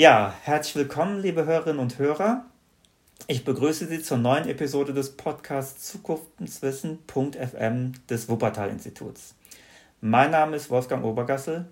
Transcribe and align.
Ja, 0.00 0.32
herzlich 0.44 0.76
willkommen, 0.76 1.20
liebe 1.20 1.44
Hörerinnen 1.44 1.78
und 1.78 1.98
Hörer. 1.98 2.46
Ich 3.26 3.44
begrüße 3.44 3.86
Sie 3.86 4.00
zur 4.00 4.16
neuen 4.16 4.48
Episode 4.48 4.94
des 4.94 5.14
Podcasts 5.14 5.92
Zukunftswissen.fm 5.92 7.92
des 8.08 8.30
Wuppertal-Instituts. 8.30 9.34
Mein 10.00 10.30
Name 10.30 10.56
ist 10.56 10.70
Wolfgang 10.70 11.04
Obergassel. 11.04 11.66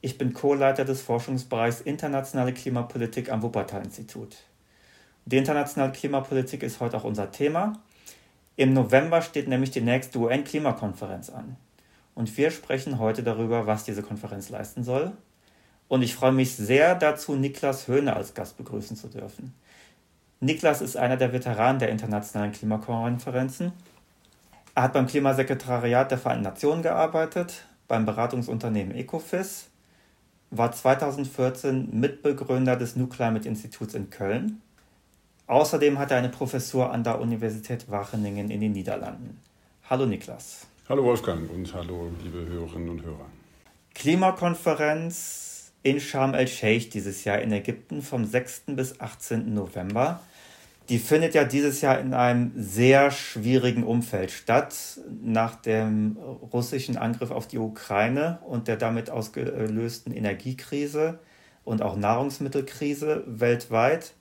Ich 0.00 0.16
bin 0.16 0.32
Co-Leiter 0.32 0.86
des 0.86 1.02
Forschungsbereichs 1.02 1.82
Internationale 1.82 2.54
Klimapolitik 2.54 3.30
am 3.30 3.42
Wuppertal-Institut. 3.42 4.34
Die 5.26 5.36
internationale 5.36 5.92
Klimapolitik 5.92 6.62
ist 6.62 6.80
heute 6.80 6.96
auch 6.96 7.04
unser 7.04 7.32
Thema. 7.32 7.82
Im 8.56 8.72
November 8.72 9.20
steht 9.20 9.46
nämlich 9.46 9.72
die 9.72 9.82
nächste 9.82 10.20
UN-Klimakonferenz 10.20 11.28
an. 11.28 11.58
Und 12.14 12.34
wir 12.34 12.50
sprechen 12.50 12.98
heute 12.98 13.22
darüber, 13.22 13.66
was 13.66 13.84
diese 13.84 14.02
Konferenz 14.02 14.48
leisten 14.48 14.84
soll. 14.84 15.12
Und 15.88 16.02
ich 16.02 16.14
freue 16.14 16.32
mich 16.32 16.56
sehr 16.56 16.94
dazu, 16.94 17.34
Niklas 17.34 17.88
Höhne 17.88 18.16
als 18.16 18.34
Gast 18.34 18.56
begrüßen 18.56 18.96
zu 18.96 19.08
dürfen. 19.08 19.54
Niklas 20.40 20.80
ist 20.80 20.96
einer 20.96 21.16
der 21.16 21.32
Veteranen 21.32 21.78
der 21.78 21.90
internationalen 21.90 22.52
Klimakonferenzen. 22.52 23.72
Er 24.74 24.82
hat 24.82 24.92
beim 24.92 25.06
Klimasekretariat 25.06 26.10
der 26.10 26.18
Vereinten 26.18 26.44
Nationen 26.44 26.82
gearbeitet, 26.82 27.64
beim 27.86 28.06
Beratungsunternehmen 28.06 28.94
Ecofis, 28.94 29.68
war 30.50 30.72
2014 30.72 31.88
Mitbegründer 31.98 32.76
des 32.76 32.96
New 32.96 33.06
Climate 33.06 33.48
Instituts 33.48 33.94
in 33.94 34.10
Köln. 34.10 34.60
Außerdem 35.46 35.98
hat 35.98 36.10
er 36.10 36.18
eine 36.18 36.28
Professur 36.28 36.90
an 36.90 37.04
der 37.04 37.20
Universität 37.20 37.90
Wageningen 37.90 38.50
in 38.50 38.60
den 38.60 38.72
Niederlanden. 38.72 39.40
Hallo 39.88 40.06
Niklas. 40.06 40.66
Hallo 40.88 41.04
Wolfgang 41.04 41.50
und 41.50 41.72
hallo 41.74 42.10
liebe 42.22 42.46
Hörerinnen 42.46 42.88
und 42.88 43.02
Hörer. 43.02 43.26
Klimakonferenz 43.94 45.53
in 45.84 46.00
Sharm 46.00 46.34
el-Sheikh 46.34 46.88
dieses 46.90 47.24
Jahr 47.24 47.40
in 47.40 47.52
Ägypten 47.52 48.02
vom 48.02 48.24
6. 48.24 48.62
bis 48.68 49.00
18. 49.00 49.54
November. 49.54 50.20
Die 50.88 50.98
findet 50.98 51.34
ja 51.34 51.44
dieses 51.44 51.82
Jahr 51.82 52.00
in 52.00 52.14
einem 52.14 52.52
sehr 52.56 53.10
schwierigen 53.10 53.84
Umfeld 53.84 54.30
statt, 54.30 54.74
nach 55.22 55.54
dem 55.54 56.16
russischen 56.52 56.96
Angriff 56.96 57.30
auf 57.30 57.46
die 57.46 57.58
Ukraine 57.58 58.38
und 58.46 58.66
der 58.66 58.76
damit 58.76 59.10
ausgelösten 59.10 60.12
Energiekrise 60.12 61.18
und 61.64 61.82
auch 61.82 61.96
Nahrungsmittelkrise 61.96 63.22
weltweit. 63.26 64.12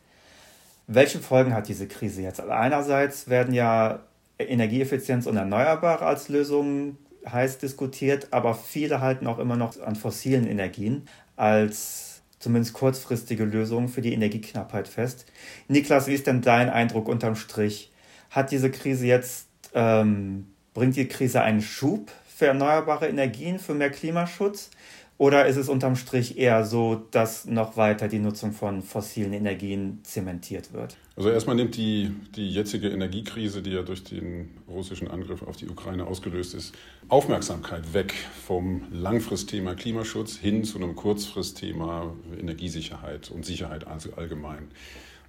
Welche 0.87 1.19
Folgen 1.19 1.53
hat 1.53 1.69
diese 1.69 1.87
Krise 1.87 2.21
jetzt? 2.21 2.41
Einerseits 2.41 3.29
werden 3.29 3.53
ja 3.53 4.01
Energieeffizienz 4.37 5.27
und 5.27 5.37
Erneuerbare 5.37 6.05
als 6.05 6.27
Lösungen 6.27 6.97
heiß 7.29 7.57
diskutiert, 7.57 8.27
aber 8.31 8.55
viele 8.55 9.01
halten 9.01 9.27
auch 9.27 9.39
immer 9.39 9.55
noch 9.55 9.79
an 9.81 9.95
fossilen 9.95 10.47
Energien 10.47 11.07
als 11.35 12.21
zumindest 12.39 12.73
kurzfristige 12.73 13.45
Lösungen 13.45 13.87
für 13.87 14.01
die 14.01 14.13
Energieknappheit 14.13 14.87
fest. 14.87 15.25
Niklas, 15.69 16.07
wie 16.07 16.13
ist 16.13 16.27
denn 16.27 16.41
dein 16.41 16.69
Eindruck 16.69 17.07
unterm 17.07 17.35
Strich? 17.35 17.91
Hat 18.29 18.51
diese 18.51 18.69
Krise 18.69 19.05
jetzt, 19.05 19.47
ähm, 19.73 20.47
bringt 20.73 20.95
die 20.95 21.07
Krise 21.07 21.41
einen 21.41 21.61
Schub 21.61 22.11
für 22.27 22.47
erneuerbare 22.47 23.07
Energien, 23.07 23.59
für 23.59 23.73
mehr 23.73 23.91
Klimaschutz? 23.91 24.71
Oder 25.17 25.45
ist 25.45 25.57
es 25.57 25.69
unterm 25.69 25.95
Strich 25.95 26.37
eher 26.37 26.65
so, 26.65 27.03
dass 27.11 27.45
noch 27.45 27.77
weiter 27.77 28.07
die 28.07 28.19
Nutzung 28.19 28.51
von 28.51 28.81
fossilen 28.81 29.33
Energien 29.33 29.99
zementiert 30.03 30.73
wird? 30.73 30.97
Also 31.15 31.29
erstmal 31.29 31.55
nimmt 31.55 31.77
die, 31.77 32.11
die 32.35 32.49
jetzige 32.49 32.89
Energiekrise, 32.89 33.61
die 33.61 33.71
ja 33.71 33.83
durch 33.83 34.03
den 34.03 34.49
russischen 34.67 35.07
Angriff 35.07 35.43
auf 35.43 35.55
die 35.55 35.69
Ukraine 35.69 36.07
ausgelöst 36.07 36.55
ist, 36.55 36.73
Aufmerksamkeit 37.09 37.93
weg 37.93 38.13
vom 38.45 38.85
Langfristthema 38.91 39.75
Klimaschutz 39.75 40.35
hin 40.35 40.63
zu 40.63 40.79
einem 40.79 40.95
Kurzfristthema 40.95 42.11
Energiesicherheit 42.39 43.29
und 43.29 43.45
Sicherheit 43.45 43.85
allgemein. 44.17 44.69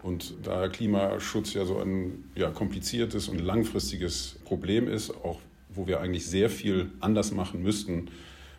Und 0.03 0.35
da 0.43 0.69
Klimaschutz 0.69 1.53
ja 1.55 1.67
so 1.67 1.79
ein 1.79 2.25
ja, 2.35 2.51
kompliziertes 2.51 3.29
und 3.29 3.39
langfristiges 3.39 4.37
Problem 4.45 4.89
ist, 4.89 5.11
auch 5.11 5.41
wo 5.69 5.87
wir 5.87 6.01
eigentlich 6.01 6.27
sehr 6.27 6.49
viel 6.49 6.91
anders 7.01 7.33
machen 7.33 7.63
müssten, 7.63 8.09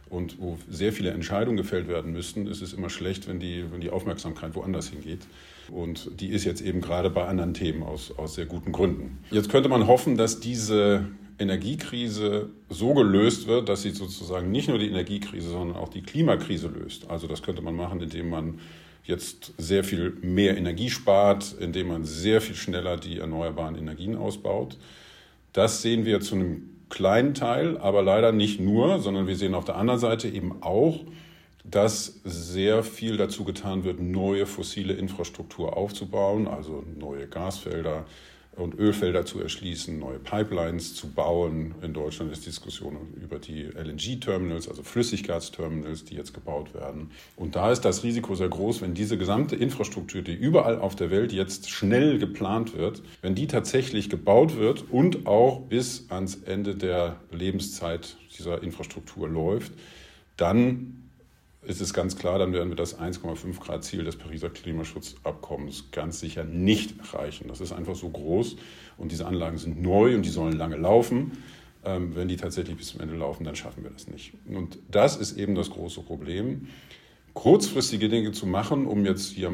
und 0.09 0.39
wo 0.39 0.57
sehr 0.69 0.93
viele 0.93 1.11
Entscheidungen 1.11 1.57
gefällt 1.57 1.87
werden 1.87 2.11
müssten, 2.11 2.47
ist 2.47 2.61
es 2.61 2.73
immer 2.73 2.89
schlecht, 2.89 3.27
wenn 3.27 3.39
die, 3.39 3.65
wenn 3.71 3.81
die 3.81 3.89
Aufmerksamkeit 3.89 4.55
woanders 4.55 4.89
hingeht. 4.89 5.21
Und 5.71 6.11
die 6.19 6.27
ist 6.27 6.45
jetzt 6.45 6.61
eben 6.61 6.81
gerade 6.81 7.09
bei 7.09 7.25
anderen 7.25 7.53
Themen 7.53 7.81
aus, 7.83 8.11
aus 8.17 8.35
sehr 8.35 8.45
guten 8.45 8.71
Gründen. 8.71 9.17
Jetzt 9.31 9.49
könnte 9.49 9.67
man 9.67 9.87
hoffen, 9.87 10.15
dass 10.15 10.39
diese 10.39 11.07
Energiekrise 11.39 12.49
so 12.69 12.93
gelöst 12.93 13.47
wird, 13.47 13.67
dass 13.67 13.81
sie 13.81 13.91
sozusagen 13.91 14.51
nicht 14.51 14.69
nur 14.69 14.77
die 14.77 14.87
Energiekrise, 14.87 15.49
sondern 15.49 15.75
auch 15.77 15.89
die 15.89 16.01
Klimakrise 16.01 16.67
löst. 16.67 17.09
Also 17.09 17.27
das 17.27 17.41
könnte 17.41 17.61
man 17.61 17.75
machen, 17.75 17.99
indem 17.99 18.29
man 18.29 18.59
jetzt 19.03 19.53
sehr 19.57 19.83
viel 19.83 20.17
mehr 20.21 20.57
Energie 20.57 20.89
spart, 20.89 21.55
indem 21.59 21.89
man 21.89 22.05
sehr 22.05 22.41
viel 22.41 22.55
schneller 22.55 22.97
die 22.97 23.19
erneuerbaren 23.19 23.75
Energien 23.75 24.15
ausbaut. 24.15 24.77
Das 25.53 25.81
sehen 25.81 26.05
wir 26.05 26.21
zu 26.21 26.35
einem 26.35 26.74
kleinen 26.89 27.33
Teil, 27.33 27.77
aber 27.77 28.01
leider 28.03 28.31
nicht 28.31 28.59
nur, 28.59 28.99
sondern 28.99 29.27
wir 29.27 29.35
sehen 29.35 29.55
auf 29.55 29.65
der 29.65 29.75
anderen 29.75 29.99
Seite 29.99 30.27
eben 30.29 30.61
auch, 30.61 31.01
dass 31.63 32.21
sehr 32.23 32.83
viel 32.83 33.17
dazu 33.17 33.43
getan 33.43 33.83
wird, 33.83 33.99
neue 33.99 34.45
fossile 34.45 34.93
Infrastruktur 34.93 35.75
aufzubauen, 35.75 36.47
also 36.47 36.83
neue 36.97 37.27
Gasfelder, 37.27 38.05
und 38.55 38.77
Ölfelder 38.77 39.25
zu 39.25 39.39
erschließen, 39.41 39.99
neue 39.99 40.19
Pipelines 40.19 40.95
zu 40.95 41.11
bauen. 41.11 41.75
In 41.81 41.93
Deutschland 41.93 42.31
ist 42.31 42.45
Diskussion 42.45 42.97
über 43.21 43.39
die 43.39 43.63
LNG-Terminals, 43.63 44.69
also 44.69 44.83
Flüssiggasterminals, 44.83 46.05
die 46.05 46.15
jetzt 46.15 46.33
gebaut 46.33 46.73
werden. 46.73 47.11
Und 47.35 47.55
da 47.55 47.71
ist 47.71 47.81
das 47.81 48.03
Risiko 48.03 48.35
sehr 48.35 48.49
groß, 48.49 48.81
wenn 48.81 48.93
diese 48.93 49.17
gesamte 49.17 49.55
Infrastruktur, 49.55 50.21
die 50.21 50.33
überall 50.33 50.79
auf 50.79 50.95
der 50.95 51.11
Welt 51.11 51.33
jetzt 51.33 51.69
schnell 51.69 52.17
geplant 52.17 52.75
wird, 52.75 53.01
wenn 53.21 53.35
die 53.35 53.47
tatsächlich 53.47 54.09
gebaut 54.09 54.57
wird 54.57 54.85
und 54.89 55.27
auch 55.27 55.61
bis 55.61 56.09
ans 56.09 56.35
Ende 56.45 56.75
der 56.75 57.17
Lebenszeit 57.31 58.17
dieser 58.37 58.63
Infrastruktur 58.63 59.27
läuft, 59.27 59.73
dann 60.37 61.04
ist 61.65 61.81
es 61.81 61.93
ganz 61.93 62.15
klar, 62.15 62.39
dann 62.39 62.53
werden 62.53 62.69
wir 62.69 62.75
das 62.75 62.99
1,5 62.99 63.59
Grad 63.59 63.83
Ziel 63.83 64.03
des 64.03 64.15
Pariser 64.15 64.49
Klimaschutzabkommens 64.49 65.85
ganz 65.91 66.19
sicher 66.19 66.43
nicht 66.43 66.99
erreichen. 66.99 67.47
Das 67.47 67.61
ist 67.61 67.71
einfach 67.71 67.95
so 67.95 68.09
groß 68.09 68.57
und 68.97 69.11
diese 69.11 69.25
Anlagen 69.25 69.57
sind 69.57 69.81
neu 69.81 70.15
und 70.15 70.23
die 70.23 70.29
sollen 70.29 70.53
lange 70.53 70.77
laufen. 70.77 71.31
Ähm, 71.83 72.15
wenn 72.15 72.27
die 72.27 72.37
tatsächlich 72.37 72.77
bis 72.77 72.87
zum 72.87 73.01
Ende 73.01 73.15
laufen, 73.15 73.43
dann 73.43 73.55
schaffen 73.55 73.83
wir 73.83 73.91
das 73.91 74.07
nicht. 74.07 74.33
Und 74.47 74.79
das 74.89 75.17
ist 75.17 75.37
eben 75.37 75.55
das 75.55 75.69
große 75.69 76.01
Problem, 76.01 76.67
kurzfristige 77.33 78.09
Dinge 78.09 78.31
zu 78.31 78.47
machen, 78.47 78.87
um 78.87 79.05
jetzt 79.05 79.31
hier 79.31 79.51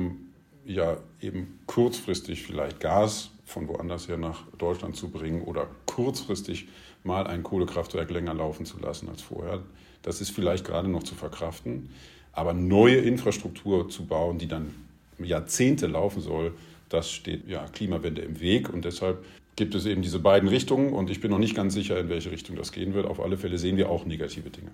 ja 0.66 0.98
eben 1.20 1.60
kurzfristig 1.66 2.44
vielleicht 2.44 2.80
Gas 2.80 3.32
von 3.46 3.68
woanders 3.68 4.08
her 4.08 4.18
nach 4.18 4.44
Deutschland 4.58 4.96
zu 4.96 5.10
bringen 5.10 5.42
oder 5.42 5.68
kurzfristig 5.86 6.68
mal 7.04 7.28
ein 7.28 7.44
Kohlekraftwerk 7.44 8.10
länger 8.12 8.34
laufen 8.34 8.66
zu 8.66 8.80
lassen 8.80 9.10
als 9.10 9.22
vorher. 9.22 9.64
Das 10.02 10.22
ist 10.22 10.32
vielleicht 10.32 10.66
gerade 10.66 10.88
noch 10.88 11.04
zu 11.04 11.16
verkraften. 11.16 11.90
Aber 12.34 12.54
neue 12.54 12.98
Infrastruktur 12.98 13.90
zu 13.90 14.06
bauen, 14.06 14.38
die 14.38 14.48
dann 14.48 14.74
Jahrzehnte 15.20 15.88
laufen 15.88 16.22
soll, 16.22 16.54
das 16.90 17.12
steht 17.12 17.48
ja 17.48 17.66
Klimawende 17.68 18.22
im 18.22 18.40
Weg. 18.40 18.70
Und 18.70 18.86
deshalb 18.86 19.24
gibt 19.56 19.76
es 19.76 19.86
eben 19.86 20.02
diese 20.02 20.20
beiden 20.20 20.50
Richtungen. 20.50 20.94
Und 20.94 21.10
ich 21.10 21.22
bin 21.22 21.32
noch 21.32 21.40
nicht 21.40 21.56
ganz 21.56 21.74
sicher, 21.74 22.00
in 22.00 22.10
welche 22.10 22.32
Richtung 22.32 22.56
das 22.56 22.72
gehen 22.72 22.94
wird. 22.94 23.06
Auf 23.06 23.20
alle 23.20 23.38
Fälle 23.38 23.58
sehen 23.58 23.78
wir 23.78 23.90
auch 23.90 24.06
negative 24.06 24.50
Dinge. 24.50 24.72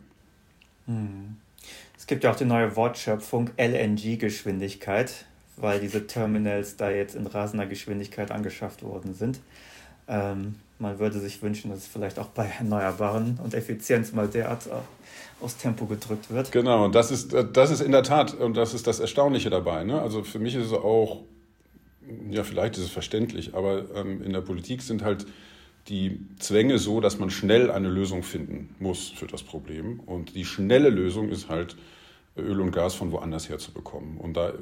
Es 1.98 2.08
gibt 2.08 2.24
ja 2.24 2.32
auch 2.32 2.36
die 2.36 2.46
neue 2.46 2.76
Wortschöpfung 2.76 3.50
LNG-Geschwindigkeit, 3.58 5.26
weil 5.58 5.80
diese 5.80 6.08
Terminals 6.08 6.78
da 6.78 6.90
jetzt 6.90 7.16
in 7.16 7.28
rasender 7.28 7.66
Geschwindigkeit 7.66 8.32
angeschafft 8.32 8.84
worden 8.84 9.14
sind. 9.14 9.40
Ähm, 10.08 10.56
man 10.80 11.00
würde 11.00 11.20
sich 11.20 11.42
wünschen, 11.42 11.72
dass 11.72 11.80
es 11.80 11.88
vielleicht 11.88 12.20
auch 12.20 12.28
bei 12.28 12.46
Erneuerbaren 12.60 13.40
und 13.44 13.54
Effizienz 13.54 14.14
mal 14.14 14.28
derart 14.28 14.70
aus 15.42 15.58
Tempo 15.58 15.86
gedrückt 15.86 16.32
wird. 16.32 16.52
Genau, 16.52 16.86
und 16.86 16.96
das 16.96 17.12
ist, 17.12 17.36
das 17.54 17.72
ist 17.72 17.82
in 17.82 17.92
der 17.92 18.04
Tat, 18.04 18.34
und 18.34 18.58
das 18.58 18.74
ist 18.74 18.88
das 18.88 19.00
Erstaunliche 19.00 19.50
dabei. 19.50 19.84
Ne? 19.84 20.02
Also 20.02 20.24
für 20.24 20.40
mich 20.40 20.56
ist 20.56 20.68
es 20.68 20.74
auch, 20.74 21.24
ja, 22.30 22.44
vielleicht 22.44 22.78
ist 22.78 22.84
es 22.84 22.90
verständlich, 22.90 23.54
aber 23.54 23.86
ähm, 23.96 24.24
in 24.24 24.34
der 24.34 24.42
Politik 24.42 24.82
sind 24.82 25.04
halt 25.04 25.26
die 25.90 26.20
Zwänge 26.40 26.80
so, 26.80 27.00
dass 27.00 27.18
man 27.18 27.30
schnell 27.30 27.72
eine 27.72 27.88
Lösung 27.88 28.24
finden 28.24 28.76
muss 28.80 29.10
für 29.10 29.28
das 29.28 29.44
Problem. 29.44 30.00
Und 30.02 30.36
die 30.36 30.46
schnelle 30.46 30.90
Lösung 30.90 31.30
ist 31.30 31.50
halt, 31.50 31.78
Öl 32.38 32.62
und 32.62 32.72
Gas 32.72 32.94
von 32.94 33.12
woanders 33.12 33.50
her 33.50 33.58
zu 33.58 33.72
bekommen. 33.72 34.18
Und 34.18 34.38
da 34.38 34.54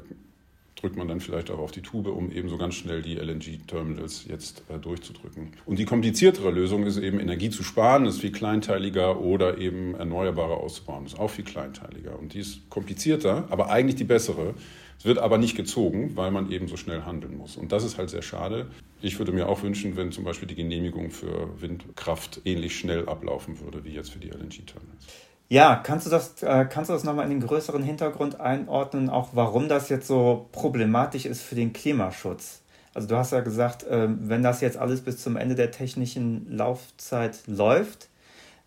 drückt 0.76 0.96
man 0.96 1.08
dann 1.08 1.20
vielleicht 1.20 1.50
auch 1.50 1.58
auf 1.58 1.72
die 1.72 1.80
Tube, 1.80 2.08
um 2.08 2.30
eben 2.30 2.48
so 2.48 2.58
ganz 2.58 2.74
schnell 2.74 3.02
die 3.02 3.16
LNG-Terminals 3.16 4.26
jetzt 4.28 4.62
äh, 4.68 4.78
durchzudrücken. 4.78 5.52
Und 5.64 5.78
die 5.78 5.86
kompliziertere 5.86 6.50
Lösung 6.50 6.84
ist 6.84 6.98
eben 6.98 7.18
Energie 7.18 7.50
zu 7.50 7.62
sparen, 7.62 8.06
ist 8.06 8.20
viel 8.20 8.32
kleinteiliger 8.32 9.20
oder 9.20 9.58
eben 9.58 9.94
Erneuerbare 9.94 10.54
auszubauen, 10.54 11.06
ist 11.06 11.18
auch 11.18 11.30
viel 11.30 11.44
kleinteiliger. 11.44 12.18
Und 12.18 12.34
die 12.34 12.40
ist 12.40 12.68
komplizierter, 12.68 13.46
aber 13.50 13.70
eigentlich 13.70 13.96
die 13.96 14.04
bessere. 14.04 14.54
Es 14.98 15.04
wird 15.04 15.18
aber 15.18 15.38
nicht 15.38 15.56
gezogen, 15.56 16.16
weil 16.16 16.30
man 16.30 16.50
eben 16.50 16.68
so 16.68 16.76
schnell 16.76 17.02
handeln 17.02 17.36
muss. 17.36 17.56
Und 17.56 17.72
das 17.72 17.84
ist 17.84 17.98
halt 17.98 18.10
sehr 18.10 18.22
schade. 18.22 18.66
Ich 19.02 19.18
würde 19.18 19.32
mir 19.32 19.48
auch 19.48 19.62
wünschen, 19.62 19.96
wenn 19.96 20.10
zum 20.10 20.24
Beispiel 20.24 20.48
die 20.48 20.54
Genehmigung 20.54 21.10
für 21.10 21.60
Windkraft 21.60 22.40
ähnlich 22.44 22.78
schnell 22.78 23.06
ablaufen 23.08 23.60
würde 23.60 23.84
wie 23.84 23.90
jetzt 23.90 24.10
für 24.10 24.18
die 24.18 24.28
LNG-Terminals. 24.28 25.06
Ja, 25.48 25.76
kannst 25.76 26.06
du 26.06 26.10
das, 26.10 26.42
äh, 26.42 26.66
kannst 26.68 26.90
du 26.90 26.94
das 26.94 27.04
nochmal 27.04 27.24
in 27.30 27.38
den 27.38 27.46
größeren 27.46 27.82
Hintergrund 27.82 28.40
einordnen, 28.40 29.08
auch 29.08 29.28
warum 29.32 29.68
das 29.68 29.88
jetzt 29.88 30.08
so 30.08 30.48
problematisch 30.50 31.24
ist 31.24 31.42
für 31.42 31.54
den 31.54 31.72
Klimaschutz? 31.72 32.62
Also 32.94 33.06
du 33.06 33.16
hast 33.16 33.30
ja 33.32 33.40
gesagt, 33.40 33.84
äh, 33.84 34.08
wenn 34.08 34.42
das 34.42 34.60
jetzt 34.60 34.76
alles 34.76 35.02
bis 35.02 35.18
zum 35.22 35.36
Ende 35.36 35.54
der 35.54 35.70
technischen 35.70 36.50
Laufzeit 36.50 37.38
läuft, 37.46 38.08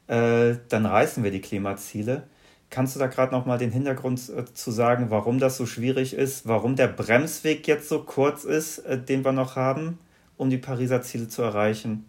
äh, 0.08 0.56
dann 0.70 0.86
reißen 0.86 1.24
wir 1.24 1.32
die 1.32 1.42
Klimaziele. 1.42 2.24
Kannst 2.70 2.96
du 2.96 3.00
da 3.00 3.08
gerade 3.08 3.34
nochmal 3.34 3.58
den 3.58 3.72
Hintergrund 3.72 4.30
äh, 4.30 4.46
zu 4.54 4.72
sagen, 4.72 5.08
warum 5.10 5.40
das 5.40 5.58
so 5.58 5.66
schwierig 5.66 6.14
ist, 6.14 6.48
warum 6.48 6.76
der 6.78 6.88
Bremsweg 6.88 7.68
jetzt 7.68 7.90
so 7.90 8.04
kurz 8.04 8.46
ist, 8.46 8.80
äh, 8.80 8.98
den 9.02 9.26
wir 9.26 9.34
noch 9.34 9.56
haben, 9.58 10.00
um 10.38 10.50
die 10.50 10.58
Pariser 10.58 11.02
Ziele 11.02 11.28
zu 11.28 11.42
erreichen? 11.42 12.09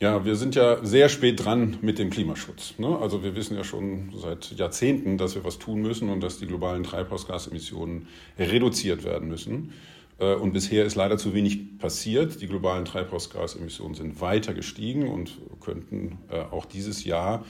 Ja, 0.00 0.24
wir 0.24 0.36
sind 0.36 0.54
ja 0.54 0.84
sehr 0.84 1.08
spät 1.08 1.44
dran 1.44 1.78
mit 1.82 1.98
dem 1.98 2.08
Klimaschutz. 2.10 2.78
Ne? 2.78 2.96
Also 3.00 3.24
wir 3.24 3.34
wissen 3.34 3.56
ja 3.56 3.64
schon 3.64 4.12
seit 4.16 4.52
Jahrzehnten, 4.52 5.18
dass 5.18 5.34
wir 5.34 5.42
was 5.42 5.58
tun 5.58 5.82
müssen 5.82 6.08
und 6.08 6.20
dass 6.20 6.38
die 6.38 6.46
globalen 6.46 6.84
Treibhausgasemissionen 6.84 8.06
reduziert 8.38 9.02
werden 9.02 9.28
müssen. 9.28 9.72
Äh, 10.20 10.34
und 10.34 10.52
bisher 10.52 10.84
ist 10.84 10.94
leider 10.94 11.18
zu 11.18 11.34
wenig 11.34 11.78
passiert. 11.78 12.40
Die 12.40 12.46
globalen 12.46 12.84
Treibhausgasemissionen 12.84 13.94
sind 13.96 14.20
weiter 14.20 14.54
gestiegen 14.54 15.08
und 15.08 15.38
könnten 15.60 16.18
äh, 16.30 16.42
auch 16.42 16.64
dieses 16.64 17.04
Jahr, 17.04 17.44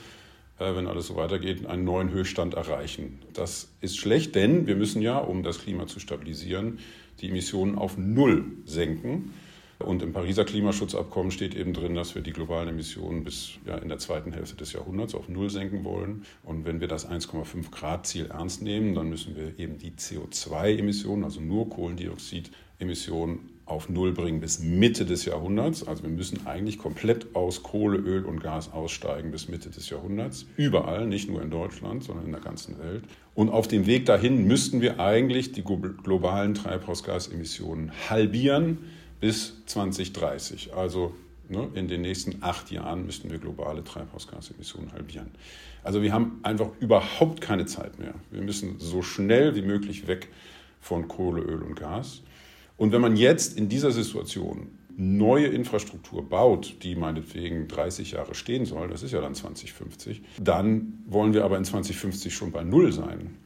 äh, 0.57 0.75
wenn 0.75 0.87
alles 0.87 1.05
so 1.05 1.15
weitergeht, 1.15 1.67
einen 1.67 1.83
neuen 1.83 2.09
Höchststand 2.09 2.55
erreichen. 2.55 3.19
Das 3.33 3.69
ist 3.79 3.97
schlecht, 3.97 4.33
denn 4.33 4.65
wir 4.65 4.75
müssen 4.75 5.03
ja, 5.03 5.19
um 5.19 5.43
das 5.43 5.59
Klima 5.59 5.85
zu 5.85 5.99
stabilisieren, 5.99 6.79
die 7.21 7.29
Emissionen 7.29 7.77
auf 7.77 7.95
Null 7.99 8.45
senken. 8.65 9.33
Und 9.85 10.03
im 10.03 10.11
Pariser 10.11 10.43
Klimaschutzabkommen 10.43 11.31
steht 11.31 11.55
eben 11.55 11.71
drin, 11.71 11.95
dass 11.95 12.13
wir 12.13 12.21
die 12.21 12.33
globalen 12.33 12.67
Emissionen 12.67 13.23
bis 13.23 13.51
ja, 13.65 13.77
in 13.77 13.87
der 13.87 13.97
zweiten 13.97 14.33
Hälfte 14.33 14.57
des 14.57 14.73
Jahrhunderts 14.73 15.15
auf 15.15 15.29
Null 15.29 15.49
senken 15.49 15.85
wollen. 15.85 16.25
Und 16.43 16.65
wenn 16.65 16.81
wir 16.81 16.89
das 16.89 17.09
1,5 17.09 17.71
Grad 17.71 18.05
Ziel 18.05 18.25
ernst 18.25 18.61
nehmen, 18.61 18.93
dann 18.93 19.09
müssen 19.09 19.37
wir 19.37 19.57
eben 19.57 19.77
die 19.77 19.91
CO2-Emissionen, 19.91 21.23
also 21.23 21.39
nur 21.39 21.69
Kohlendioxid-Emissionen, 21.69 23.39
auf 23.69 23.87
Null 23.87 24.13
bringen 24.13 24.41
bis 24.41 24.59
Mitte 24.59 25.05
des 25.05 25.25
Jahrhunderts. 25.25 25.87
Also 25.87 26.03
wir 26.03 26.09
müssen 26.09 26.47
eigentlich 26.47 26.79
komplett 26.79 27.35
aus 27.35 27.61
Kohle, 27.63 27.99
Öl 27.99 28.25
und 28.25 28.41
Gas 28.41 28.73
aussteigen 28.73 29.31
bis 29.31 29.47
Mitte 29.47 29.69
des 29.69 29.89
Jahrhunderts. 29.89 30.47
Überall, 30.57 31.05
nicht 31.05 31.29
nur 31.29 31.41
in 31.41 31.51
Deutschland, 31.51 32.03
sondern 32.03 32.25
in 32.25 32.31
der 32.31 32.41
ganzen 32.41 32.79
Welt. 32.79 33.03
Und 33.35 33.49
auf 33.49 33.67
dem 33.67 33.85
Weg 33.85 34.07
dahin 34.07 34.45
müssten 34.47 34.81
wir 34.81 34.99
eigentlich 34.99 35.51
die 35.51 35.63
globalen 35.63 36.55
Treibhausgasemissionen 36.55 37.91
halbieren 38.09 38.79
bis 39.19 39.53
2030. 39.65 40.73
Also 40.73 41.13
ne, 41.49 41.67
in 41.73 41.87
den 41.87 42.01
nächsten 42.01 42.41
acht 42.41 42.71
Jahren 42.71 43.05
müssten 43.05 43.29
wir 43.29 43.37
globale 43.37 43.83
Treibhausgasemissionen 43.83 44.91
halbieren. 44.93 45.31
Also 45.83 46.01
wir 46.01 46.13
haben 46.13 46.39
einfach 46.43 46.69
überhaupt 46.79 47.41
keine 47.41 47.65
Zeit 47.65 47.99
mehr. 47.99 48.13
Wir 48.31 48.41
müssen 48.41 48.75
so 48.79 49.01
schnell 49.01 49.55
wie 49.55 49.61
möglich 49.61 50.07
weg 50.07 50.29
von 50.81 51.07
Kohle, 51.07 51.41
Öl 51.41 51.61
und 51.61 51.75
Gas. 51.75 52.21
Und 52.77 52.91
wenn 52.91 53.01
man 53.01 53.15
jetzt 53.15 53.57
in 53.57 53.69
dieser 53.69 53.91
Situation 53.91 54.67
neue 54.95 55.47
Infrastruktur 55.47 56.27
baut, 56.27 56.75
die 56.83 56.95
meinetwegen 56.95 57.67
30 57.67 58.11
Jahre 58.11 58.35
stehen 58.35 58.65
soll, 58.65 58.89
das 58.89 59.03
ist 59.03 59.11
ja 59.11 59.21
dann 59.21 59.35
2050, 59.35 60.21
dann 60.41 61.01
wollen 61.07 61.33
wir 61.33 61.45
aber 61.45 61.57
in 61.57 61.65
2050 61.65 62.33
schon 62.33 62.51
bei 62.51 62.63
Null 62.63 62.91
sein 62.91 63.37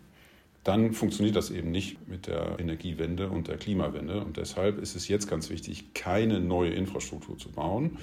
dann 0.64 0.94
funktioniert 0.94 1.36
das 1.36 1.52
eben 1.52 1.72
nicht 1.72 2.08
mit 2.08 2.28
der 2.28 2.58
Energiewende 2.60 3.30
und 3.30 3.48
der 3.48 3.58
Klimawende. 3.58 4.24
Und 4.24 4.38
deshalb 4.38 4.80
ist 4.80 4.96
es 4.96 5.08
jetzt 5.08 5.30
ganz 5.30 5.50
wichtig, 5.50 5.94
keine 5.94 6.40
neue 6.40 6.72
Infrastruktur 6.72 7.38
zu 7.38 7.52
bauen 7.52 7.98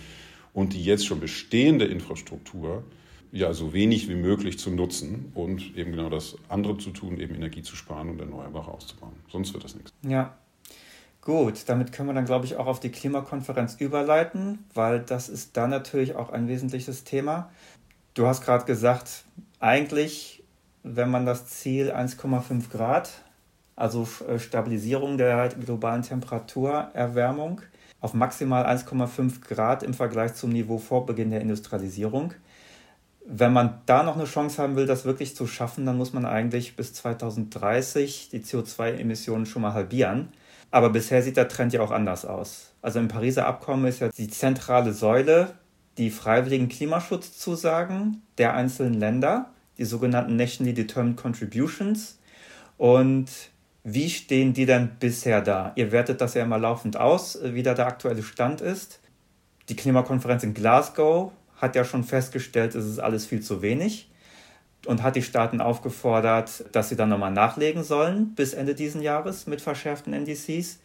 und 0.53 0.75
die 0.75 0.85
jetzt 0.85 1.07
schon 1.07 1.21
bestehende 1.21 1.87
Infrastruktur 1.87 2.85
ja 3.33 3.53
so 3.53 3.73
wenig 3.73 4.09
wie 4.09 4.17
möglich 4.17 4.59
zu 4.59 4.71
nutzen 4.71 5.31
und 5.35 5.77
eben 5.77 5.93
genau 5.93 6.11
das 6.11 6.37
andere 6.49 6.79
zu 6.79 6.91
tun, 6.91 7.19
eben 7.19 7.35
Energie 7.35 7.62
zu 7.62 7.77
sparen 7.77 8.11
und 8.11 8.21
Erneuerbare 8.21 8.71
auszubauen. 8.71 9.12
Sonst 9.31 9.55
wird 9.55 9.65
das 9.65 9.75
nichts. 9.75 9.93
Ja. 10.03 10.37
Gut, 11.23 11.69
damit 11.69 11.93
können 11.93 12.09
wir 12.09 12.15
dann, 12.15 12.25
glaube 12.25 12.47
ich, 12.47 12.57
auch 12.57 12.67
auf 12.67 12.81
die 12.81 12.89
Klimakonferenz 12.89 13.77
überleiten, 13.79 14.65
weil 14.75 15.01
das 15.01 15.29
ist 15.29 15.57
da 15.57 15.69
natürlich 15.69 16.17
auch 16.17 16.31
ein 16.31 16.49
wesentliches 16.49 17.05
Thema. 17.05 17.51
Du 18.15 18.27
hast 18.27 18.43
gerade 18.43 18.65
gesagt, 18.65 19.25
eigentlich 19.61 20.40
wenn 20.82 21.11
man 21.11 21.27
das 21.27 21.47
Ziel 21.47 21.93
1,5 21.93 22.71
Grad, 22.71 23.11
also 23.77 24.06
äh, 24.29 24.38
Stabilisierung 24.38 25.19
der 25.19 25.49
globalen 25.49 26.03
Temperaturerwärmung, 26.03 27.62
auf 28.00 28.15
maximal 28.15 28.65
1,5 28.65 29.47
Grad 29.47 29.82
im 29.82 29.94
Vergleich 29.94 30.35
zum 30.35 30.50
Niveau 30.50 30.79
vor 30.79 31.06
Beginn 31.06 31.31
der 31.31 31.43
Industrialisierung. 31.43 32.35
Wenn 33.27 33.53
man 33.53 33.81
da 33.87 34.03
noch 34.03 34.17
eine 34.17 34.25
Chance 34.25 34.62
haben 34.62 34.77
will, 34.77 34.87
das 34.87 35.05
wirklich 35.05 35.37
zu 35.37 35.47
schaffen, 35.47 35.87
dann 35.87 35.99
muss 35.99 36.12
man 36.12 36.25
eigentlich 36.25 36.77
bis 36.77 36.94
2030 36.94 38.31
die 38.31 38.41
CO2-Emissionen 38.41 39.47
schon 39.47 39.62
mal 39.62 39.75
halbieren. 39.75 40.29
Aber 40.71 40.91
bisher 40.91 41.23
sieht 41.23 41.37
der 41.37 41.49
Trend 41.49 41.73
ja 41.73 41.83
auch 41.83 41.91
anders 41.91 42.25
aus. 42.25 42.73
Also 42.81 42.99
im 42.99 43.09
Pariser 43.09 43.47
Abkommen 43.47 43.87
ist 43.87 44.00
ja 44.00 44.09
die 44.09 44.29
zentrale 44.29 44.93
Säule 44.93 45.53
die 45.99 46.11
freiwilligen 46.11 46.69
Klimaschutzzusagen 46.69 48.23
der 48.38 48.55
einzelnen 48.55 48.94
Länder 48.94 49.50
die 49.81 49.87
sogenannten 49.87 50.37
Nationally 50.37 50.75
Determined 50.75 51.17
Contributions. 51.17 52.19
Und 52.77 53.31
wie 53.82 54.11
stehen 54.11 54.53
die 54.53 54.67
denn 54.67 54.91
bisher 55.00 55.41
da? 55.41 55.73
Ihr 55.75 55.91
wertet 55.91 56.21
das 56.21 56.35
ja 56.35 56.43
immer 56.44 56.59
laufend 56.59 56.99
aus, 56.99 57.38
wie 57.43 57.62
da 57.62 57.73
der 57.73 57.87
aktuelle 57.87 58.23
Stand 58.23 58.61
ist. 58.61 59.00
Die 59.71 59.77
Klimakonferenz 59.77 60.43
in 60.43 60.53
Glasgow 60.53 61.32
hat 61.56 61.77
ja 61.77 61.85
schon 61.85 62.05
festgestellt, 62.05 62.75
es 62.75 62.85
ist 62.85 62.99
alles 62.99 63.25
viel 63.25 63.41
zu 63.41 63.62
wenig 63.62 64.11
und 64.87 65.03
hat 65.03 65.17
die 65.17 65.23
Staaten 65.23 65.61
aufgefordert, 65.62 66.65
dass 66.73 66.91
sie 66.91 66.97
dann 66.97 67.09
nochmal 67.09 67.33
nachlegen 67.33 67.83
sollen 67.83 68.35
bis 68.35 68.53
Ende 68.53 68.75
dieses 68.75 69.03
Jahres 69.03 69.47
mit 69.47 69.62
verschärften 69.62 70.12
NDCs. 70.12 70.79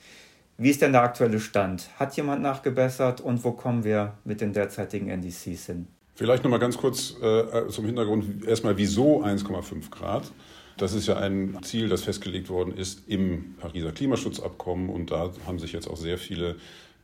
Wie 0.58 0.70
ist 0.70 0.82
denn 0.82 0.94
der 0.94 1.02
aktuelle 1.02 1.42
Stand? 1.42 1.90
Hat 2.00 2.16
jemand 2.16 2.42
nachgebessert 2.42 3.20
und 3.20 3.44
wo 3.44 3.52
kommen 3.52 3.84
wir 3.84 4.14
mit 4.24 4.40
den 4.40 4.54
derzeitigen 4.54 5.10
NDCs 5.10 5.66
hin? 5.66 5.88
Vielleicht 6.16 6.44
noch 6.44 6.52
mal 6.52 6.60
ganz 6.60 6.78
kurz 6.78 7.16
äh, 7.22 7.68
zum 7.68 7.86
Hintergrund 7.86 8.46
erstmal, 8.46 8.78
wieso 8.78 9.22
1,5 9.22 9.90
Grad? 9.92 10.32
Das 10.78 10.94
ist 10.94 11.08
ja 11.08 11.18
ein 11.18 11.60
Ziel, 11.62 11.90
das 11.90 12.04
festgelegt 12.04 12.50
worden 12.50 12.76
ist 12.76 13.04
im 13.08 13.56
Pariser 13.56 13.92
Klimaschutzabkommen 13.92 14.90
und 14.90 15.12
da 15.12 15.32
haben 15.46 15.60
sich 15.60 15.74
jetzt 15.74 15.90
auch 15.90 15.98
sehr 15.98 16.18
viele 16.18 16.56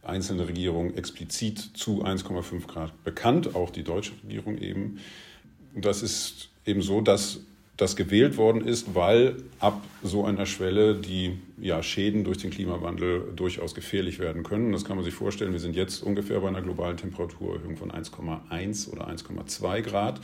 einzelne 0.02 0.48
Regierungen 0.48 0.96
explizit 0.96 1.60
zu 1.60 2.04
1,5 2.04 2.68
Grad 2.68 3.04
bekannt, 3.04 3.56
auch 3.56 3.70
die 3.70 3.84
deutsche 3.84 4.14
Regierung 4.24 4.58
eben. 4.58 5.00
Das 5.76 6.04
ist 6.04 6.50
eben 6.66 6.82
so, 6.82 7.02
dass 7.02 7.42
das 7.78 7.96
gewählt 7.96 8.38
worden 8.38 8.66
ist, 8.66 8.94
weil 8.94 9.38
ab 9.60 9.82
so 10.04 10.24
einer 10.24 10.46
Schwelle 10.46 10.96
die 10.96 11.40
ja, 11.60 11.82
Schäden 11.82 12.24
durch 12.24 12.38
den 12.38 12.52
Klimawandel 12.52 13.34
durchaus 13.36 13.74
gefährlich 13.74 14.20
werden 14.20 14.44
können. 14.44 14.72
Das 14.72 14.86
kann 14.86 14.98
man 14.98 15.06
sich 15.06 15.14
vorstellen. 15.14 15.52
Wir 15.52 15.60
sind 15.60 15.76
jetzt 15.76 16.04
ungefähr 16.04 16.40
bei 16.42 16.48
einer 16.48 16.62
globalen 16.62 16.98
Temperaturerhöhung 16.98 17.78
von 17.78 17.92
1,1 17.92 18.92
oder 18.92 19.08
1,2 19.08 19.82
Grad. 19.82 20.22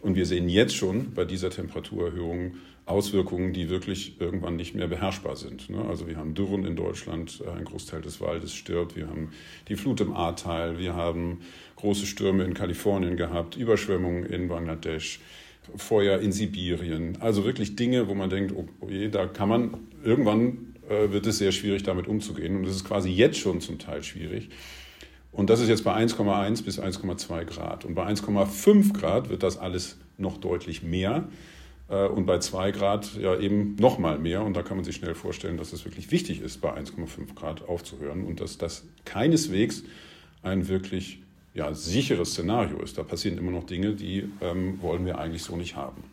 Und 0.00 0.14
wir 0.14 0.26
sehen 0.26 0.48
jetzt 0.48 0.76
schon 0.76 1.12
bei 1.12 1.24
dieser 1.24 1.50
Temperaturerhöhung 1.50 2.54
Auswirkungen, 2.88 3.52
die 3.52 3.68
wirklich 3.68 4.18
irgendwann 4.20 4.56
nicht 4.56 4.74
mehr 4.74 4.88
beherrschbar 4.88 5.36
sind. 5.36 5.68
Ne? 5.68 5.84
Also 5.86 6.08
wir 6.08 6.16
haben 6.16 6.34
Dürren 6.34 6.64
in 6.64 6.74
Deutschland, 6.74 7.42
ein 7.54 7.64
Großteil 7.64 8.00
des 8.00 8.20
Waldes 8.20 8.54
stirbt, 8.54 8.96
wir 8.96 9.08
haben 9.08 9.30
die 9.68 9.76
Flut 9.76 10.00
im 10.00 10.14
Ahrtal, 10.14 10.78
wir 10.78 10.94
haben 10.94 11.42
große 11.76 12.06
Stürme 12.06 12.44
in 12.44 12.54
Kalifornien 12.54 13.16
gehabt, 13.16 13.56
Überschwemmungen 13.56 14.24
in 14.24 14.48
Bangladesch. 14.48 15.20
Feuer 15.76 16.18
in 16.20 16.32
Sibirien. 16.32 17.18
Also 17.20 17.44
wirklich 17.44 17.76
Dinge, 17.76 18.08
wo 18.08 18.14
man 18.14 18.30
denkt, 18.30 18.52
oh, 18.56 18.66
oh 18.80 18.88
je, 18.88 19.08
da 19.08 19.26
kann 19.26 19.48
man, 19.48 19.74
irgendwann 20.02 20.74
äh, 20.88 21.10
wird 21.10 21.26
es 21.26 21.38
sehr 21.38 21.52
schwierig, 21.52 21.82
damit 21.82 22.08
umzugehen. 22.08 22.56
Und 22.56 22.66
das 22.66 22.76
ist 22.76 22.84
quasi 22.84 23.10
jetzt 23.10 23.38
schon 23.38 23.60
zum 23.60 23.78
Teil 23.78 24.02
schwierig. 24.02 24.50
Und 25.32 25.50
das 25.50 25.60
ist 25.60 25.68
jetzt 25.68 25.84
bei 25.84 25.94
1,1 25.94 26.64
bis 26.64 26.80
1,2 26.80 27.44
Grad. 27.44 27.84
Und 27.84 27.94
bei 27.94 28.06
1,5 28.06 28.92
Grad 28.92 29.28
wird 29.28 29.42
das 29.42 29.58
alles 29.58 29.98
noch 30.16 30.38
deutlich 30.38 30.82
mehr. 30.82 31.28
Äh, 31.88 32.06
und 32.06 32.26
bei 32.26 32.38
2 32.38 32.70
Grad 32.72 33.14
ja 33.16 33.38
eben 33.38 33.76
noch 33.76 33.98
mal 33.98 34.18
mehr. 34.18 34.42
Und 34.42 34.56
da 34.56 34.62
kann 34.62 34.76
man 34.76 34.84
sich 34.84 34.96
schnell 34.96 35.14
vorstellen, 35.14 35.56
dass 35.56 35.72
es 35.72 35.84
wirklich 35.84 36.10
wichtig 36.10 36.40
ist, 36.40 36.60
bei 36.60 36.74
1,5 36.74 37.34
Grad 37.34 37.68
aufzuhören 37.68 38.24
und 38.24 38.40
dass 38.40 38.58
das 38.58 38.86
keineswegs 39.04 39.84
ein 40.42 40.68
wirklich 40.68 41.20
ja, 41.58 41.74
sicheres 41.74 42.30
Szenario 42.30 42.78
ist. 42.80 42.96
Da 42.96 43.02
passieren 43.02 43.36
immer 43.36 43.50
noch 43.50 43.64
Dinge, 43.64 43.94
die 43.94 44.28
ähm, 44.40 44.80
wollen 44.80 45.04
wir 45.04 45.18
eigentlich 45.18 45.42
so 45.42 45.56
nicht 45.56 45.76
haben. 45.76 46.04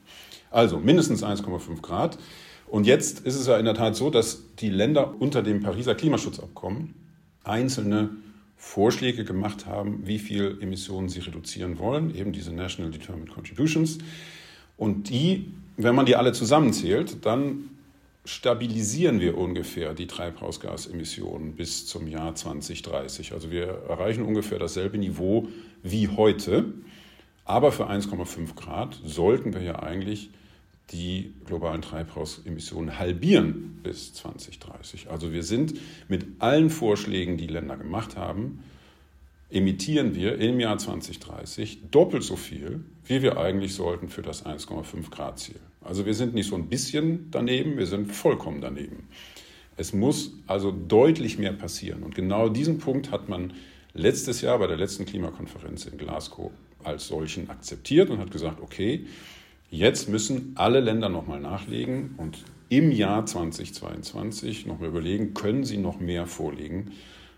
Also 0.52 0.80
mindestens 0.80 1.24
1,5 1.24 1.82
Grad. 1.82 2.18
Und 2.68 2.88
jetzt 2.88 3.20
ist 3.20 3.36
es 3.36 3.48
ja 3.48 3.58
in 3.58 3.66
der 3.66 3.76
Tat 3.76 3.96
so, 3.96 4.10
dass 4.10 4.56
die 4.56 4.70
Länder 4.70 5.14
unter 5.20 5.44
dem 5.44 5.62
Pariser 5.62 5.96
Klimaschutzabkommen 5.96 6.96
einzelne 7.44 8.10
Vorschläge 8.58 9.24
gemacht 9.24 9.68
haben, 9.68 10.08
wie 10.08 10.18
viel 10.18 10.58
Emissionen 10.62 11.08
sie 11.08 11.20
reduzieren 11.20 11.78
wollen, 11.78 12.14
eben 12.16 12.32
diese 12.32 12.52
National 12.52 12.92
Determined 12.92 13.32
Contributions. 13.32 14.00
Und 14.78 15.10
die, 15.10 15.52
wenn 15.78 15.94
man 15.94 16.08
die 16.08 16.16
alle 16.16 16.34
zusammenzählt, 16.34 17.24
dann 17.24 17.70
stabilisieren 18.26 19.20
wir 19.20 19.38
ungefähr 19.38 19.94
die 19.94 20.08
Treibhausgasemissionen 20.08 21.56
bis 21.56 21.86
zum 21.86 22.08
Jahr 22.08 22.36
2030. 22.36 23.34
Also 23.34 23.52
wir 23.52 23.68
erreichen 23.88 24.24
ungefähr 24.24 24.60
dasselbe 24.60 24.98
Niveau 24.98 25.48
wie 25.84 26.08
heute. 26.10 26.74
Aber 27.46 27.72
für 27.72 27.90
1,5 27.90 28.56
Grad 28.56 29.00
sollten 29.04 29.54
wir 29.54 29.62
ja 29.62 29.82
eigentlich 29.82 30.32
die 30.92 31.34
globalen 31.46 31.82
Treibhausemissionen 31.82 33.00
halbieren 33.00 33.80
bis 33.84 34.14
2030. 34.14 35.10
Also 35.10 35.32
wir 35.32 35.44
sind 35.44 35.76
mit 36.08 36.26
allen 36.40 36.70
Vorschlägen, 36.70 37.38
die 37.38 37.48
Länder 37.48 37.78
gemacht 37.78 38.18
haben, 38.18 38.64
emittieren 39.50 40.16
wir 40.16 40.38
im 40.40 40.60
Jahr 40.60 40.78
2030 40.78 41.90
doppelt 41.92 42.24
so 42.24 42.36
viel, 42.36 42.84
wie 43.06 43.22
wir 43.22 43.38
eigentlich 43.38 43.76
sollten 43.76 44.10
für 44.10 44.22
das 44.22 44.46
1,5 44.46 45.10
Grad 45.12 45.40
Ziel. 45.40 45.60
Also 45.86 46.06
wir 46.06 46.16
sind 46.16 46.34
nicht 46.34 46.50
so 46.50 46.56
ein 46.56 46.68
bisschen 46.68 47.28
daneben, 47.32 47.78
wir 47.78 47.86
sind 47.86 48.12
vollkommen 48.12 48.60
daneben. 48.60 49.08
Es 49.78 49.94
muss 49.94 50.34
also 50.48 50.72
deutlich 50.72 51.38
mehr 51.38 51.54
passieren. 51.54 52.04
Und 52.04 52.16
genau 52.16 52.50
diesen 52.50 52.80
Punkt 52.80 53.12
hat 53.12 53.30
man 53.30 53.54
letztes 53.94 54.42
Jahr 54.42 54.58
bei 54.60 54.68
der 54.68 54.78
letzten 54.78 55.06
Klimakonferenz 55.06 55.86
in 55.86 55.98
Glasgow 55.98 56.52
als 56.84 57.08
solchen 57.08 57.50
akzeptiert 57.50 58.10
und 58.10 58.20
hat 58.20 58.32
gesagt, 58.32 58.62
okay, 58.62 59.06
jetzt 59.70 60.10
müssen 60.10 60.54
alle 60.56 60.80
Länder 60.80 61.10
nochmal 61.10 61.40
nachlegen 61.40 62.16
und 62.18 62.44
im 62.70 62.92
Jahr 62.92 63.26
2022 63.26 64.66
nochmal 64.66 64.90
überlegen, 64.90 65.34
können 65.34 65.64
sie 65.64 65.78
noch 65.78 66.00
mehr 66.00 66.26
vorlegen, 66.26 66.94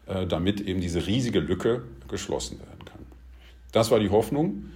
äh, 0.06 0.26
damit 0.26 0.62
eben 0.62 0.80
diese 0.80 1.06
riesige 1.06 1.40
Lücke 1.40 1.84
geschlossen 2.08 2.60
werden 2.60 2.86
kann. 2.86 3.00
Das 3.74 3.92
war 3.92 4.00
die 4.00 4.10
Hoffnung. 4.10 4.72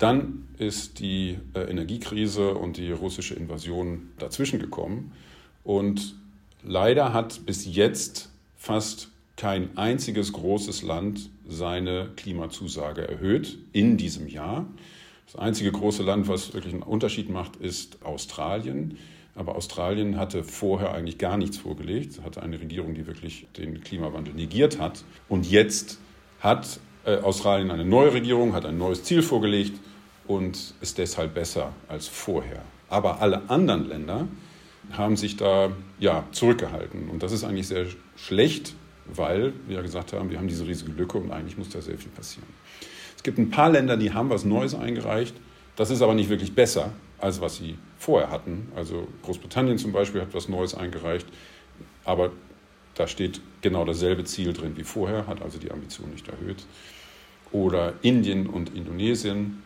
Dann 0.00 0.48
ist 0.56 0.98
die 0.98 1.38
äh, 1.54 1.60
Energiekrise 1.60 2.54
und 2.54 2.78
die 2.78 2.90
russische 2.90 3.34
Invasion 3.34 4.08
dazwischen 4.18 4.58
gekommen. 4.58 5.12
Und 5.62 6.16
leider 6.62 7.12
hat 7.12 7.44
bis 7.44 7.66
jetzt 7.66 8.30
fast 8.56 9.10
kein 9.36 9.76
einziges 9.76 10.32
großes 10.32 10.82
Land 10.82 11.28
seine 11.46 12.10
Klimazusage 12.16 13.06
erhöht 13.06 13.58
in 13.72 13.98
diesem 13.98 14.26
Jahr. 14.26 14.66
Das 15.26 15.36
einzige 15.36 15.70
große 15.70 16.02
Land, 16.02 16.28
was 16.28 16.54
wirklich 16.54 16.72
einen 16.72 16.82
Unterschied 16.82 17.28
macht, 17.28 17.56
ist 17.56 18.02
Australien. 18.02 18.96
Aber 19.34 19.54
Australien 19.54 20.16
hatte 20.16 20.44
vorher 20.44 20.94
eigentlich 20.94 21.18
gar 21.18 21.36
nichts 21.36 21.58
vorgelegt, 21.58 22.22
hatte 22.24 22.42
eine 22.42 22.58
Regierung, 22.58 22.94
die 22.94 23.06
wirklich 23.06 23.48
den 23.58 23.82
Klimawandel 23.82 24.32
negiert 24.32 24.78
hat. 24.78 25.04
Und 25.28 25.50
jetzt 25.50 25.98
hat 26.40 26.80
äh, 27.04 27.16
Australien 27.16 27.70
eine 27.70 27.84
neue 27.84 28.12
Regierung, 28.12 28.54
hat 28.54 28.66
ein 28.66 28.78
neues 28.78 29.04
Ziel 29.04 29.22
vorgelegt 29.22 29.78
und 30.26 30.74
ist 30.80 30.98
deshalb 30.98 31.34
besser 31.34 31.72
als 31.88 32.08
vorher. 32.08 32.62
Aber 32.88 33.20
alle 33.20 33.48
anderen 33.48 33.88
Länder 33.88 34.28
haben 34.92 35.16
sich 35.16 35.36
da 35.36 35.70
ja, 35.98 36.24
zurückgehalten. 36.32 37.08
Und 37.08 37.22
das 37.22 37.32
ist 37.32 37.44
eigentlich 37.44 37.68
sehr 37.68 37.86
schlecht, 38.16 38.74
weil 39.06 39.52
wir 39.66 39.76
ja 39.76 39.82
gesagt 39.82 40.12
haben, 40.12 40.30
wir 40.30 40.38
haben 40.38 40.48
diese 40.48 40.66
riesige 40.66 40.92
Lücke 40.92 41.18
und 41.18 41.30
eigentlich 41.30 41.56
muss 41.56 41.68
da 41.68 41.80
sehr 41.80 41.98
viel 41.98 42.10
passieren. 42.10 42.48
Es 43.16 43.22
gibt 43.22 43.38
ein 43.38 43.50
paar 43.50 43.70
Länder, 43.70 43.96
die 43.96 44.12
haben 44.12 44.30
was 44.30 44.44
Neues 44.44 44.74
eingereicht. 44.74 45.34
Das 45.76 45.90
ist 45.90 46.02
aber 46.02 46.14
nicht 46.14 46.30
wirklich 46.30 46.54
besser, 46.54 46.92
als 47.18 47.40
was 47.40 47.56
sie 47.56 47.76
vorher 47.98 48.30
hatten. 48.30 48.68
Also 48.74 49.06
Großbritannien 49.22 49.78
zum 49.78 49.92
Beispiel 49.92 50.20
hat 50.20 50.32
was 50.32 50.48
Neues 50.48 50.74
eingereicht, 50.74 51.26
aber 52.04 52.32
da 52.94 53.06
steht 53.06 53.40
genau 53.60 53.84
dasselbe 53.84 54.24
Ziel 54.24 54.52
drin 54.52 54.76
wie 54.76 54.84
vorher, 54.84 55.26
hat 55.26 55.42
also 55.42 55.58
die 55.58 55.70
Ambition 55.70 56.10
nicht 56.10 56.28
erhöht. 56.28 56.66
Oder 57.52 57.94
Indien 58.02 58.46
und 58.46 58.74
Indonesien 58.74 59.62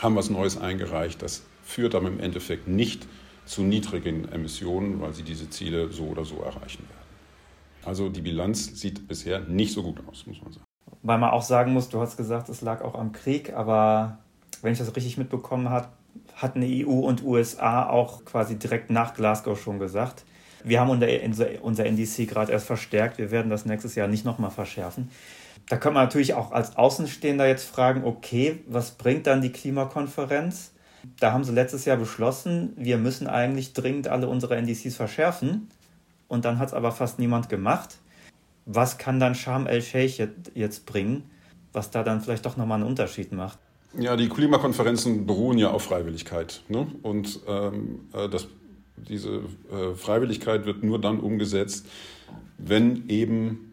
haben 0.00 0.16
was 0.16 0.30
Neues 0.30 0.58
eingereicht. 0.58 1.22
Das 1.22 1.44
führt 1.64 1.94
aber 1.94 2.08
im 2.08 2.20
Endeffekt 2.20 2.68
nicht 2.68 3.06
zu 3.44 3.62
niedrigen 3.62 4.30
Emissionen, 4.30 5.00
weil 5.00 5.12
sie 5.12 5.22
diese 5.22 5.50
Ziele 5.50 5.90
so 5.92 6.04
oder 6.04 6.24
so 6.24 6.36
erreichen 6.40 6.84
werden. 6.88 7.04
Also 7.84 8.08
die 8.08 8.22
Bilanz 8.22 8.80
sieht 8.80 9.06
bisher 9.06 9.40
nicht 9.40 9.72
so 9.72 9.82
gut 9.82 9.98
aus, 10.08 10.26
muss 10.26 10.40
man 10.42 10.52
sagen. 10.52 10.64
Weil 11.02 11.18
man 11.18 11.30
auch 11.30 11.42
sagen 11.42 11.72
muss, 11.72 11.90
du 11.90 12.00
hast 12.00 12.16
gesagt, 12.16 12.48
es 12.48 12.62
lag 12.62 12.80
auch 12.80 12.94
am 12.94 13.12
Krieg, 13.12 13.52
aber 13.52 14.18
wenn 14.62 14.72
ich 14.72 14.78
das 14.78 14.94
richtig 14.96 15.18
mitbekommen 15.18 15.68
habe, 15.68 15.88
hatten 16.36 16.62
EU 16.62 17.00
und 17.00 17.22
USA 17.22 17.88
auch 17.88 18.24
quasi 18.24 18.56
direkt 18.56 18.90
nach 18.90 19.14
Glasgow 19.14 19.60
schon 19.60 19.78
gesagt, 19.78 20.24
wir 20.64 20.80
haben 20.80 20.90
unser 20.90 21.86
NDC 21.86 22.26
gerade 22.26 22.52
erst 22.52 22.66
verstärkt, 22.66 23.18
wir 23.18 23.30
werden 23.30 23.50
das 23.50 23.66
nächstes 23.66 23.94
Jahr 23.94 24.08
nicht 24.08 24.24
nochmal 24.24 24.50
verschärfen. 24.50 25.10
Da 25.68 25.76
kann 25.76 25.94
man 25.94 26.04
natürlich 26.04 26.34
auch 26.34 26.52
als 26.52 26.76
Außenstehender 26.76 27.46
jetzt 27.46 27.64
fragen, 27.64 28.04
okay, 28.04 28.60
was 28.66 28.92
bringt 28.92 29.26
dann 29.26 29.40
die 29.40 29.52
Klimakonferenz? 29.52 30.72
Da 31.20 31.32
haben 31.32 31.44
sie 31.44 31.52
letztes 31.52 31.84
Jahr 31.84 31.96
beschlossen, 31.96 32.72
wir 32.76 32.98
müssen 32.98 33.26
eigentlich 33.26 33.72
dringend 33.74 34.08
alle 34.08 34.26
unsere 34.26 34.56
NDCs 34.56 34.96
verschärfen 34.96 35.68
und 36.28 36.44
dann 36.44 36.58
hat 36.58 36.68
es 36.68 36.74
aber 36.74 36.92
fast 36.92 37.18
niemand 37.18 37.48
gemacht. 37.48 37.98
Was 38.66 38.96
kann 38.96 39.20
dann 39.20 39.34
Sharm 39.34 39.66
el-Sheikh 39.66 40.28
jetzt 40.54 40.86
bringen, 40.86 41.28
was 41.72 41.90
da 41.90 42.02
dann 42.02 42.22
vielleicht 42.22 42.46
doch 42.46 42.56
nochmal 42.56 42.80
einen 42.80 42.88
Unterschied 42.88 43.32
macht? 43.32 43.58
Ja, 43.98 44.16
die 44.16 44.28
Klimakonferenzen 44.28 45.26
beruhen 45.26 45.58
ja 45.58 45.70
auf 45.70 45.82
Freiwilligkeit. 45.82 46.62
Ne? 46.68 46.86
Und 47.02 47.40
ähm, 47.46 48.08
äh, 48.12 48.28
das, 48.28 48.48
diese 48.96 49.42
äh, 49.70 49.94
Freiwilligkeit 49.96 50.66
wird 50.66 50.82
nur 50.82 51.00
dann 51.00 51.20
umgesetzt, 51.20 51.86
wenn 52.58 53.08
eben 53.08 53.72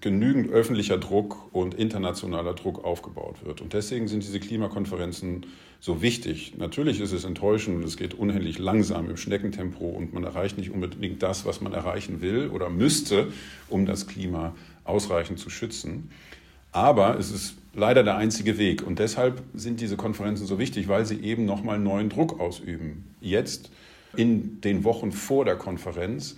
genügend 0.00 0.50
öffentlicher 0.50 0.98
Druck 0.98 1.54
und 1.54 1.74
internationaler 1.74 2.54
Druck 2.54 2.84
aufgebaut 2.84 3.44
wird. 3.44 3.60
Und 3.60 3.72
deswegen 3.72 4.08
sind 4.08 4.22
diese 4.22 4.40
Klimakonferenzen 4.40 5.46
so 5.80 6.02
wichtig. 6.02 6.54
Natürlich 6.58 7.00
ist 7.00 7.12
es 7.12 7.24
enttäuschend 7.24 7.76
und 7.76 7.84
es 7.84 7.96
geht 7.96 8.14
unendlich 8.14 8.58
langsam 8.58 9.08
im 9.08 9.16
Schneckentempo 9.16 9.84
und 9.84 10.12
man 10.12 10.24
erreicht 10.24 10.58
nicht 10.58 10.70
unbedingt 10.70 11.22
das, 11.22 11.44
was 11.44 11.60
man 11.60 11.72
erreichen 11.72 12.20
will 12.20 12.48
oder 12.48 12.68
müsste, 12.68 13.32
um 13.68 13.86
das 13.86 14.06
Klima 14.06 14.54
ausreichend 14.84 15.38
zu 15.38 15.50
schützen. 15.50 16.10
Aber 16.72 17.18
es 17.18 17.30
ist 17.30 17.56
leider 17.74 18.02
der 18.02 18.16
einzige 18.16 18.58
Weg 18.58 18.86
und 18.86 18.98
deshalb 18.98 19.42
sind 19.54 19.80
diese 19.80 19.96
Konferenzen 19.96 20.46
so 20.46 20.58
wichtig, 20.58 20.88
weil 20.88 21.06
sie 21.06 21.20
eben 21.20 21.44
nochmal 21.44 21.78
neuen 21.78 22.10
Druck 22.10 22.38
ausüben. 22.38 23.04
Jetzt 23.20 23.70
in 24.16 24.60
den 24.60 24.84
Wochen 24.84 25.12
vor 25.12 25.44
der 25.44 25.56
Konferenz 25.56 26.36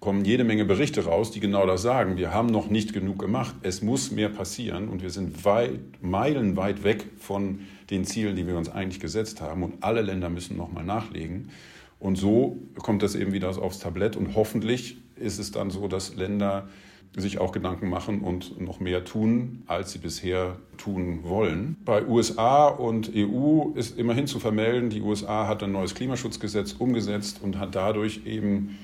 kommen 0.00 0.24
jede 0.24 0.44
Menge 0.44 0.64
Berichte 0.64 1.04
raus, 1.04 1.30
die 1.30 1.40
genau 1.40 1.66
das 1.66 1.82
sagen. 1.82 2.16
Wir 2.16 2.32
haben 2.32 2.48
noch 2.48 2.68
nicht 2.68 2.92
genug 2.92 3.18
gemacht. 3.18 3.54
Es 3.62 3.82
muss 3.82 4.10
mehr 4.10 4.28
passieren 4.28 4.88
und 4.88 5.02
wir 5.02 5.10
sind 5.10 5.44
weit, 5.44 5.80
meilenweit 6.00 6.84
weg 6.84 7.06
von 7.18 7.60
den 7.90 8.04
Zielen, 8.04 8.36
die 8.36 8.46
wir 8.46 8.56
uns 8.56 8.68
eigentlich 8.68 9.00
gesetzt 9.00 9.40
haben. 9.40 9.62
Und 9.62 9.82
alle 9.82 10.02
Länder 10.02 10.28
müssen 10.28 10.56
nochmal 10.56 10.84
nachlegen. 10.84 11.50
Und 11.98 12.16
so 12.16 12.58
kommt 12.78 13.02
das 13.02 13.14
eben 13.14 13.32
wieder 13.32 13.48
aufs 13.48 13.78
Tablett. 13.78 14.16
Und 14.16 14.34
hoffentlich 14.34 14.98
ist 15.16 15.38
es 15.38 15.50
dann 15.50 15.70
so, 15.70 15.88
dass 15.88 16.14
Länder 16.14 16.68
sich 17.16 17.38
auch 17.38 17.50
Gedanken 17.52 17.88
machen 17.88 18.20
und 18.20 18.60
noch 18.60 18.78
mehr 18.78 19.04
tun, 19.04 19.62
als 19.66 19.92
sie 19.92 19.98
bisher 19.98 20.56
tun 20.76 21.20
wollen. 21.22 21.76
Bei 21.84 22.06
USA 22.06 22.68
und 22.68 23.10
EU 23.14 23.70
ist 23.74 23.98
immerhin 23.98 24.26
zu 24.26 24.38
vermelden, 24.38 24.90
die 24.90 25.00
USA 25.00 25.48
hat 25.48 25.62
ein 25.62 25.72
neues 25.72 25.94
Klimaschutzgesetz 25.94 26.72
umgesetzt 26.72 27.40
und 27.42 27.58
hat 27.58 27.74
dadurch 27.74 28.26
eben 28.26 28.78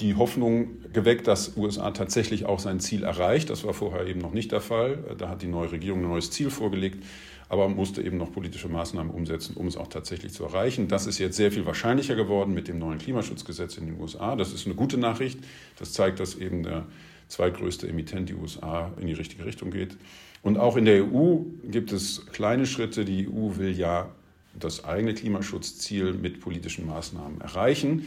die 0.00 0.16
Hoffnung 0.16 0.70
geweckt, 0.92 1.26
dass 1.26 1.56
USA 1.56 1.90
tatsächlich 1.90 2.46
auch 2.46 2.58
sein 2.58 2.80
Ziel 2.80 3.04
erreicht. 3.04 3.50
Das 3.50 3.64
war 3.64 3.74
vorher 3.74 4.06
eben 4.06 4.20
noch 4.20 4.32
nicht 4.32 4.52
der 4.52 4.60
Fall. 4.60 4.98
Da 5.18 5.28
hat 5.28 5.42
die 5.42 5.48
neue 5.48 5.70
Regierung 5.70 6.00
ein 6.00 6.08
neues 6.08 6.30
Ziel 6.30 6.50
vorgelegt, 6.50 7.04
aber 7.48 7.68
musste 7.68 8.02
eben 8.02 8.16
noch 8.16 8.32
politische 8.32 8.68
Maßnahmen 8.68 9.12
umsetzen, 9.12 9.56
um 9.56 9.66
es 9.66 9.76
auch 9.76 9.88
tatsächlich 9.88 10.32
zu 10.32 10.44
erreichen. 10.44 10.88
Das 10.88 11.06
ist 11.06 11.18
jetzt 11.18 11.36
sehr 11.36 11.52
viel 11.52 11.66
wahrscheinlicher 11.66 12.14
geworden 12.14 12.54
mit 12.54 12.68
dem 12.68 12.78
neuen 12.78 12.98
Klimaschutzgesetz 12.98 13.76
in 13.76 13.86
den 13.86 14.00
USA. 14.00 14.34
Das 14.34 14.52
ist 14.52 14.66
eine 14.66 14.74
gute 14.74 14.98
Nachricht. 14.98 15.38
Das 15.78 15.92
zeigt, 15.92 16.20
dass 16.20 16.36
eben 16.36 16.62
der 16.62 16.86
zweitgrößte 17.28 17.88
Emittent, 17.88 18.28
die 18.28 18.34
USA, 18.34 18.92
in 19.00 19.06
die 19.06 19.12
richtige 19.12 19.44
Richtung 19.44 19.70
geht. 19.70 19.96
Und 20.42 20.58
auch 20.58 20.76
in 20.76 20.84
der 20.84 21.04
EU 21.04 21.38
gibt 21.64 21.92
es 21.92 22.26
kleine 22.32 22.66
Schritte. 22.66 23.04
Die 23.04 23.28
EU 23.28 23.56
will 23.56 23.70
ja 23.76 24.10
das 24.58 24.84
eigene 24.84 25.14
Klimaschutzziel 25.14 26.12
mit 26.12 26.40
politischen 26.40 26.86
Maßnahmen 26.86 27.40
erreichen. 27.40 28.06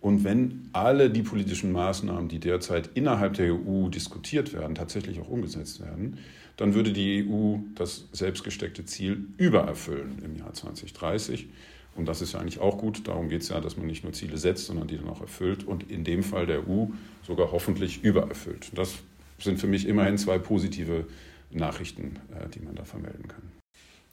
Und 0.00 0.22
wenn 0.22 0.68
alle 0.74 1.08
die 1.08 1.22
politischen 1.22 1.72
Maßnahmen, 1.72 2.28
die 2.28 2.38
derzeit 2.38 2.90
innerhalb 2.92 3.34
der 3.34 3.54
EU 3.54 3.88
diskutiert 3.88 4.52
werden, 4.52 4.74
tatsächlich 4.74 5.18
auch 5.18 5.28
umgesetzt 5.28 5.80
werden, 5.80 6.18
dann 6.58 6.74
würde 6.74 6.92
die 6.92 7.26
EU 7.26 7.56
das 7.74 8.06
selbstgesteckte 8.12 8.84
Ziel 8.84 9.24
übererfüllen 9.38 10.22
im 10.22 10.36
Jahr 10.36 10.52
2030. 10.52 11.48
Und 11.96 12.06
das 12.06 12.20
ist 12.20 12.32
ja 12.32 12.40
eigentlich 12.40 12.60
auch 12.60 12.78
gut. 12.78 13.06
Darum 13.06 13.28
geht 13.28 13.42
es 13.42 13.48
ja, 13.48 13.60
dass 13.60 13.76
man 13.76 13.86
nicht 13.86 14.02
nur 14.04 14.12
Ziele 14.12 14.36
setzt, 14.36 14.66
sondern 14.66 14.88
die 14.88 14.96
dann 14.96 15.08
auch 15.08 15.20
erfüllt 15.20 15.64
und 15.64 15.90
in 15.90 16.04
dem 16.04 16.22
Fall 16.22 16.46
der 16.46 16.68
EU 16.68 16.86
sogar 17.26 17.52
hoffentlich 17.52 18.02
übererfüllt. 18.02 18.76
Das 18.76 18.94
sind 19.38 19.60
für 19.60 19.66
mich 19.66 19.86
immerhin 19.86 20.18
zwei 20.18 20.38
positive 20.38 21.06
Nachrichten, 21.50 22.18
äh, 22.34 22.48
die 22.48 22.60
man 22.60 22.74
da 22.74 22.84
vermelden 22.84 23.28
kann. 23.28 23.42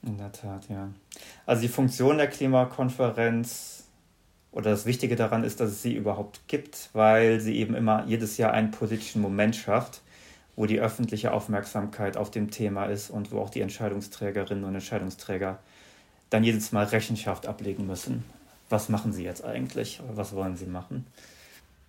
In 0.04 0.18
der 0.18 0.32
Tat, 0.32 0.68
ja. 0.70 0.90
Also 1.46 1.62
die 1.62 1.68
Funktion 1.68 2.18
der 2.18 2.28
Klimakonferenz 2.28 3.86
oder 4.52 4.72
das 4.72 4.86
Wichtige 4.86 5.16
daran 5.16 5.44
ist, 5.44 5.60
dass 5.60 5.72
es 5.72 5.82
sie 5.82 5.96
überhaupt 5.96 6.48
gibt, 6.48 6.90
weil 6.94 7.40
sie 7.40 7.58
eben 7.58 7.76
immer 7.76 8.06
jedes 8.06 8.38
Jahr 8.38 8.52
einen 8.52 8.72
politischen 8.72 9.22
Moment 9.22 9.56
schafft, 9.56 10.02
wo 10.56 10.66
die 10.66 10.80
öffentliche 10.80 11.32
Aufmerksamkeit 11.32 12.18
auf 12.18 12.32
dem 12.32 12.52
Thema 12.52 12.86
ist 12.86 13.10
und 13.10 13.32
wo 13.32 13.40
auch 13.40 13.50
die 13.50 13.62
Entscheidungsträgerinnen 13.62 14.64
und 14.64 14.76
Entscheidungsträger 14.76 15.60
dann 16.32 16.44
jedes 16.44 16.72
Mal 16.72 16.86
Rechenschaft 16.86 17.46
ablegen 17.46 17.86
müssen. 17.86 18.24
Was 18.70 18.90
machen 18.90 19.14
sie 19.14 19.24
jetzt 19.24 19.44
eigentlich? 19.46 20.02
Was 20.16 20.34
wollen 20.34 20.58
sie 20.58 20.66
machen? 20.66 21.06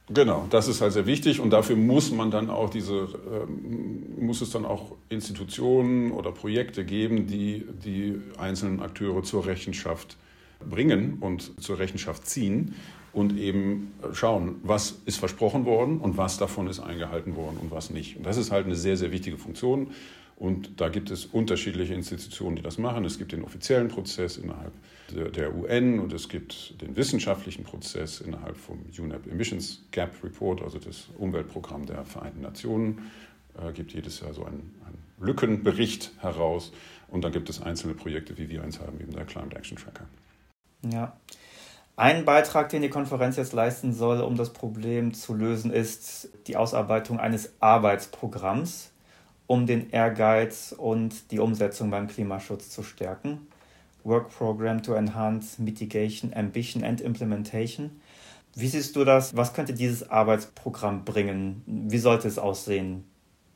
Genau, 0.09 0.47
das 0.51 0.67
ist 0.67 0.81
halt 0.81 0.93
sehr 0.93 1.07
wichtig 1.07 1.41
und 1.41 1.51
dafür 1.51 1.77
muss 1.77 2.11
man 2.11 2.31
dann 2.31 2.51
auch 2.51 2.69
diese, 2.69 3.09
ähm, 3.33 4.17
muss 4.19 4.41
es 4.41 4.51
dann 4.51 4.65
auch 4.65 4.97
Institutionen 5.09 6.11
oder 6.11 6.33
Projekte 6.33 6.85
geben, 6.85 7.29
die 7.29 7.65
die 7.85 8.21
einzelnen 8.37 8.81
Akteure 8.81 9.23
zur 9.23 9.47
Rechenschaft 9.47 10.17
bringen 10.69 11.19
und 11.21 11.63
zur 11.63 11.79
Rechenschaft 11.79 12.27
ziehen 12.27 12.75
und 13.13 13.39
eben 13.39 13.93
schauen, 14.13 14.57
was 14.65 14.97
ist 15.07 15.19
versprochen 15.19 15.67
worden 15.67 15.99
und 15.99 16.17
was 16.17 16.37
davon 16.37 16.67
ist 16.67 16.81
eingehalten 16.81 17.37
worden 17.37 17.59
und 17.61 17.71
was 17.71 17.91
nicht. 17.91 18.17
Und 18.17 18.27
das 18.27 18.37
ist 18.37 18.51
halt 18.51 18.67
eine 18.67 18.77
sehr, 18.77 18.97
sehr 18.97 19.13
wichtige 19.13 19.39
Funktion. 19.39 19.89
Und 20.37 20.81
da 20.81 20.89
gibt 20.89 21.11
es 21.11 21.27
unterschiedliche 21.27 21.95
Institutionen, 21.95 22.57
die 22.57 22.63
das 22.63 22.79
machen. 22.79 23.05
Es 23.05 23.19
gibt 23.19 23.33
den 23.33 23.45
offiziellen 23.45 23.89
Prozess 23.89 24.37
innerhalb 24.37 24.73
der 25.11 25.55
UN 25.55 25.99
und 26.01 26.13
es 26.13 26.29
gibt 26.29 26.81
den 26.81 26.97
wissenschaftlichen 26.97 27.65
Prozess 27.65 28.21
innerhalb 28.21 28.57
vom 28.57 28.85
UNEP 28.99 29.27
Emissions 29.27 29.83
Gap 29.91 30.13
Report, 30.25 30.63
also 30.63 30.79
das 30.79 31.09
Umweltprogramm 31.19 31.87
der 31.87 32.05
Vereinten 32.05 32.41
Nationen, 32.41 33.11
äh, 33.61 33.73
gibt 33.73 33.93
jedes 33.93 34.21
Jahr 34.21 34.33
so 34.33 34.45
einen, 34.45 34.75
einen 34.87 34.99
Lückenbericht 35.21 36.13
heraus. 36.21 36.73
Und 37.09 37.25
dann 37.25 37.33
gibt 37.33 37.51
es 37.51 37.61
einzelne 37.61 37.95
Projekte, 37.95 38.39
wie 38.39 38.49
wir 38.49 38.63
eins 38.63 38.81
haben, 38.81 38.99
eben 39.01 39.13
der 39.13 39.27
Climate 39.27 39.57
Action 39.57 39.77
Tracker. 39.77 40.07
Ja. 40.91 41.17
Ein 41.95 42.25
Beitrag, 42.25 42.71
den 42.71 42.81
die 42.81 42.89
Konferenz 42.89 43.37
jetzt 43.37 43.53
leisten 43.53 43.93
soll, 43.93 44.23
um 44.23 44.37
das 44.37 44.55
Problem 44.55 45.13
zu 45.13 45.35
lösen, 45.35 45.71
ist 45.71 46.31
die 46.47 46.57
Ausarbeitung 46.57 47.21
eines 47.21 47.53
Arbeitsprogramms, 47.61 48.92
um 49.53 49.67
den 49.67 49.91
Ehrgeiz 49.91 50.75
und 50.75 51.31
die 51.31 51.39
Umsetzung 51.39 51.91
beim 51.91 52.09
Klimaschutz 52.09 52.71
zu 52.71 52.83
stärken. 52.83 53.47
Work 54.03 54.31
Program 54.31 54.83
to 54.83 54.95
Enhance 54.95 55.61
Mitigation, 55.61 56.33
Ambition 56.33 56.83
and 56.83 57.03
Implementation. 57.03 57.91
Wie 58.57 58.67
siehst 58.67 58.97
du 58.97 59.05
das? 59.05 59.37
Was 59.37 59.53
könnte 59.53 59.75
dieses 59.75 60.09
Arbeitsprogramm 60.09 61.05
bringen? 61.05 61.61
Wie 61.67 61.99
sollte 61.99 62.29
es 62.29 62.39
aussehen, 62.39 63.05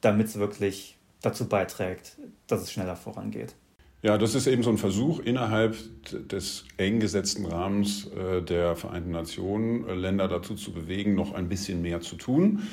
damit 0.02 0.26
es 0.26 0.38
wirklich 0.38 0.98
dazu 1.22 1.48
beiträgt, 1.48 2.18
dass 2.46 2.60
es 2.60 2.70
schneller 2.70 2.96
vorangeht? 2.96 3.54
Ja, 4.02 4.18
das 4.18 4.34
ist 4.34 4.46
eben 4.48 4.62
so 4.62 4.68
ein 4.68 4.76
Versuch, 4.76 5.20
innerhalb 5.20 5.76
des 6.28 6.66
eng 6.76 7.00
gesetzten 7.00 7.46
Rahmens 7.46 8.06
äh, 8.08 8.42
der 8.42 8.76
Vereinten 8.76 9.12
Nationen 9.12 9.88
äh, 9.88 9.94
Länder 9.94 10.28
dazu 10.28 10.56
zu 10.56 10.72
bewegen, 10.72 11.14
noch 11.14 11.32
ein 11.32 11.48
bisschen 11.48 11.80
mehr 11.80 12.02
zu 12.02 12.16
tun. 12.16 12.64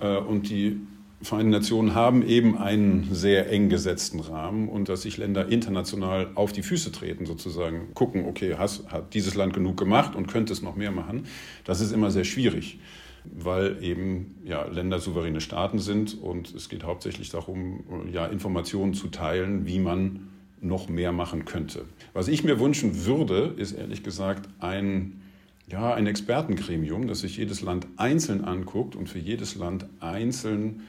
Äh, 0.00 0.16
und 0.16 0.50
die 0.50 0.80
Vereinten 1.24 1.52
Nationen 1.52 1.94
haben 1.94 2.22
eben 2.22 2.58
einen 2.58 3.08
sehr 3.14 3.50
eng 3.50 3.70
gesetzten 3.70 4.20
Rahmen 4.20 4.68
und 4.68 4.90
dass 4.90 5.02
sich 5.02 5.16
Länder 5.16 5.48
international 5.48 6.28
auf 6.34 6.52
die 6.52 6.62
Füße 6.62 6.92
treten, 6.92 7.24
sozusagen 7.24 7.94
gucken, 7.94 8.26
okay, 8.26 8.56
has, 8.58 8.84
hat 8.88 9.14
dieses 9.14 9.34
Land 9.34 9.54
genug 9.54 9.78
gemacht 9.78 10.14
und 10.14 10.26
könnte 10.26 10.52
es 10.52 10.60
noch 10.60 10.76
mehr 10.76 10.90
machen, 10.90 11.24
das 11.64 11.80
ist 11.80 11.92
immer 11.92 12.10
sehr 12.10 12.24
schwierig, 12.24 12.78
weil 13.24 13.82
eben 13.82 14.34
ja, 14.44 14.66
Länder 14.66 14.98
souveräne 14.98 15.40
Staaten 15.40 15.78
sind 15.78 16.20
und 16.20 16.54
es 16.54 16.68
geht 16.68 16.84
hauptsächlich 16.84 17.30
darum, 17.30 17.84
ja, 18.12 18.26
Informationen 18.26 18.92
zu 18.92 19.08
teilen, 19.08 19.66
wie 19.66 19.78
man 19.78 20.28
noch 20.60 20.90
mehr 20.90 21.12
machen 21.12 21.46
könnte. 21.46 21.86
Was 22.12 22.28
ich 22.28 22.44
mir 22.44 22.60
wünschen 22.60 23.06
würde, 23.06 23.54
ist 23.56 23.72
ehrlich 23.72 24.02
gesagt 24.02 24.50
ein, 24.60 25.22
ja, 25.68 25.94
ein 25.94 26.06
Expertengremium, 26.06 27.06
das 27.06 27.20
sich 27.20 27.38
jedes 27.38 27.62
Land 27.62 27.86
einzeln 27.96 28.44
anguckt 28.44 28.94
und 28.94 29.08
für 29.08 29.18
jedes 29.18 29.54
Land 29.54 29.86
einzeln 30.00 30.82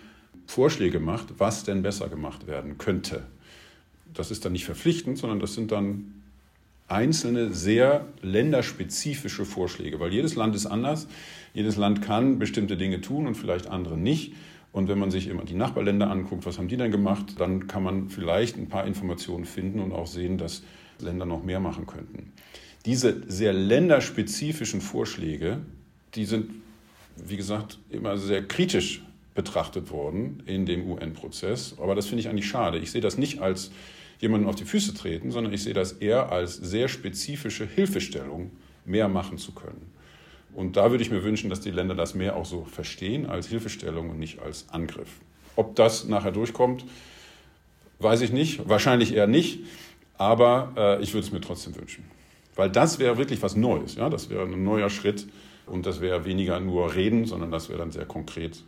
Vorschläge 0.47 0.99
macht, 0.99 1.39
was 1.39 1.63
denn 1.63 1.81
besser 1.81 2.09
gemacht 2.09 2.47
werden 2.47 2.77
könnte. 2.77 3.23
Das 4.13 4.31
ist 4.31 4.45
dann 4.45 4.53
nicht 4.53 4.65
verpflichtend, 4.65 5.17
sondern 5.17 5.39
das 5.39 5.53
sind 5.53 5.71
dann 5.71 6.21
einzelne, 6.87 7.53
sehr 7.53 8.05
länderspezifische 8.21 9.45
Vorschläge, 9.45 9.99
weil 9.99 10.13
jedes 10.13 10.35
Land 10.35 10.55
ist 10.55 10.65
anders. 10.65 11.07
Jedes 11.53 11.77
Land 11.77 12.01
kann 12.01 12.37
bestimmte 12.37 12.77
Dinge 12.77 13.01
tun 13.01 13.27
und 13.27 13.35
vielleicht 13.35 13.67
andere 13.67 13.97
nicht. 13.97 14.33
Und 14.71 14.89
wenn 14.89 14.99
man 14.99 15.09
sich 15.09 15.27
immer 15.27 15.45
die 15.45 15.55
Nachbarländer 15.55 16.11
anguckt, 16.11 16.45
was 16.45 16.57
haben 16.57 16.67
die 16.67 16.77
denn 16.77 16.91
gemacht, 16.91 17.39
dann 17.39 17.67
kann 17.67 17.81
man 17.81 18.09
vielleicht 18.09 18.57
ein 18.57 18.67
paar 18.67 18.85
Informationen 18.85 19.45
finden 19.45 19.79
und 19.79 19.93
auch 19.93 20.07
sehen, 20.07 20.37
dass 20.37 20.63
Länder 20.99 21.25
noch 21.25 21.43
mehr 21.43 21.59
machen 21.59 21.87
könnten. 21.87 22.33
Diese 22.85 23.23
sehr 23.27 23.53
länderspezifischen 23.53 24.81
Vorschläge, 24.81 25.59
die 26.13 26.25
sind, 26.25 26.51
wie 27.15 27.37
gesagt, 27.37 27.79
immer 27.89 28.17
sehr 28.17 28.45
kritisch 28.45 29.04
betrachtet 29.35 29.91
worden 29.91 30.41
in 30.45 30.65
dem 30.65 30.89
UN-Prozess. 30.89 31.75
Aber 31.79 31.93
das 31.93 32.07
finde 32.07 32.21
ich 32.21 32.29
eigentlich 32.29 32.47
schade. 32.47 32.79
Ich 32.79 32.91
sehe 32.91 33.01
das 33.01 33.17
nicht 33.17 33.41
als 33.41 33.69
jemanden 34.19 34.47
auf 34.47 34.55
die 34.55 34.65
Füße 34.65 34.93
treten, 34.93 35.29
sondern 35.29 35.53
ich 35.53 35.61
sehe 35.61 35.73
das 35.73 35.91
eher 35.91 36.31
als 36.31 36.55
sehr 36.55 36.87
spezifische 36.87 37.67
Hilfestellung, 37.67 38.51
mehr 38.85 39.09
machen 39.09 39.37
zu 39.37 39.51
können. 39.51 39.91
Und 40.53 40.77
da 40.77 40.89
würde 40.89 41.03
ich 41.03 41.11
mir 41.11 41.23
wünschen, 41.23 41.49
dass 41.49 41.59
die 41.59 41.71
Länder 41.71 41.95
das 41.95 42.15
mehr 42.15 42.37
auch 42.37 42.45
so 42.45 42.63
verstehen 42.63 43.25
als 43.25 43.47
Hilfestellung 43.47 44.09
und 44.09 44.19
nicht 44.19 44.39
als 44.39 44.69
Angriff. 44.69 45.09
Ob 45.57 45.75
das 45.75 46.05
nachher 46.05 46.31
durchkommt, 46.31 46.85
weiß 47.99 48.21
ich 48.21 48.31
nicht. 48.31 48.67
Wahrscheinlich 48.69 49.13
eher 49.13 49.27
nicht. 49.27 49.59
Aber 50.17 50.71
äh, 50.77 51.03
ich 51.03 51.13
würde 51.13 51.27
es 51.27 51.33
mir 51.33 51.41
trotzdem 51.41 51.75
wünschen. 51.75 52.05
Weil 52.55 52.69
das 52.69 52.99
wäre 52.99 53.17
wirklich 53.17 53.41
was 53.41 53.57
Neues. 53.57 53.95
Ja? 53.95 54.09
Das 54.09 54.29
wäre 54.29 54.43
ein 54.43 54.63
neuer 54.63 54.89
Schritt. 54.89 55.27
Und 55.65 55.85
das 55.85 55.99
wäre 55.99 56.23
weniger 56.23 56.59
nur 56.61 56.95
reden, 56.95 57.25
sondern 57.25 57.51
das 57.51 57.67
wäre 57.67 57.79
dann 57.79 57.91
sehr 57.91 58.05
konkret 58.05 58.63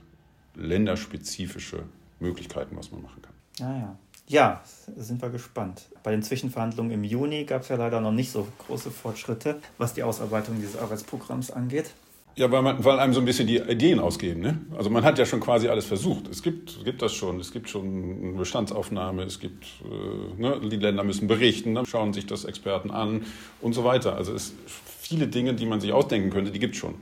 länderspezifische 0.57 1.83
Möglichkeiten, 2.19 2.75
was 2.75 2.91
man 2.91 3.03
machen 3.03 3.21
kann. 3.21 3.33
Ah, 3.61 3.79
ja. 3.79 3.97
Ja, 4.29 4.61
sind 4.97 5.21
wir 5.21 5.29
gespannt. 5.29 5.83
Bei 6.03 6.11
den 6.11 6.21
Zwischenverhandlungen 6.21 6.91
im 6.91 7.05
Juni 7.05 7.45
gab 7.45 7.61
es 7.61 7.69
ja 7.69 7.77
leider 7.77 8.01
noch 8.01 8.11
nicht 8.11 8.29
so 8.29 8.45
große 8.65 8.91
Fortschritte, 8.91 9.59
was 9.77 9.93
die 9.93 10.03
Ausarbeitung 10.03 10.57
dieses 10.57 10.77
Arbeitsprogramms 10.77 11.49
angeht. 11.49 11.91
Ja, 12.35 12.51
weil, 12.51 12.61
man, 12.61 12.83
weil 12.83 12.99
einem 12.99 13.13
so 13.13 13.19
ein 13.19 13.25
bisschen 13.25 13.47
die 13.47 13.57
Ideen 13.57 13.99
ausgehen. 13.99 14.41
Ne? 14.41 14.59
Also 14.77 14.91
man 14.91 15.03
hat 15.03 15.17
ja 15.17 15.25
schon 15.25 15.39
quasi 15.39 15.69
alles 15.69 15.85
versucht. 15.85 16.27
Es 16.27 16.43
gibt, 16.43 16.69
es 16.69 16.83
gibt 16.83 17.01
das 17.01 17.13
schon. 17.13 17.39
Es 17.39 17.51
gibt 17.51 17.67
schon 17.69 18.21
eine 18.21 18.33
Bestandsaufnahme. 18.33 19.23
Es 19.23 19.39
gibt, 19.39 19.65
äh, 19.83 20.41
ne, 20.41 20.59
die 20.61 20.75
Länder 20.75 21.03
müssen 21.03 21.27
berichten, 21.27 21.73
dann 21.73 21.87
schauen 21.87 22.13
sich 22.13 22.27
das 22.27 22.45
Experten 22.45 22.91
an 22.91 23.25
und 23.59 23.73
so 23.73 23.85
weiter. 23.85 24.15
Also 24.15 24.33
es 24.33 24.53
viele 24.67 25.27
Dinge, 25.27 25.55
die 25.55 25.65
man 25.65 25.81
sich 25.81 25.93
ausdenken 25.93 26.29
könnte, 26.29 26.51
die 26.51 26.59
gibt 26.59 26.75
es 26.75 26.81
schon. 26.81 26.95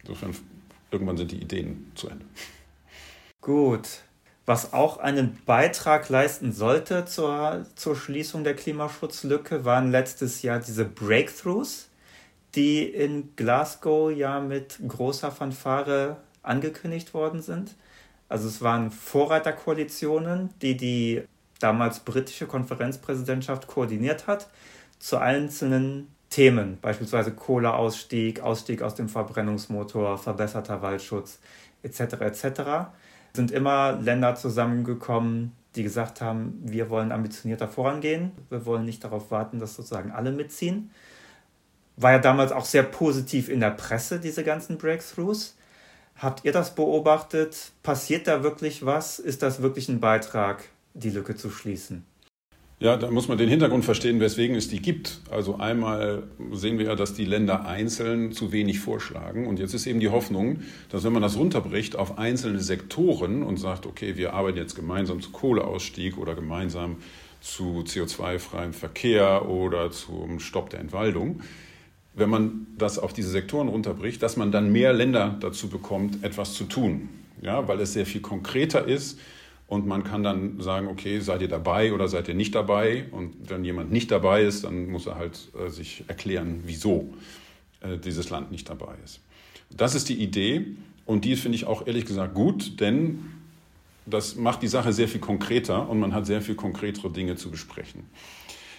Insofern 0.00 0.34
irgendwann 0.92 1.16
sind 1.16 1.32
die 1.32 1.40
Ideen 1.40 1.90
zu 1.94 2.08
Ende. 2.08 2.24
Gut, 3.40 3.88
was 4.46 4.72
auch 4.72 4.98
einen 4.98 5.38
Beitrag 5.46 6.08
leisten 6.08 6.52
sollte 6.52 7.04
zur, 7.06 7.66
zur 7.74 7.96
Schließung 7.96 8.44
der 8.44 8.54
Klimaschutzlücke, 8.54 9.64
waren 9.64 9.90
letztes 9.90 10.42
Jahr 10.42 10.60
diese 10.60 10.84
Breakthroughs, 10.84 11.88
die 12.54 12.84
in 12.84 13.34
Glasgow 13.34 14.12
ja 14.12 14.40
mit 14.40 14.78
großer 14.86 15.32
Fanfare 15.32 16.18
angekündigt 16.42 17.14
worden 17.14 17.40
sind. 17.40 17.74
Also 18.28 18.48
es 18.48 18.60
waren 18.62 18.90
Vorreiterkoalitionen, 18.90 20.50
die 20.60 20.76
die 20.76 21.22
damals 21.58 22.00
britische 22.00 22.46
Konferenzpräsidentschaft 22.46 23.66
koordiniert 23.66 24.26
hat, 24.26 24.48
zu 24.98 25.18
einzelnen 25.18 26.08
Themen, 26.32 26.78
beispielsweise 26.80 27.32
Kohleausstieg, 27.32 28.40
Ausstieg 28.40 28.82
aus 28.82 28.94
dem 28.94 29.08
Verbrennungsmotor, 29.08 30.18
verbesserter 30.18 30.82
Waldschutz 30.82 31.38
etc. 31.82 32.00
etc 32.20 32.60
sind 33.34 33.50
immer 33.50 33.92
Länder 33.92 34.34
zusammengekommen, 34.34 35.52
die 35.74 35.82
gesagt 35.82 36.20
haben, 36.20 36.60
wir 36.62 36.90
wollen 36.90 37.12
ambitionierter 37.12 37.68
vorangehen, 37.68 38.32
wir 38.50 38.66
wollen 38.66 38.84
nicht 38.84 39.02
darauf 39.04 39.30
warten, 39.30 39.58
dass 39.58 39.74
sozusagen 39.74 40.10
alle 40.10 40.32
mitziehen. 40.32 40.90
War 41.96 42.12
ja 42.12 42.18
damals 42.18 42.52
auch 42.52 42.64
sehr 42.64 42.82
positiv 42.82 43.48
in 43.48 43.60
der 43.60 43.70
Presse, 43.70 44.20
diese 44.20 44.44
ganzen 44.44 44.76
Breakthroughs. 44.76 45.56
Habt 46.16 46.44
ihr 46.44 46.52
das 46.52 46.74
beobachtet? 46.74 47.72
Passiert 47.82 48.26
da 48.26 48.42
wirklich 48.42 48.84
was? 48.84 49.18
Ist 49.18 49.42
das 49.42 49.62
wirklich 49.62 49.88
ein 49.88 50.00
Beitrag, 50.00 50.64
die 50.94 51.10
Lücke 51.10 51.36
zu 51.36 51.50
schließen? 51.50 52.04
Ja, 52.82 52.96
da 52.96 53.12
muss 53.12 53.28
man 53.28 53.38
den 53.38 53.48
Hintergrund 53.48 53.84
verstehen, 53.84 54.18
weswegen 54.18 54.56
es 54.56 54.66
die 54.66 54.82
gibt. 54.82 55.20
Also 55.30 55.56
einmal 55.58 56.24
sehen 56.50 56.78
wir 56.80 56.86
ja, 56.86 56.96
dass 56.96 57.14
die 57.14 57.24
Länder 57.24 57.64
einzeln 57.64 58.32
zu 58.32 58.50
wenig 58.50 58.80
vorschlagen. 58.80 59.46
Und 59.46 59.60
jetzt 59.60 59.72
ist 59.72 59.86
eben 59.86 60.00
die 60.00 60.08
Hoffnung, 60.08 60.62
dass 60.88 61.04
wenn 61.04 61.12
man 61.12 61.22
das 61.22 61.36
runterbricht 61.36 61.94
auf 61.94 62.18
einzelne 62.18 62.58
Sektoren 62.58 63.44
und 63.44 63.58
sagt, 63.58 63.86
okay, 63.86 64.16
wir 64.16 64.32
arbeiten 64.32 64.58
jetzt 64.58 64.74
gemeinsam 64.74 65.20
zu 65.20 65.30
Kohleausstieg 65.30 66.18
oder 66.18 66.34
gemeinsam 66.34 66.96
zu 67.40 67.84
CO2-freiem 67.86 68.72
Verkehr 68.72 69.48
oder 69.48 69.92
zum 69.92 70.40
Stopp 70.40 70.70
der 70.70 70.80
Entwaldung, 70.80 71.40
wenn 72.14 72.30
man 72.30 72.66
das 72.78 72.98
auf 72.98 73.12
diese 73.12 73.30
Sektoren 73.30 73.68
runterbricht, 73.68 74.20
dass 74.24 74.36
man 74.36 74.50
dann 74.50 74.72
mehr 74.72 74.92
Länder 74.92 75.36
dazu 75.38 75.68
bekommt, 75.68 76.24
etwas 76.24 76.54
zu 76.54 76.64
tun. 76.64 77.10
Ja, 77.42 77.68
weil 77.68 77.78
es 77.78 77.92
sehr 77.92 78.06
viel 78.06 78.22
konkreter 78.22 78.88
ist 78.88 79.20
und 79.72 79.86
man 79.86 80.04
kann 80.04 80.22
dann 80.22 80.60
sagen, 80.60 80.86
okay, 80.86 81.20
seid 81.20 81.40
ihr 81.40 81.48
dabei 81.48 81.94
oder 81.94 82.06
seid 82.06 82.28
ihr 82.28 82.34
nicht 82.34 82.54
dabei? 82.54 83.06
Und 83.10 83.48
wenn 83.48 83.64
jemand 83.64 83.90
nicht 83.90 84.10
dabei 84.10 84.42
ist, 84.42 84.64
dann 84.64 84.90
muss 84.90 85.06
er 85.06 85.14
halt 85.14 85.48
äh, 85.58 85.70
sich 85.70 86.04
erklären, 86.08 86.60
wieso 86.66 87.14
äh, 87.80 87.96
dieses 87.96 88.28
Land 88.28 88.52
nicht 88.52 88.68
dabei 88.68 88.94
ist. 89.02 89.20
Das 89.74 89.94
ist 89.94 90.10
die 90.10 90.22
Idee 90.22 90.66
und 91.06 91.24
die 91.24 91.36
finde 91.36 91.56
ich 91.56 91.64
auch 91.64 91.86
ehrlich 91.86 92.04
gesagt 92.04 92.34
gut, 92.34 92.80
denn 92.80 93.20
das 94.04 94.36
macht 94.36 94.62
die 94.62 94.68
Sache 94.68 94.92
sehr 94.92 95.08
viel 95.08 95.22
konkreter 95.22 95.88
und 95.88 96.00
man 96.00 96.12
hat 96.12 96.26
sehr 96.26 96.42
viel 96.42 96.54
konkretere 96.54 97.08
Dinge 97.08 97.36
zu 97.36 97.50
besprechen. 97.50 98.02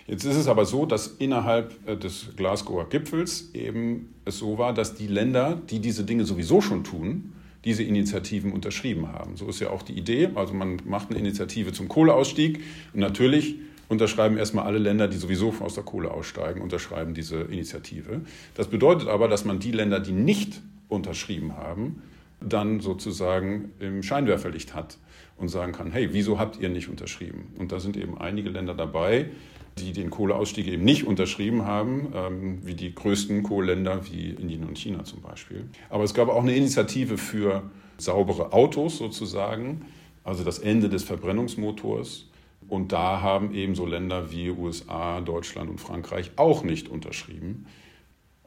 Jetzt 0.06 0.25
ist 0.25 0.36
es 0.36 0.47
aber 0.47 0.65
so, 0.65 0.86
dass 0.86 1.08
innerhalb 1.08 1.73
äh, 1.88 1.97
des 1.97 2.36
Glasgower 2.36 2.88
Gipfels 2.88 3.49
eben 3.56 4.13
es 4.25 4.38
so 4.38 4.60
war, 4.60 4.75
dass 4.75 4.93
die 4.93 5.08
Länder, 5.08 5.60
die 5.71 5.79
diese 5.79 6.03
Dinge 6.03 6.25
sowieso 6.25 6.62
schon 6.62 6.84
tun, 6.84 7.34
diese 7.65 7.84
Initiativen 7.84 8.52
unterschrieben 8.52 9.12
haben. 9.12 9.38
So 9.38 9.47
ist 9.47 9.60
ja 9.60 9.69
auch 9.69 9.84
die 9.84 9.93
Idee. 9.93 10.30
Also 10.36 10.54
man 10.54 10.82
macht 10.86 11.10
eine 11.10 11.19
Initiative 11.19 11.71
zum 11.71 11.88
Kohleausstieg 11.88 12.60
und 12.93 12.99
natürlich 12.99 13.56
unterschreiben 13.88 14.38
erstmal 14.38 14.65
alle 14.65 14.80
Länder, 14.80 15.08
die 15.08 15.17
sowieso 15.17 15.54
aus 15.60 15.76
der 15.76 15.84
Kohle 15.84 16.12
aussteigen, 16.12 16.62
unterschreiben 16.62 17.13
diese 17.13 17.41
Initiative. 17.41 18.21
Das 18.56 18.67
bedeutet 18.67 19.08
aber, 19.08 19.28
dass 19.28 19.45
man 19.45 19.60
die 19.60 19.71
Länder, 19.71 19.99
die 19.99 20.12
nicht 20.12 20.62
unterschrieben 20.89 21.56
haben, 21.56 22.02
dann 22.41 22.82
sozusagen 22.82 23.71
im 23.80 24.04
Scheinwerferlicht 24.04 24.73
hat 24.76 24.97
und 25.38 25.47
sagen 25.47 25.71
kann, 25.71 25.91
hey, 25.91 26.10
wieso 26.12 26.39
habt 26.39 26.60
ihr 26.60 26.69
nicht 26.69 26.89
unterschrieben? 26.89 27.54
Und 27.58 27.71
da 27.71 27.80
sind 27.80 27.97
eben 27.97 28.17
einige 28.17 28.49
Länder 28.49 28.73
dabei, 28.73 29.28
die 29.77 29.91
den 29.91 30.09
Kohleausstieg 30.09 30.67
eben 30.67 30.83
nicht 30.83 31.05
unterschrieben 31.05 31.65
haben, 31.65 32.13
ähm, 32.15 32.59
wie 32.65 32.75
die 32.75 32.93
größten 32.93 33.43
Kohländer 33.43 34.01
wie 34.12 34.29
Indien 34.29 34.63
und 34.63 34.77
China 34.77 35.03
zum 35.03 35.21
Beispiel. 35.21 35.69
Aber 35.89 36.03
es 36.03 36.13
gab 36.13 36.29
auch 36.29 36.43
eine 36.43 36.55
Initiative 36.55 37.17
für 37.17 37.63
saubere 37.97 38.53
Autos 38.53 38.97
sozusagen, 38.97 39.86
also 40.23 40.43
das 40.43 40.59
Ende 40.59 40.89
des 40.89 41.03
Verbrennungsmotors. 41.03 42.29
Und 42.69 42.91
da 42.91 43.21
haben 43.21 43.53
eben 43.53 43.75
so 43.75 43.86
Länder 43.86 44.31
wie 44.31 44.49
USA, 44.49 45.21
Deutschland 45.21 45.69
und 45.69 45.81
Frankreich 45.81 46.31
auch 46.38 46.63
nicht 46.63 46.88
unterschrieben, 46.88 47.65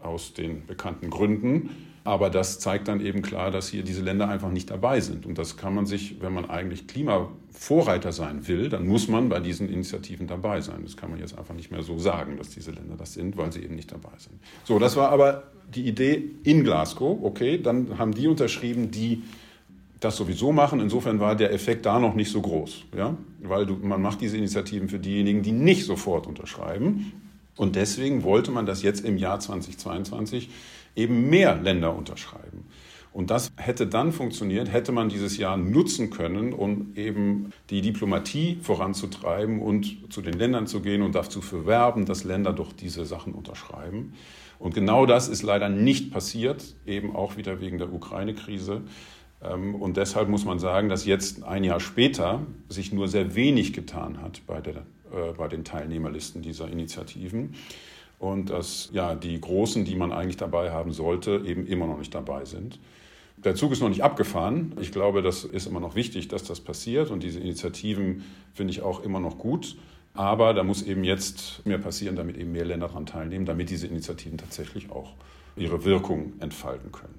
aus 0.00 0.32
den 0.32 0.66
bekannten 0.66 1.10
Gründen. 1.10 1.70
Aber 2.04 2.30
das 2.30 2.60
zeigt 2.60 2.88
dann 2.88 3.04
eben 3.04 3.20
klar, 3.20 3.50
dass 3.50 3.68
hier 3.68 3.82
diese 3.82 4.00
Länder 4.00 4.28
einfach 4.28 4.50
nicht 4.50 4.70
dabei 4.70 5.00
sind. 5.00 5.26
Und 5.26 5.38
das 5.38 5.56
kann 5.56 5.74
man 5.74 5.86
sich, 5.86 6.20
wenn 6.22 6.32
man 6.32 6.48
eigentlich 6.48 6.86
Klimavorreiter 7.56 8.12
sein 8.12 8.46
will, 8.46 8.68
dann 8.68 8.86
muss 8.86 9.08
man 9.08 9.28
bei 9.28 9.40
diesen 9.40 9.68
Initiativen 9.68 10.26
dabei 10.26 10.60
sein. 10.60 10.80
Das 10.82 10.96
kann 10.96 11.10
man 11.10 11.18
jetzt 11.18 11.36
einfach 11.36 11.54
nicht 11.54 11.70
mehr 11.70 11.82
so 11.82 11.98
sagen, 11.98 12.36
dass 12.36 12.50
diese 12.50 12.70
Länder 12.70 12.96
das 12.96 13.14
sind, 13.14 13.36
weil 13.36 13.52
sie 13.52 13.62
eben 13.62 13.74
nicht 13.74 13.90
dabei 13.90 14.12
sind. 14.18 14.38
So, 14.64 14.78
das 14.78 14.96
war 14.96 15.10
aber 15.10 15.44
die 15.74 15.86
Idee 15.86 16.22
in 16.44 16.64
Glasgow. 16.64 17.18
Okay, 17.22 17.60
dann 17.60 17.98
haben 17.98 18.12
die 18.12 18.28
unterschrieben, 18.28 18.90
die 18.90 19.22
das 20.00 20.16
sowieso 20.16 20.52
machen. 20.52 20.80
Insofern 20.80 21.18
war 21.18 21.34
der 21.34 21.52
Effekt 21.52 21.86
da 21.86 21.98
noch 21.98 22.14
nicht 22.14 22.30
so 22.30 22.42
groß, 22.42 22.84
ja? 22.96 23.16
weil 23.40 23.66
du, 23.66 23.74
man 23.74 24.02
macht 24.02 24.20
diese 24.20 24.36
Initiativen 24.36 24.88
für 24.88 24.98
diejenigen, 24.98 25.42
die 25.42 25.52
nicht 25.52 25.86
sofort 25.86 26.26
unterschreiben. 26.26 27.12
Und 27.56 27.74
deswegen 27.74 28.22
wollte 28.22 28.50
man 28.50 28.66
das 28.66 28.82
jetzt 28.82 29.04
im 29.04 29.16
Jahr 29.16 29.40
2022 29.40 30.50
eben 30.94 31.30
mehr 31.30 31.56
Länder 31.56 31.96
unterschreiben. 31.96 32.65
Und 33.16 33.30
das 33.30 33.50
hätte 33.56 33.86
dann 33.86 34.12
funktioniert, 34.12 34.70
hätte 34.70 34.92
man 34.92 35.08
dieses 35.08 35.38
Jahr 35.38 35.56
nutzen 35.56 36.10
können, 36.10 36.52
um 36.52 36.92
eben 36.96 37.50
die 37.70 37.80
Diplomatie 37.80 38.58
voranzutreiben 38.60 39.62
und 39.62 40.12
zu 40.12 40.20
den 40.20 40.34
Ländern 40.34 40.66
zu 40.66 40.82
gehen 40.82 41.00
und 41.00 41.14
dazu 41.14 41.40
zu 41.40 41.64
werben, 41.64 42.04
dass 42.04 42.24
Länder 42.24 42.52
doch 42.52 42.74
diese 42.74 43.06
Sachen 43.06 43.32
unterschreiben. 43.32 44.12
Und 44.58 44.74
genau 44.74 45.06
das 45.06 45.28
ist 45.28 45.42
leider 45.42 45.70
nicht 45.70 46.12
passiert, 46.12 46.62
eben 46.84 47.16
auch 47.16 47.38
wieder 47.38 47.58
wegen 47.58 47.78
der 47.78 47.90
Ukraine-Krise. 47.90 48.82
Ähm, 49.42 49.76
und 49.76 49.96
deshalb 49.96 50.28
muss 50.28 50.44
man 50.44 50.58
sagen, 50.58 50.90
dass 50.90 51.06
jetzt 51.06 51.42
ein 51.42 51.64
Jahr 51.64 51.80
später 51.80 52.42
sich 52.68 52.92
nur 52.92 53.08
sehr 53.08 53.34
wenig 53.34 53.72
getan 53.72 54.20
hat 54.20 54.42
bei, 54.46 54.60
der, 54.60 54.76
äh, 55.10 55.32
bei 55.38 55.48
den 55.48 55.64
Teilnehmerlisten 55.64 56.42
dieser 56.42 56.68
Initiativen 56.68 57.54
und 58.18 58.50
dass 58.50 58.90
ja, 58.92 59.14
die 59.14 59.40
Großen, 59.40 59.86
die 59.86 59.96
man 59.96 60.12
eigentlich 60.12 60.36
dabei 60.36 60.70
haben 60.70 60.92
sollte, 60.92 61.42
eben 61.46 61.66
immer 61.66 61.86
noch 61.86 61.98
nicht 61.98 62.14
dabei 62.14 62.44
sind. 62.44 62.78
Der 63.36 63.54
Zug 63.54 63.72
ist 63.72 63.80
noch 63.80 63.88
nicht 63.88 64.02
abgefahren. 64.02 64.72
Ich 64.80 64.92
glaube, 64.92 65.22
das 65.22 65.44
ist 65.44 65.66
immer 65.66 65.80
noch 65.80 65.94
wichtig, 65.94 66.28
dass 66.28 66.42
das 66.42 66.60
passiert 66.60 67.10
und 67.10 67.22
diese 67.22 67.38
Initiativen 67.38 68.24
finde 68.54 68.72
ich 68.72 68.82
auch 68.82 69.02
immer 69.02 69.20
noch 69.20 69.38
gut. 69.38 69.76
Aber 70.14 70.54
da 70.54 70.62
muss 70.62 70.82
eben 70.82 71.04
jetzt 71.04 71.64
mehr 71.66 71.78
passieren, 71.78 72.16
damit 72.16 72.38
eben 72.38 72.52
mehr 72.52 72.64
Länder 72.64 72.88
daran 72.88 73.04
teilnehmen, 73.04 73.44
damit 73.44 73.68
diese 73.68 73.86
Initiativen 73.86 74.38
tatsächlich 74.38 74.90
auch 74.90 75.12
ihre 75.56 75.84
Wirkung 75.84 76.32
entfalten 76.40 76.90
können. 76.90 77.14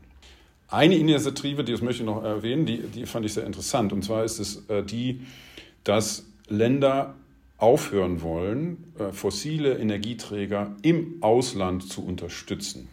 Eine 0.67 0.95
Initiative, 0.95 1.63
die 1.63 1.71
das 1.71 1.82
möchte 1.82 2.03
ich 2.03 2.08
noch 2.08 2.23
erwähnen, 2.23 2.65
die, 2.65 2.80
die 2.80 3.06
fand 3.06 3.25
ich 3.25 3.34
sehr 3.34 3.45
interessant. 3.45 3.93
Und 3.93 4.03
zwar 4.03 4.23
ist 4.23 4.39
es 4.39 4.67
äh, 4.67 4.84
die, 4.84 5.21
dass 5.84 6.25
Länder 6.49 7.15
aufhören 7.58 8.21
wollen, 8.21 8.93
äh, 8.99 9.12
fossile 9.12 9.77
Energieträger 9.77 10.75
im 10.82 11.17
Ausland 11.21 11.88
zu 11.88 12.06
unterstützen. 12.06 12.89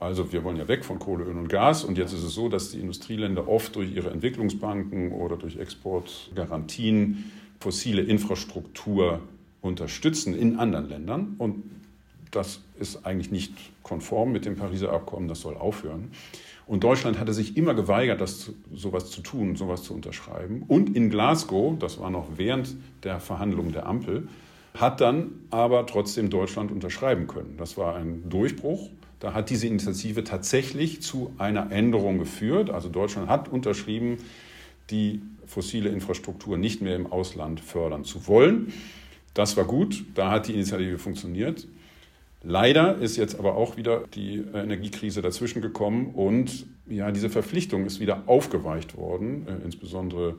Also 0.00 0.32
wir 0.32 0.42
wollen 0.44 0.56
ja 0.56 0.66
weg 0.66 0.84
von 0.84 0.98
Kohle, 0.98 1.24
Öl 1.24 1.36
und 1.36 1.48
Gas 1.48 1.84
und 1.84 1.98
jetzt 1.98 2.14
ist 2.14 2.22
es 2.22 2.34
so, 2.34 2.48
dass 2.48 2.70
die 2.70 2.80
Industrieländer 2.80 3.46
oft 3.46 3.76
durch 3.76 3.94
ihre 3.94 4.10
Entwicklungsbanken 4.10 5.12
oder 5.12 5.36
durch 5.36 5.58
Exportgarantien 5.58 7.30
fossile 7.60 8.00
Infrastruktur 8.00 9.20
unterstützen 9.60 10.34
in 10.34 10.58
anderen 10.58 10.88
Ländern 10.88 11.34
und 11.36 11.62
das 12.30 12.62
ist 12.78 13.04
eigentlich 13.04 13.30
nicht 13.30 13.52
konform 13.82 14.32
mit 14.32 14.46
dem 14.46 14.56
Pariser 14.56 14.90
Abkommen, 14.92 15.28
das 15.28 15.40
soll 15.40 15.56
aufhören. 15.56 16.12
Und 16.66 16.84
Deutschland 16.84 17.18
hatte 17.18 17.34
sich 17.34 17.56
immer 17.56 17.74
geweigert, 17.74 18.20
das 18.20 18.52
sowas 18.72 19.10
zu 19.10 19.20
tun, 19.20 19.56
sowas 19.56 19.82
zu 19.82 19.92
unterschreiben. 19.92 20.62
Und 20.68 20.96
in 20.96 21.10
Glasgow, 21.10 21.76
das 21.78 21.98
war 21.98 22.10
noch 22.10 22.28
während 22.36 22.76
der 23.02 23.18
Verhandlungen 23.18 23.72
der 23.72 23.86
Ampel, 23.86 24.28
hat 24.78 25.00
dann 25.00 25.32
aber 25.50 25.84
trotzdem 25.86 26.30
Deutschland 26.30 26.70
unterschreiben 26.70 27.26
können. 27.26 27.56
Das 27.58 27.76
war 27.76 27.96
ein 27.96 28.30
Durchbruch. 28.30 28.88
Da 29.20 29.34
hat 29.34 29.50
diese 29.50 29.66
Initiative 29.66 30.24
tatsächlich 30.24 31.02
zu 31.02 31.32
einer 31.38 31.70
Änderung 31.70 32.18
geführt. 32.18 32.70
Also 32.70 32.88
Deutschland 32.88 33.28
hat 33.28 33.48
unterschrieben, 33.48 34.16
die 34.90 35.20
fossile 35.46 35.90
Infrastruktur 35.90 36.56
nicht 36.56 36.80
mehr 36.80 36.96
im 36.96 37.06
Ausland 37.06 37.60
fördern 37.60 38.04
zu 38.04 38.26
wollen. 38.26 38.72
Das 39.34 39.56
war 39.56 39.64
gut, 39.64 40.04
da 40.14 40.30
hat 40.30 40.48
die 40.48 40.54
Initiative 40.54 40.98
funktioniert. 40.98 41.68
Leider 42.42 42.96
ist 42.96 43.16
jetzt 43.18 43.38
aber 43.38 43.54
auch 43.54 43.76
wieder 43.76 44.04
die 44.14 44.42
Energiekrise 44.54 45.20
dazwischen 45.20 45.60
gekommen 45.60 46.14
und 46.14 46.66
ja, 46.88 47.12
diese 47.12 47.28
Verpflichtung 47.28 47.84
ist 47.84 48.00
wieder 48.00 48.22
aufgeweicht 48.26 48.96
worden. 48.96 49.46
Äh, 49.46 49.64
insbesondere 49.64 50.36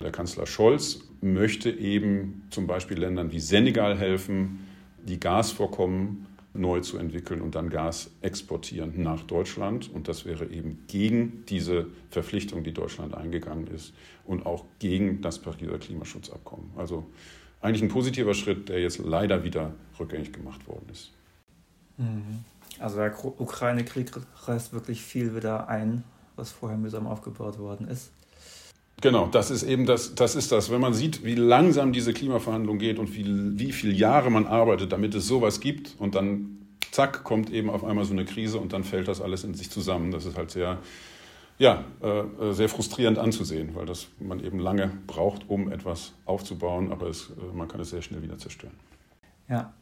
der 0.00 0.12
Kanzler 0.12 0.46
Scholz 0.46 1.00
möchte 1.20 1.70
eben 1.70 2.44
zum 2.50 2.68
Beispiel 2.68 2.98
Ländern 2.98 3.32
wie 3.32 3.40
Senegal 3.40 3.98
helfen, 3.98 4.60
die 5.04 5.18
Gasvorkommen 5.18 6.26
neu 6.54 6.80
zu 6.80 6.98
entwickeln 6.98 7.40
und 7.40 7.54
dann 7.54 7.70
Gas 7.70 8.10
exportieren 8.20 9.02
nach 9.02 9.22
Deutschland. 9.22 9.90
Und 9.92 10.08
das 10.08 10.24
wäre 10.24 10.46
eben 10.46 10.84
gegen 10.86 11.44
diese 11.46 11.86
Verpflichtung, 12.10 12.62
die 12.62 12.72
Deutschland 12.72 13.14
eingegangen 13.14 13.66
ist 13.68 13.94
und 14.24 14.44
auch 14.44 14.64
gegen 14.78 15.22
das 15.22 15.38
Pariser 15.38 15.78
Klimaschutzabkommen. 15.78 16.70
Also 16.76 17.06
eigentlich 17.60 17.82
ein 17.82 17.88
positiver 17.88 18.34
Schritt, 18.34 18.68
der 18.68 18.80
jetzt 18.80 18.98
leider 18.98 19.44
wieder 19.44 19.72
rückgängig 19.98 20.32
gemacht 20.32 20.66
worden 20.66 20.86
ist. 20.90 21.12
Mhm. 21.96 22.44
Also 22.78 22.96
der 22.96 23.12
Ukraine-Krieg 23.24 24.10
reißt 24.46 24.72
wirklich 24.72 25.02
viel 25.02 25.34
wieder 25.36 25.68
ein, 25.68 26.04
was 26.36 26.50
vorher 26.50 26.78
mühsam 26.78 27.06
aufgebaut 27.06 27.58
worden 27.58 27.86
ist. 27.86 28.10
Genau, 29.02 29.26
das 29.26 29.50
ist 29.50 29.64
eben 29.64 29.84
das, 29.84 30.14
das 30.14 30.36
ist 30.36 30.52
das. 30.52 30.70
Wenn 30.70 30.80
man 30.80 30.94
sieht, 30.94 31.24
wie 31.24 31.34
langsam 31.34 31.92
diese 31.92 32.12
Klimaverhandlung 32.12 32.78
geht 32.78 33.00
und 33.00 33.14
wie, 33.16 33.26
wie 33.58 33.72
viele 33.72 33.92
Jahre 33.92 34.30
man 34.30 34.46
arbeitet, 34.46 34.92
damit 34.92 35.12
es 35.16 35.26
sowas 35.26 35.58
gibt 35.58 35.96
und 35.98 36.14
dann 36.14 36.58
zack, 36.92 37.24
kommt 37.24 37.50
eben 37.50 37.68
auf 37.68 37.84
einmal 37.84 38.04
so 38.04 38.12
eine 38.12 38.24
Krise 38.24 38.58
und 38.58 38.72
dann 38.72 38.84
fällt 38.84 39.08
das 39.08 39.20
alles 39.20 39.42
in 39.42 39.54
sich 39.54 39.70
zusammen. 39.70 40.12
Das 40.12 40.24
ist 40.24 40.36
halt 40.36 40.52
sehr, 40.52 40.78
ja, 41.58 41.84
äh, 42.00 42.52
sehr 42.52 42.68
frustrierend 42.68 43.18
anzusehen, 43.18 43.74
weil 43.74 43.86
das 43.86 44.06
man 44.20 44.38
eben 44.38 44.60
lange 44.60 44.92
braucht, 45.08 45.50
um 45.50 45.72
etwas 45.72 46.12
aufzubauen, 46.24 46.92
aber 46.92 47.08
es, 47.08 47.30
äh, 47.30 47.56
man 47.56 47.66
kann 47.66 47.80
es 47.80 47.90
sehr 47.90 48.02
schnell 48.02 48.22
wieder 48.22 48.38
zerstören. 48.38 48.74
Ja, 49.48 49.74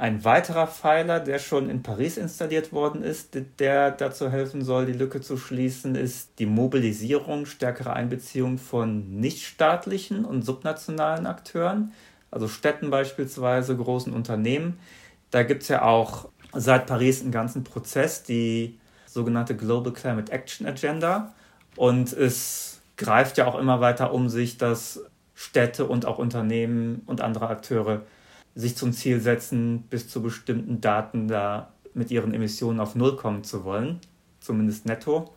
ein 0.00 0.24
weiterer 0.24 0.66
Pfeiler, 0.66 1.20
der 1.20 1.38
schon 1.38 1.68
in 1.68 1.82
Paris 1.82 2.16
installiert 2.16 2.72
worden 2.72 3.02
ist, 3.02 3.36
der 3.58 3.90
dazu 3.90 4.30
helfen 4.30 4.64
soll, 4.64 4.86
die 4.86 4.94
Lücke 4.94 5.20
zu 5.20 5.36
schließen, 5.36 5.94
ist 5.94 6.38
die 6.38 6.46
Mobilisierung, 6.46 7.44
stärkere 7.44 7.92
Einbeziehung 7.92 8.56
von 8.56 9.20
nichtstaatlichen 9.20 10.24
und 10.24 10.40
subnationalen 10.40 11.26
Akteuren, 11.26 11.92
also 12.30 12.48
Städten 12.48 12.88
beispielsweise, 12.88 13.76
großen 13.76 14.14
Unternehmen. 14.14 14.78
Da 15.30 15.42
gibt 15.42 15.64
es 15.64 15.68
ja 15.68 15.82
auch 15.82 16.30
seit 16.54 16.86
Paris 16.86 17.20
einen 17.20 17.30
ganzen 17.30 17.62
Prozess, 17.62 18.22
die 18.22 18.78
sogenannte 19.04 19.54
Global 19.54 19.92
Climate 19.92 20.32
Action 20.32 20.66
Agenda. 20.66 21.34
Und 21.76 22.10
es 22.14 22.80
greift 22.96 23.36
ja 23.36 23.46
auch 23.46 23.58
immer 23.58 23.82
weiter 23.82 24.14
um 24.14 24.30
sich, 24.30 24.56
dass 24.56 25.04
Städte 25.34 25.84
und 25.84 26.06
auch 26.06 26.16
Unternehmen 26.16 27.02
und 27.04 27.20
andere 27.20 27.48
Akteure 27.48 28.00
sich 28.54 28.76
zum 28.76 28.92
Ziel 28.92 29.20
setzen, 29.20 29.82
bis 29.90 30.08
zu 30.08 30.22
bestimmten 30.22 30.80
Daten 30.80 31.28
da 31.28 31.72
mit 31.94 32.10
ihren 32.10 32.34
Emissionen 32.34 32.80
auf 32.80 32.94
Null 32.94 33.16
kommen 33.16 33.44
zu 33.44 33.64
wollen, 33.64 34.00
zumindest 34.40 34.86
netto. 34.86 35.32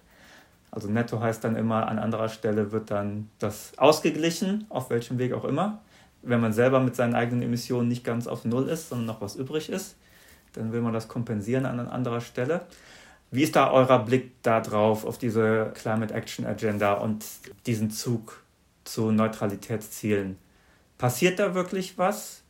Also 0.72 0.90
netto 0.90 1.20
heißt 1.20 1.44
dann 1.44 1.56
immer, 1.56 1.88
an 1.88 2.00
anderer 2.00 2.30
Stelle 2.30 2.72
wird 2.72 2.90
dann 2.90 3.30
das 3.40 3.74
ausgeglichen, 3.78 4.66
auf 4.70 4.90
welchem 4.90 5.20
Weg 5.20 5.34
auch 5.34 5.46
immer. 5.46 5.82
Wenn 6.24 6.42
man 6.42 6.54
selber 6.54 6.80
mit 6.80 6.96
seinen 6.96 7.16
eigenen 7.16 7.44
Emissionen 7.44 7.90
nicht 7.90 8.04
ganz 8.04 8.28
auf 8.28 8.46
Null 8.46 8.70
ist, 8.70 8.90
sondern 8.90 9.08
noch 9.08 9.22
was 9.22 9.36
übrig 9.36 9.70
ist, 9.70 9.96
dann 10.54 10.72
will 10.72 10.82
man 10.82 10.94
das 10.94 11.08
kompensieren 11.08 11.66
an 11.66 11.80
anderer 11.80 12.22
Stelle. 12.22 12.62
Wie 13.30 13.44
ist 13.44 13.56
da 13.56 13.72
euer 13.72 14.00
Blick 14.00 14.44
darauf, 14.44 15.06
auf 15.06 15.18
diese 15.18 15.72
Climate 15.74 16.14
Action 16.14 16.46
Agenda 16.46 16.94
und 16.94 17.26
diesen 17.66 17.90
Zug 17.90 18.44
zu 18.84 19.12
Neutralitätszielen? 19.12 20.38
Passiert 21.00 21.40
da 21.40 21.56
wirklich 21.56 21.98
was? 21.98 22.43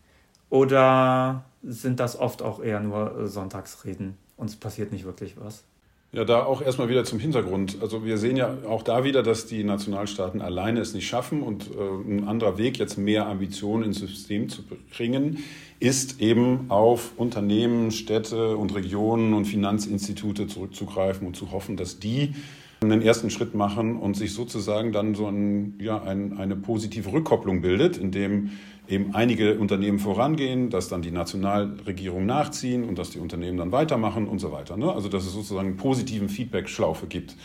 Oder 0.54 1.46
sind 1.64 2.00
das 2.00 2.16
oft 2.16 2.44
auch 2.44 2.62
eher 2.62 2.80
nur 2.80 3.28
Sonntagsreden 3.28 4.20
und 4.38 4.52
es 4.52 4.56
passiert 4.56 4.92
nicht 4.92 5.04
wirklich 5.04 5.34
was? 5.40 5.64
Ja, 6.12 6.26
da 6.26 6.44
auch 6.44 6.62
erstmal 6.62 6.90
wieder 6.90 7.04
zum 7.06 7.18
Hintergrund. 7.18 7.78
Also 7.82 8.06
wir 8.06 8.20
sehen 8.20 8.38
ja 8.38 8.56
auch 8.70 8.84
da 8.84 9.04
wieder, 9.04 9.24
dass 9.24 9.48
die 9.48 9.64
Nationalstaaten 9.64 10.44
alleine 10.44 10.80
es 10.80 10.94
nicht 10.94 11.08
schaffen 11.08 11.42
und 11.42 11.72
äh, 11.72 11.80
ein 12.08 12.28
anderer 12.28 12.60
Weg, 12.60 12.78
jetzt 12.78 13.00
mehr 13.00 13.26
Ambitionen 13.26 13.86
ins 13.86 13.98
System 13.98 14.48
zu 14.48 14.62
bringen, 14.96 15.40
ist 15.84 16.22
eben 16.22 16.68
auf 16.70 17.12
Unternehmen, 17.18 17.92
Städte 17.92 18.56
und 18.56 18.74
Regionen 18.74 19.34
und 19.34 19.44
Finanzinstitute 19.44 20.48
zurückzugreifen 20.48 21.28
und 21.28 21.36
zu 21.36 21.52
hoffen, 21.52 21.76
dass 21.76 22.00
die 22.00 22.36
einen 22.82 23.02
ersten 23.02 23.30
Schritt 23.30 23.54
machen 23.54 23.98
und 23.98 24.16
sich 24.16 24.34
sozusagen 24.34 24.94
dann 24.94 25.14
so 25.14 25.28
ein, 25.28 25.74
ja, 25.82 26.02
ein, 26.02 26.38
eine 26.38 26.56
positive 26.56 27.12
Rückkopplung 27.12 27.60
bildet, 27.60 27.98
indem 27.98 28.52
eben 28.88 29.14
einige 29.14 29.60
Unternehmen 29.60 30.00
vorangehen, 30.00 30.70
dass 30.70 30.88
dann 30.88 31.02
die 31.02 31.12
Nationalregierung 31.12 32.26
nachziehen 32.26 32.86
und 32.86 32.98
dass 32.98 33.10
die 33.10 33.20
Unternehmen 33.20 33.58
dann 33.58 33.74
weitermachen 33.74 34.30
und 34.30 34.40
so 34.40 34.54
weiter. 34.54 34.78
Ne? 34.78 34.90
Also 34.90 35.10
dass 35.10 35.26
es 35.26 35.34
sozusagen 35.34 35.68
einen 35.68 35.78
positiven 35.78 36.30
Feedback-Schlaufe 36.30 37.08
gibt. 37.08 37.36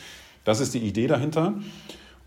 Das 0.44 0.60
ist 0.60 0.74
die 0.74 0.78
Idee 0.78 1.08
dahinter. 1.08 1.54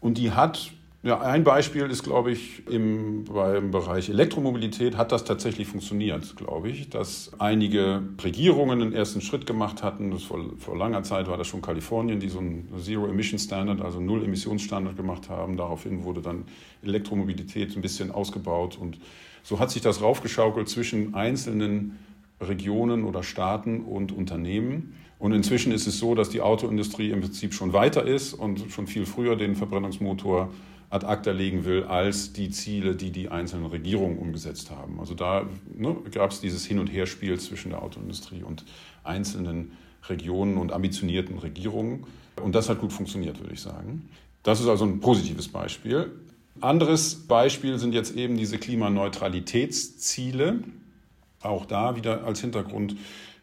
Und 0.02 0.17
die 0.17 0.32
hat 0.32 0.74
ja, 1.03 1.19
ein 1.19 1.43
Beispiel 1.43 1.83
ist, 1.89 2.03
glaube 2.03 2.31
ich, 2.31 2.67
im, 2.67 3.25
beim 3.25 3.71
Bereich 3.71 4.09
Elektromobilität 4.09 4.97
hat 4.97 5.11
das 5.11 5.23
tatsächlich 5.23 5.67
funktioniert, 5.67 6.35
glaube 6.35 6.69
ich, 6.69 6.89
dass 6.89 7.31
einige 7.39 8.03
Regierungen 8.23 8.83
einen 8.83 8.93
ersten 8.93 9.19
Schritt 9.19 9.47
gemacht 9.47 9.81
hatten. 9.81 10.17
Vor, 10.19 10.45
vor 10.59 10.77
langer 10.77 11.01
Zeit 11.01 11.27
war 11.27 11.37
das 11.37 11.47
schon 11.47 11.63
Kalifornien, 11.63 12.19
die 12.19 12.29
so 12.29 12.37
einen 12.37 12.69
Zero-Emission-Standard, 12.77 13.81
also 13.81 13.99
Null-Emissionsstandard 13.99 14.95
gemacht 14.95 15.27
haben. 15.27 15.57
Daraufhin 15.57 16.03
wurde 16.03 16.21
dann 16.21 16.43
Elektromobilität 16.83 17.75
ein 17.75 17.81
bisschen 17.81 18.11
ausgebaut 18.11 18.77
und 18.79 18.99
so 19.41 19.59
hat 19.59 19.71
sich 19.71 19.81
das 19.81 20.01
raufgeschaukelt 20.01 20.69
zwischen 20.69 21.15
einzelnen 21.15 21.97
Regionen 22.39 23.05
oder 23.05 23.23
Staaten 23.23 23.81
und 23.81 24.11
Unternehmen. 24.11 24.93
Und 25.17 25.33
inzwischen 25.33 25.71
ist 25.71 25.87
es 25.87 25.97
so, 25.97 26.13
dass 26.13 26.29
die 26.29 26.41
Autoindustrie 26.41 27.09
im 27.09 27.21
Prinzip 27.21 27.55
schon 27.55 27.73
weiter 27.73 28.05
ist 28.05 28.33
und 28.33 28.71
schon 28.71 28.85
viel 28.85 29.07
früher 29.07 29.35
den 29.35 29.55
Verbrennungsmotor 29.55 30.49
ad 30.91 31.04
acta 31.06 31.32
legen 31.32 31.65
will, 31.65 31.86
als 31.86 32.34
die 32.34 32.51
Ziele, 32.51 32.95
die 32.95 33.10
die 33.12 33.30
einzelnen 33.30 33.65
Regierungen 33.67 34.19
umgesetzt 34.19 34.71
haben. 34.71 34.99
Also 34.99 35.13
da 35.15 35.47
ne, 35.73 35.95
gab 36.12 36.32
es 36.32 36.41
dieses 36.41 36.65
Hin- 36.65 36.80
und 36.80 36.88
Herspiel 36.88 37.39
zwischen 37.39 37.69
der 37.69 37.82
Autoindustrie 37.82 38.43
und 38.43 38.65
einzelnen 39.04 39.71
Regionen 40.10 40.58
und 40.58 40.73
ambitionierten 40.73 41.39
Regierungen. 41.39 42.04
Und 42.41 42.56
das 42.56 42.67
hat 42.69 42.80
gut 42.80 42.91
funktioniert, 42.91 43.39
würde 43.39 43.54
ich 43.54 43.62
sagen. 43.62 44.10
Das 44.43 44.60
ist 44.60 44.67
also 44.67 44.84
ein 44.86 44.99
positives 44.99 45.47
Beispiel. 45.47 46.12
Anderes 46.60 47.15
Beispiel 47.15 47.80
sind 47.80 47.93
jetzt 47.93 48.17
eben 48.17 48.36
diese 48.36 48.58
Klimaneutralitätsziele. 48.58 50.60
Auch 51.41 51.65
da 51.65 51.95
wieder 51.95 52.25
als 52.25 52.41
Hintergrund 52.41 52.97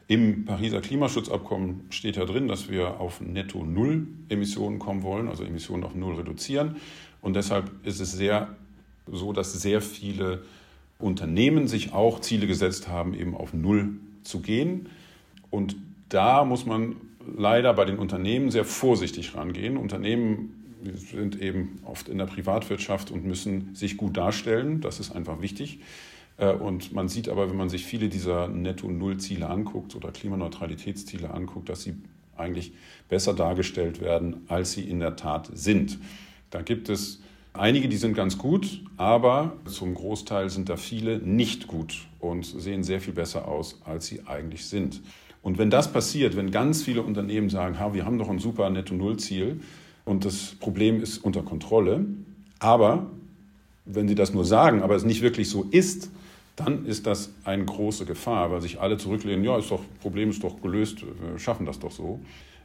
im 0.06 0.44
Pariser 0.46 0.80
Klimaschutzabkommen 0.80 1.84
steht 1.90 2.16
ja 2.16 2.24
drin, 2.24 2.48
dass 2.48 2.70
wir 2.70 2.98
auf 2.98 3.20
netto 3.20 3.62
Null 3.64 4.06
Emissionen 4.30 4.78
kommen 4.78 5.02
wollen, 5.02 5.28
also 5.28 5.44
Emissionen 5.44 5.84
auf 5.84 5.94
Null 5.94 6.14
reduzieren. 6.14 6.76
Und 7.20 7.34
deshalb 7.34 7.70
ist 7.84 8.00
es 8.00 8.12
sehr 8.12 8.48
so, 9.06 9.32
dass 9.32 9.52
sehr 9.52 9.80
viele 9.80 10.42
Unternehmen 10.98 11.68
sich 11.68 11.92
auch 11.92 12.20
Ziele 12.20 12.46
gesetzt 12.46 12.88
haben, 12.88 13.14
eben 13.14 13.34
auf 13.34 13.54
Null 13.54 13.90
zu 14.22 14.40
gehen. 14.40 14.88
Und 15.50 15.76
da 16.08 16.44
muss 16.44 16.66
man 16.66 16.96
leider 17.36 17.72
bei 17.74 17.84
den 17.84 17.98
Unternehmen 17.98 18.50
sehr 18.50 18.64
vorsichtig 18.64 19.34
rangehen. 19.34 19.76
Unternehmen 19.76 20.54
sind 20.94 21.40
eben 21.40 21.80
oft 21.84 22.08
in 22.08 22.18
der 22.18 22.26
Privatwirtschaft 22.26 23.10
und 23.10 23.24
müssen 23.24 23.74
sich 23.74 23.96
gut 23.96 24.16
darstellen. 24.16 24.80
Das 24.80 25.00
ist 25.00 25.10
einfach 25.10 25.40
wichtig. 25.40 25.80
Äh, 26.36 26.52
und 26.52 26.92
man 26.92 27.08
sieht 27.08 27.28
aber, 27.28 27.50
wenn 27.50 27.56
man 27.56 27.68
sich 27.68 27.84
viele 27.84 28.08
dieser 28.08 28.48
Netto-Null-Ziele 28.48 29.48
anguckt 29.48 29.94
oder 29.96 30.10
Klimaneutralitätsziele 30.10 31.30
anguckt, 31.30 31.68
dass 31.68 31.82
sie 31.82 31.96
eigentlich 32.36 32.72
besser 33.08 33.34
dargestellt 33.34 34.00
werden, 34.00 34.42
als 34.48 34.72
sie 34.72 34.88
in 34.88 35.00
der 35.00 35.16
Tat 35.16 35.50
sind. 35.52 35.98
Da 36.50 36.62
gibt 36.62 36.88
es 36.88 37.20
einige, 37.52 37.88
die 37.88 37.96
sind 37.96 38.14
ganz 38.14 38.38
gut, 38.38 38.82
aber 38.96 39.52
zum 39.66 39.94
Großteil 39.94 40.50
sind 40.50 40.68
da 40.68 40.76
viele 40.76 41.18
nicht 41.18 41.66
gut 41.66 42.06
und 42.20 42.44
sehen 42.44 42.82
sehr 42.82 43.00
viel 43.00 43.12
besser 43.12 43.48
aus, 43.48 43.80
als 43.84 44.06
sie 44.06 44.26
eigentlich 44.26 44.66
sind. 44.66 45.00
Und 45.42 45.58
wenn 45.58 45.70
das 45.70 45.92
passiert, 45.92 46.36
wenn 46.36 46.50
ganz 46.50 46.82
viele 46.82 47.02
Unternehmen 47.02 47.50
sagen, 47.50 47.78
ha, 47.78 47.94
wir 47.94 48.04
haben 48.04 48.18
doch 48.18 48.28
ein 48.28 48.38
super 48.38 48.70
Netto-Null-Ziel 48.70 49.60
und 50.04 50.24
das 50.24 50.56
Problem 50.58 51.02
ist 51.02 51.18
unter 51.18 51.42
Kontrolle, 51.42 52.06
aber 52.58 53.06
wenn 53.84 54.08
sie 54.08 54.14
das 54.14 54.34
nur 54.34 54.44
sagen, 54.44 54.82
aber 54.82 54.96
es 54.96 55.04
nicht 55.04 55.22
wirklich 55.22 55.48
so 55.48 55.66
ist, 55.70 56.10
dann 56.56 56.86
ist 56.86 57.06
das 57.06 57.30
eine 57.44 57.64
große 57.64 58.04
Gefahr, 58.04 58.50
weil 58.50 58.60
sich 58.60 58.80
alle 58.80 58.98
zurücklehnen, 58.98 59.44
ja, 59.44 59.56
ist 59.58 59.70
doch, 59.70 59.82
Problem 60.00 60.30
ist 60.30 60.42
doch 60.42 60.60
gelöst, 60.60 61.02
wir 61.02 61.38
schaffen 61.38 61.66
das 61.66 61.78
doch 61.78 61.92
so. 61.92 62.20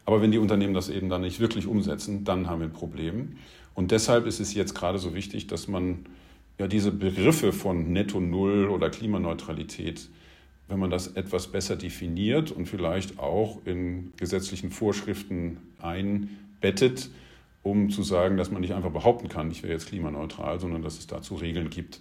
Aber 0.06 0.22
wenn 0.22 0.32
die 0.32 0.40
Unternehmen 0.40 0.74
das 0.74 0.90
eben 0.90 1.10
dann 1.10 1.22
nicht 1.22 1.40
wirklich 1.40 1.68
umsetzen, 1.68 2.24
dann 2.24 2.50
haben 2.50 2.60
wir 2.60 2.68
ein 2.68 2.74
Problem. 2.74 3.38
Und 3.76 3.92
deshalb 3.92 4.26
ist 4.26 4.40
es 4.40 4.54
jetzt 4.54 4.76
gerade 4.76 5.00
so 5.00 5.14
wichtig, 5.14 5.48
dass 5.48 5.68
man 5.68 6.06
ja 6.60 6.68
diese 6.68 6.92
Begriffe 6.92 7.54
von 7.54 7.92
Netto 7.92 8.20
Null 8.20 8.68
oder 8.68 8.90
Klimaneutralität, 8.90 10.10
wenn 10.68 10.80
man 10.80 10.90
das 10.90 11.08
etwas 11.08 11.48
besser 11.48 11.76
definiert 11.76 12.52
und 12.52 12.68
vielleicht 12.68 13.20
auch 13.20 13.60
in 13.66 14.14
gesetzlichen 14.18 14.72
Vorschriften 14.72 15.58
einbettet, 15.82 17.10
um 17.64 17.90
zu 17.90 18.04
sagen, 18.04 18.38
dass 18.38 18.52
man 18.52 18.62
nicht 18.62 18.74
einfach 18.74 18.92
behaupten 18.92 19.30
kann, 19.30 19.50
ich 19.50 19.64
wäre 19.64 19.74
jetzt 19.74 19.88
klimaneutral, 19.88 20.60
sondern 20.60 20.82
dass 20.82 21.00
es 21.00 21.08
dazu 21.08 21.36
Regeln 21.36 21.70
gibt, 21.70 22.00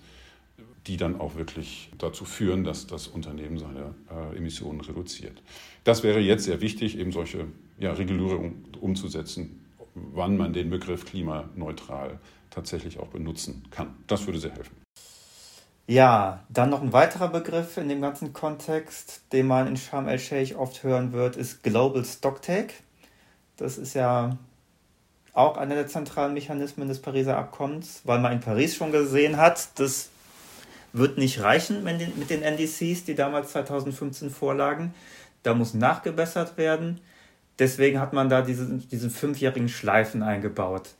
die 0.87 0.97
dann 0.97 1.21
auch 1.21 1.37
wirklich 1.37 1.91
dazu 1.99 2.25
führen, 2.25 2.65
dass 2.65 2.89
das 2.89 3.07
Unternehmen 3.07 3.59
seine 3.59 3.95
äh, 4.11 4.37
Emissionen 4.37 4.81
reduziert. 4.81 5.41
Das 5.85 6.03
wäre 6.03 6.19
jetzt 6.19 6.45
sehr 6.45 6.61
wichtig, 6.61 6.99
eben 6.99 7.13
solche 7.13 7.47
ja, 7.79 7.93
Regulierungen 7.93 8.65
umzusetzen, 8.81 9.62
wann 9.95 10.37
man 10.37 10.53
den 10.53 10.71
Begriff 10.71 11.05
klimaneutral 11.05 12.19
tatsächlich 12.51 12.99
auch 12.99 13.09
benutzen 13.09 13.65
kann. 13.71 13.95
Das 14.07 14.27
würde 14.27 14.39
sehr 14.39 14.53
helfen. 14.53 14.77
Ja, 15.87 16.45
dann 16.49 16.71
noch 16.71 16.81
ein 16.81 16.93
weiterer 16.93 17.29
Begriff 17.29 17.77
in 17.77 17.89
dem 17.89 18.01
ganzen 18.01 18.33
Kontext, 18.33 19.23
den 19.33 19.47
man 19.47 19.67
in 19.67 19.77
Sharm 19.77 20.09
el-Sheikh 20.09 20.55
oft 20.55 20.83
hören 20.85 21.13
wird, 21.13 21.37
ist 21.37 21.63
Global 21.63 22.05
Stocktake. 22.05 22.75
Das 23.57 23.79
ist 23.79 23.95
ja 23.95 24.39
auch 25.33 25.57
einer 25.57 25.75
der 25.75 25.89
zentralen 25.89 26.35
Mechanismen 26.35 26.89
des 26.89 27.01
Pariser 27.01 27.37
Abkommens, 27.37 28.03
weil 28.05 28.21
man 28.21 28.33
in 28.33 28.41
Paris 28.41 28.77
schon 28.77 28.93
gesehen 28.93 29.37
hat, 29.39 29.79
das 29.79 30.11
wird 30.93 31.19
nicht 31.19 31.41
reichen 31.41 31.83
mit 31.85 32.31
den 32.31 32.43
NDCs, 32.43 33.05
die 33.05 33.15
damals 33.15 33.53
2015 33.53 34.31
vorlagen. 34.31 34.95
Da 35.43 35.55
muss 35.55 35.75
nachgebessert 35.75 36.57
werden. 36.57 37.01
Deswegen 37.63 38.01
hat 38.01 38.13
man 38.13 38.29
da 38.29 38.43
diese, 38.43 38.67
diese 38.67 39.09
fünfjährigen 39.09 39.69
Schleifen 39.69 40.25
eingebaut. 40.25 40.97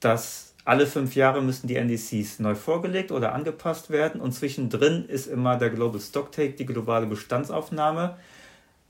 Dass 0.00 0.54
alle 0.64 0.86
fünf 0.86 1.14
Jahre 1.14 1.42
müssen 1.42 1.66
die 1.66 1.76
NDCs 1.76 2.38
neu 2.38 2.54
vorgelegt 2.54 3.12
oder 3.12 3.34
angepasst 3.34 3.90
werden 3.90 4.18
und 4.22 4.32
zwischendrin 4.32 5.04
ist 5.04 5.26
immer 5.26 5.58
der 5.58 5.68
Global 5.68 6.00
Stocktake, 6.00 6.54
die 6.54 6.64
globale 6.64 7.04
Bestandsaufnahme, 7.04 8.16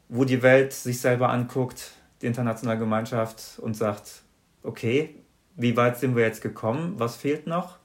wo 0.08 0.24
die 0.24 0.40
Welt 0.44 0.72
sich 0.72 1.00
selber 1.00 1.30
anguckt, 1.30 1.94
die 2.22 2.26
internationale 2.26 2.78
Gemeinschaft 2.78 3.58
und 3.58 3.74
sagt, 3.74 4.22
okay, 4.62 5.16
wie 5.56 5.76
weit 5.76 5.98
sind 5.98 6.14
wir 6.14 6.22
jetzt 6.22 6.42
gekommen, 6.42 6.94
was 6.96 7.16
fehlt 7.16 7.48
noch? 7.48 7.78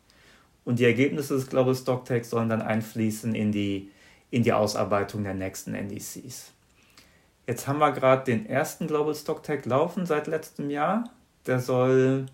Und 0.65 0.77
die 0.77 0.85
Ergebnisse 0.85 1.33
des 1.33 1.49
Global 1.49 1.73
Stocktakes 1.73 2.29
sollen 2.29 2.49
dann 2.49 2.61
einfließen 2.61 3.33
in 3.33 3.51
die, 3.51 3.89
in 4.29 4.43
die 4.43 4.53
Ausarbeitung 4.53 5.23
der 5.23 5.33
nächsten 5.33 5.73
NDCs. 5.73 6.54
Jetzt 7.47 7.67
haben 7.67 7.79
wir 7.79 7.91
gerade 7.91 8.23
den 8.23 8.47
ersten 8.47 8.87
Global 8.87 9.13
Stock 9.13 9.43
Tag 9.43 9.65
laufen 9.65 10.05
seit 10.07 10.25
letztem 10.25 10.71
Jahr. 10.71 11.11
Der 11.45 11.59
soll 11.59 12.25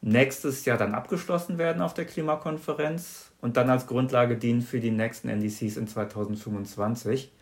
nächstes 0.00 0.64
Jahr 0.64 0.78
dann 0.78 0.94
abgeschlossen 0.94 1.58
werden 1.58 1.82
auf 1.82 1.92
der 1.92 2.06
Klimakonferenz 2.06 3.32
und 3.42 3.56
dann 3.58 3.68
als 3.68 3.86
Grundlage 3.86 4.36
dienen 4.36 4.62
für 4.62 4.80
die 4.80 4.90
nächsten 4.90 5.28
NDCs 5.28 5.76
in 5.76 5.88
2025. 5.88 7.32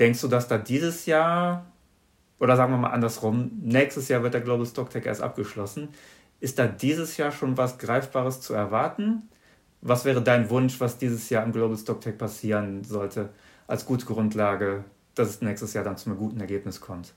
Denkst 0.00 0.20
du, 0.20 0.28
dass 0.28 0.48
da 0.48 0.58
dieses 0.58 1.06
Jahr, 1.06 1.66
oder 2.40 2.56
sagen 2.56 2.72
wir 2.72 2.78
mal 2.78 2.90
andersrum, 2.90 3.52
nächstes 3.62 4.08
Jahr 4.08 4.24
wird 4.24 4.34
der 4.34 4.40
Global 4.40 4.66
Stock 4.66 4.90
Tag 4.90 5.06
erst 5.06 5.22
abgeschlossen. 5.22 5.88
Ist 6.40 6.58
da 6.58 6.66
dieses 6.66 7.16
Jahr 7.16 7.30
schon 7.30 7.56
was 7.56 7.78
Greifbares 7.78 8.40
zu 8.40 8.54
erwarten? 8.54 9.28
Was 9.82 10.04
wäre 10.04 10.22
dein 10.22 10.50
Wunsch, 10.50 10.80
was 10.80 10.98
dieses 10.98 11.30
Jahr 11.30 11.44
im 11.44 11.52
Global 11.52 11.76
Stock 11.76 12.00
Tag 12.00 12.18
passieren 12.18 12.82
sollte, 12.82 13.28
als 13.68 13.86
gute 13.86 14.06
Grundlage 14.06 14.84
dass 15.14 15.28
es 15.28 15.42
nächstes 15.42 15.74
Jahr 15.74 15.84
dann 15.84 15.96
zu 15.96 16.10
einem 16.10 16.18
guten 16.18 16.40
Ergebnis 16.40 16.80
kommt. 16.80 17.14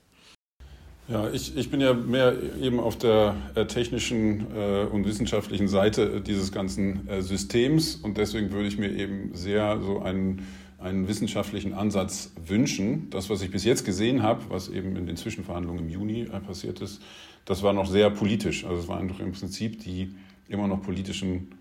Ja, 1.08 1.30
ich, 1.30 1.56
ich 1.56 1.70
bin 1.70 1.80
ja 1.80 1.94
mehr 1.94 2.34
eben 2.60 2.80
auf 2.80 2.98
der 2.98 3.36
äh, 3.54 3.66
technischen 3.66 4.46
äh, 4.56 4.86
und 4.86 5.06
wissenschaftlichen 5.06 5.68
Seite 5.68 6.20
dieses 6.20 6.50
ganzen 6.50 7.08
äh, 7.08 7.22
Systems 7.22 7.94
und 7.94 8.18
deswegen 8.18 8.50
würde 8.50 8.66
ich 8.66 8.76
mir 8.76 8.90
eben 8.90 9.30
sehr 9.32 9.80
so 9.80 10.00
einen, 10.00 10.42
einen 10.80 11.06
wissenschaftlichen 11.06 11.74
Ansatz 11.74 12.32
wünschen. 12.44 13.08
Das, 13.10 13.30
was 13.30 13.40
ich 13.42 13.52
bis 13.52 13.62
jetzt 13.64 13.84
gesehen 13.84 14.24
habe, 14.24 14.42
was 14.48 14.68
eben 14.68 14.96
in 14.96 15.06
den 15.06 15.16
Zwischenverhandlungen 15.16 15.84
im 15.84 15.90
Juni 15.90 16.22
äh, 16.22 16.40
passiert 16.40 16.80
ist, 16.80 17.00
das 17.44 17.62
war 17.62 17.72
noch 17.72 17.86
sehr 17.86 18.10
politisch. 18.10 18.64
Also 18.64 18.80
es 18.80 18.88
waren 18.88 19.06
doch 19.06 19.20
im 19.20 19.30
Prinzip 19.30 19.78
die 19.78 20.12
immer 20.48 20.66
noch 20.66 20.82
politischen 20.82 21.52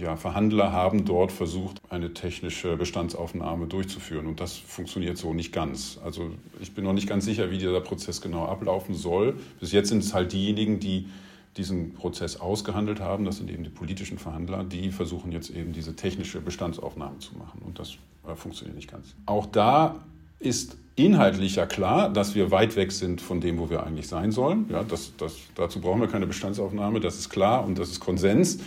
ja, 0.00 0.16
Verhandler 0.16 0.72
haben 0.72 1.04
dort 1.04 1.32
versucht, 1.32 1.80
eine 1.88 2.14
technische 2.14 2.76
Bestandsaufnahme 2.76 3.66
durchzuführen. 3.66 4.26
Und 4.26 4.40
das 4.40 4.56
funktioniert 4.56 5.18
so 5.18 5.34
nicht 5.34 5.52
ganz. 5.52 5.98
Also 6.04 6.30
ich 6.60 6.72
bin 6.72 6.84
noch 6.84 6.92
nicht 6.92 7.08
ganz 7.08 7.24
sicher, 7.24 7.50
wie 7.50 7.58
dieser 7.58 7.80
Prozess 7.80 8.20
genau 8.20 8.46
ablaufen 8.46 8.94
soll. 8.94 9.36
Bis 9.60 9.72
jetzt 9.72 9.88
sind 9.88 10.02
es 10.02 10.14
halt 10.14 10.32
diejenigen, 10.32 10.80
die 10.80 11.08
diesen 11.56 11.94
Prozess 11.94 12.38
ausgehandelt 12.38 13.00
haben. 13.00 13.24
Das 13.24 13.38
sind 13.38 13.50
eben 13.50 13.64
die 13.64 13.70
politischen 13.70 14.18
Verhandler. 14.18 14.64
Die 14.64 14.90
versuchen 14.90 15.32
jetzt 15.32 15.50
eben 15.50 15.72
diese 15.72 15.96
technische 15.96 16.40
Bestandsaufnahme 16.40 17.18
zu 17.18 17.36
machen. 17.36 17.62
Und 17.64 17.78
das 17.78 17.96
äh, 18.26 18.34
funktioniert 18.34 18.76
nicht 18.76 18.90
ganz. 18.90 19.14
Auch 19.26 19.46
da 19.46 20.04
ist 20.38 20.76
inhaltlich 20.96 21.56
ja 21.56 21.66
klar, 21.66 22.10
dass 22.10 22.34
wir 22.34 22.50
weit 22.50 22.76
weg 22.76 22.92
sind 22.92 23.20
von 23.20 23.40
dem, 23.40 23.58
wo 23.58 23.70
wir 23.70 23.84
eigentlich 23.84 24.08
sein 24.08 24.32
sollen. 24.32 24.66
Ja, 24.70 24.82
das, 24.82 25.12
das, 25.16 25.36
dazu 25.54 25.80
brauchen 25.80 26.00
wir 26.00 26.08
keine 26.08 26.26
Bestandsaufnahme, 26.26 27.00
das 27.00 27.18
ist 27.18 27.30
klar 27.30 27.64
und 27.64 27.78
das 27.78 27.90
ist 27.90 28.00
Konsens. 28.00 28.58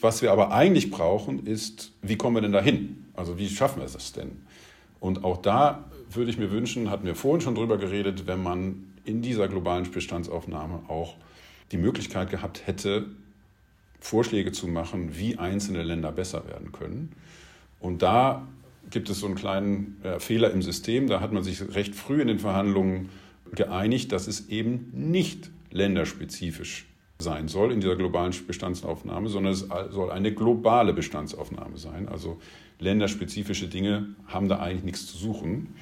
Was 0.00 0.22
wir 0.22 0.32
aber 0.32 0.52
eigentlich 0.52 0.90
brauchen, 0.90 1.46
ist, 1.46 1.92
wie 2.02 2.16
kommen 2.16 2.36
wir 2.36 2.42
denn 2.42 2.52
dahin? 2.52 3.06
Also 3.14 3.38
wie 3.38 3.48
schaffen 3.48 3.80
wir 3.80 3.88
das 3.88 4.12
denn? 4.12 4.30
Und 5.00 5.24
auch 5.24 5.38
da 5.38 5.84
würde 6.10 6.30
ich 6.30 6.38
mir 6.38 6.50
wünschen, 6.50 6.90
hatten 6.90 7.06
wir 7.06 7.14
vorhin 7.14 7.40
schon 7.40 7.54
drüber 7.54 7.78
geredet, 7.78 8.26
wenn 8.26 8.42
man 8.42 8.94
in 9.04 9.22
dieser 9.22 9.48
globalen 9.48 9.90
Bestandsaufnahme 9.90 10.82
auch 10.88 11.16
die 11.72 11.78
Möglichkeit 11.78 12.30
gehabt 12.30 12.66
hätte, 12.66 13.06
Vorschläge 14.00 14.52
zu 14.52 14.68
machen, 14.68 15.18
wie 15.18 15.38
einzelne 15.38 15.82
Länder 15.82 16.12
besser 16.12 16.46
werden 16.46 16.72
können. 16.72 17.12
Und 17.80 18.02
da 18.02 18.46
gibt 18.90 19.10
es 19.10 19.20
so 19.20 19.26
einen 19.26 19.34
kleinen 19.34 20.00
äh, 20.02 20.20
Fehler 20.20 20.50
im 20.52 20.62
System. 20.62 21.08
Da 21.08 21.20
hat 21.20 21.32
man 21.32 21.42
sich 21.42 21.74
recht 21.74 21.94
früh 21.94 22.20
in 22.20 22.28
den 22.28 22.38
Verhandlungen 22.38 23.08
geeinigt, 23.54 24.12
dass 24.12 24.26
es 24.26 24.48
eben 24.48 24.90
nicht 24.92 25.50
länderspezifisch 25.70 26.86
sein 27.20 27.48
soll 27.48 27.72
in 27.72 27.80
dieser 27.80 27.96
globalen 27.96 28.32
Bestandsaufnahme, 28.46 29.28
sondern 29.28 29.52
es 29.52 29.66
soll 29.90 30.10
eine 30.10 30.32
globale 30.32 30.92
Bestandsaufnahme 30.92 31.76
sein. 31.76 32.08
Also 32.08 32.38
länderspezifische 32.78 33.66
Dinge 33.68 34.14
haben 34.28 34.48
da 34.48 34.60
eigentlich 34.60 34.84
nichts 34.84 35.06
zu 35.06 35.16
suchen, 35.16 35.74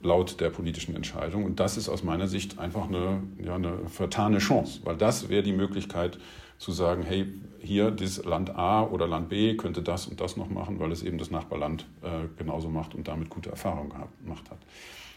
laut 0.00 0.40
der 0.40 0.50
politischen 0.50 0.94
Entscheidung. 0.94 1.44
Und 1.44 1.58
das 1.58 1.76
ist 1.76 1.88
aus 1.88 2.04
meiner 2.04 2.28
Sicht 2.28 2.58
einfach 2.58 2.86
eine, 2.86 3.22
ja, 3.42 3.56
eine 3.56 3.88
vertane 3.88 4.38
Chance, 4.38 4.80
weil 4.84 4.96
das 4.96 5.28
wäre 5.28 5.42
die 5.42 5.52
Möglichkeit 5.52 6.18
zu 6.58 6.72
sagen, 6.72 7.02
hey, 7.02 7.26
hier 7.60 7.90
dieses 7.90 8.24
Land 8.24 8.54
A 8.54 8.82
oder 8.84 9.06
Land 9.08 9.28
B 9.28 9.56
könnte 9.56 9.82
das 9.82 10.06
und 10.06 10.20
das 10.20 10.36
noch 10.36 10.48
machen, 10.48 10.78
weil 10.78 10.92
es 10.92 11.02
eben 11.02 11.18
das 11.18 11.30
Nachbarland 11.30 11.86
äh, 12.02 12.28
genauso 12.38 12.70
macht 12.70 12.94
und 12.94 13.08
damit 13.08 13.30
gute 13.30 13.50
Erfahrungen 13.50 13.92
gemacht 14.22 14.48
hat. 14.50 14.58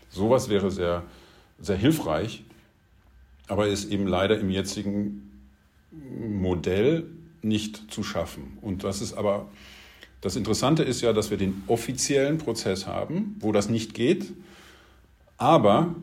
Sowas 0.10 0.50
wäre 0.50 0.72
sehr, 0.72 1.04
sehr 1.60 1.78
hilfreich 1.78 2.44
aber 3.50 3.68
ist 3.68 3.92
eben 3.92 4.08
leider 4.08 4.40
im 4.40 4.50
jetzigen 4.50 5.30
Modell 5.92 7.06
nicht 7.42 7.92
zu 7.92 8.04
schaffen. 8.04 8.58
Und 8.62 8.84
das 8.84 9.02
ist 9.02 9.14
aber, 9.14 9.50
das 10.22 10.36
Interessante 10.36 10.84
ist 10.84 11.02
ja, 11.02 11.14
dass 11.14 11.32
wir 11.32 11.38
den 11.38 11.64
offiziellen 11.68 12.38
Prozess 12.38 12.88
haben, 12.88 13.36
wo 13.40 13.52
das 13.52 13.70
nicht 13.70 13.94
geht, 13.94 14.32
aber 15.38 15.96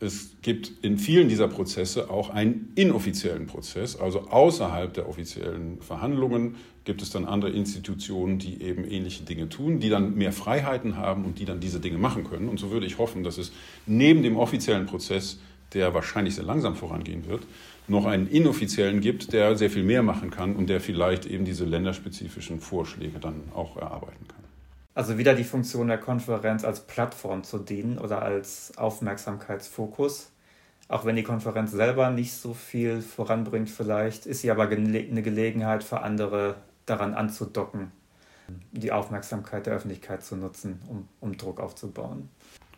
es 0.00 0.30
gibt 0.42 0.72
in 0.82 0.98
vielen 0.98 1.28
dieser 1.28 1.48
Prozesse 1.48 2.08
auch 2.08 2.30
einen 2.30 2.72
inoffiziellen 2.76 3.46
Prozess, 3.46 3.96
also 3.96 4.28
außerhalb 4.28 4.94
der 4.94 5.08
offiziellen 5.08 5.80
Verhandlungen 5.80 6.56
gibt 6.84 7.02
es 7.02 7.10
dann 7.10 7.26
andere 7.26 7.50
Institutionen, 7.50 8.38
die 8.38 8.62
eben 8.62 8.84
ähnliche 8.84 9.24
Dinge 9.24 9.48
tun, 9.48 9.78
die 9.78 9.90
dann 9.90 10.14
mehr 10.14 10.32
Freiheiten 10.32 10.96
haben 10.96 11.24
und 11.24 11.38
die 11.38 11.44
dann 11.44 11.60
diese 11.60 11.80
Dinge 11.80 11.98
machen 11.98 12.24
können. 12.24 12.48
Und 12.48 12.58
so 12.58 12.70
würde 12.70 12.86
ich 12.86 12.96
hoffen, 12.96 13.24
dass 13.24 13.36
es 13.38 13.52
neben 13.86 14.22
dem 14.22 14.36
offiziellen 14.36 14.86
Prozess 14.86 15.38
der 15.74 15.94
wahrscheinlich 15.94 16.34
sehr 16.34 16.44
langsam 16.44 16.76
vorangehen 16.76 17.26
wird, 17.26 17.42
noch 17.88 18.06
einen 18.06 18.28
inoffiziellen 18.28 19.00
gibt, 19.00 19.32
der 19.32 19.56
sehr 19.56 19.70
viel 19.70 19.82
mehr 19.82 20.02
machen 20.02 20.30
kann 20.30 20.56
und 20.56 20.68
der 20.68 20.80
vielleicht 20.80 21.26
eben 21.26 21.44
diese 21.44 21.64
länderspezifischen 21.64 22.60
Vorschläge 22.60 23.18
dann 23.18 23.42
auch 23.54 23.76
erarbeiten 23.76 24.28
kann. 24.28 24.44
Also 24.94 25.16
wieder 25.16 25.34
die 25.34 25.44
Funktion 25.44 25.88
der 25.88 25.98
Konferenz 25.98 26.64
als 26.64 26.80
Plattform 26.80 27.44
zu 27.44 27.58
dienen 27.58 27.98
oder 27.98 28.22
als 28.22 28.76
Aufmerksamkeitsfokus. 28.76 30.32
Auch 30.88 31.04
wenn 31.04 31.16
die 31.16 31.22
Konferenz 31.22 31.70
selber 31.70 32.10
nicht 32.10 32.32
so 32.32 32.54
viel 32.54 33.00
voranbringt, 33.02 33.70
vielleicht 33.70 34.26
ist 34.26 34.40
sie 34.40 34.50
aber 34.50 34.68
eine 34.68 35.22
Gelegenheit 35.22 35.84
für 35.84 36.00
andere 36.00 36.56
daran 36.86 37.14
anzudocken, 37.14 37.92
die 38.72 38.90
Aufmerksamkeit 38.90 39.66
der 39.66 39.74
Öffentlichkeit 39.74 40.24
zu 40.24 40.34
nutzen, 40.34 40.80
um, 40.88 41.08
um 41.20 41.36
Druck 41.36 41.60
aufzubauen. 41.60 42.28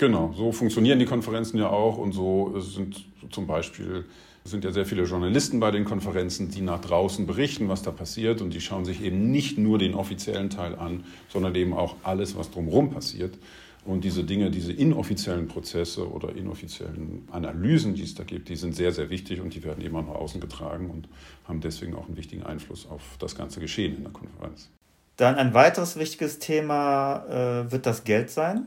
Genau, 0.01 0.33
so 0.35 0.51
funktionieren 0.51 0.99
die 0.99 1.05
Konferenzen 1.05 1.59
ja 1.59 1.69
auch 1.69 1.99
und 1.99 2.13
so 2.13 2.59
sind 2.59 3.05
zum 3.31 3.47
Beispiel 3.47 4.07
sind 4.45 4.65
ja 4.65 4.73
sehr 4.73 4.87
viele 4.87 5.03
Journalisten 5.03 5.61
bei 5.61 5.71
den 5.71 5.85
Konferenzen, 5.85 6.51
die 6.51 6.63
nach 6.63 6.81
draußen 6.81 7.27
berichten, 7.27 7.69
was 7.69 7.83
da 7.83 7.91
passiert 7.91 8.41
und 8.41 8.55
die 8.55 8.63
schauen 8.63 8.87
sich 8.87 9.03
eben 9.03 9.31
nicht 9.31 9.59
nur 9.59 9.77
den 9.77 9.95
offiziellen 9.95 10.49
Teil 10.49 10.75
an, 10.75 11.05
sondern 11.29 11.55
eben 11.55 11.75
auch 11.75 11.97
alles, 12.03 12.35
was 12.35 12.51
drumherum 12.51 12.91
passiert. 12.91 13.37
Und 13.85 14.03
diese 14.03 14.25
Dinge, 14.25 14.51
diese 14.51 14.73
inoffiziellen 14.73 15.49
Prozesse 15.49 16.11
oder 16.11 16.35
inoffiziellen 16.35 17.29
Analysen, 17.31 17.93
die 17.93 18.05
es 18.05 18.15
da 18.15 18.25
gibt, 18.25 18.49
die 18.49 18.57
sind 18.57 18.75
sehr, 18.75 18.93
sehr 18.93 19.11
wichtig 19.11 19.43
und 19.43 19.55
die 19.55 19.63
werden 19.65 19.85
eben 19.85 19.97
auch 19.97 20.07
nach 20.07 20.15
außen 20.15 20.41
getragen 20.41 20.89
und 20.89 21.09
haben 21.47 21.61
deswegen 21.61 21.95
auch 21.95 22.07
einen 22.07 22.17
wichtigen 22.17 22.45
Einfluss 22.45 22.89
auf 22.89 23.03
das 23.19 23.35
ganze 23.35 23.61
Geschehen 23.61 23.99
in 23.99 24.05
der 24.05 24.13
Konferenz. 24.13 24.71
Dann 25.17 25.35
ein 25.35 25.53
weiteres 25.53 25.99
wichtiges 25.99 26.39
Thema 26.39 27.67
äh, 27.67 27.71
wird 27.71 27.85
das 27.85 28.05
Geld 28.05 28.31
sein. 28.31 28.67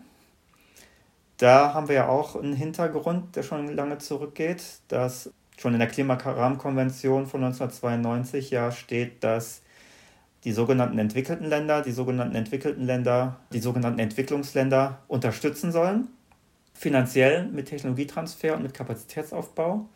Da 1.38 1.74
haben 1.74 1.88
wir 1.88 1.96
ja 1.96 2.08
auch 2.08 2.36
einen 2.36 2.54
Hintergrund, 2.54 3.36
der 3.36 3.43
schon 3.43 3.67
lange 3.67 3.98
zurückgeht, 3.98 4.63
dass 4.88 5.32
schon 5.58 5.74
in 5.74 5.80
der 5.80 5.88
Klimarahmenkonvention 5.88 7.26
von 7.26 7.43
1992 7.43 8.52
ja 8.52 8.72
steht, 8.72 9.24
dass 9.24 9.62
die 10.43 10.52
sogenannten 10.52 11.00
entwickelten 11.00 11.46
Länder, 11.46 11.82
die 11.82 11.91
sogenannten 11.91 12.36
entwickelten 12.36 12.86
Länder, 12.86 13.39
die 13.54 13.60
sogenannten 13.60 14.00
Entwicklungsländer 14.00 15.00
unterstützen 15.08 15.72
sollen, 15.72 16.10
finanziell 16.74 17.48
mit 17.48 17.69
Technologietransfer 17.69 18.56
und 18.56 18.63
mit 18.63 18.74
Kapazitätsaufbau. 18.74 19.88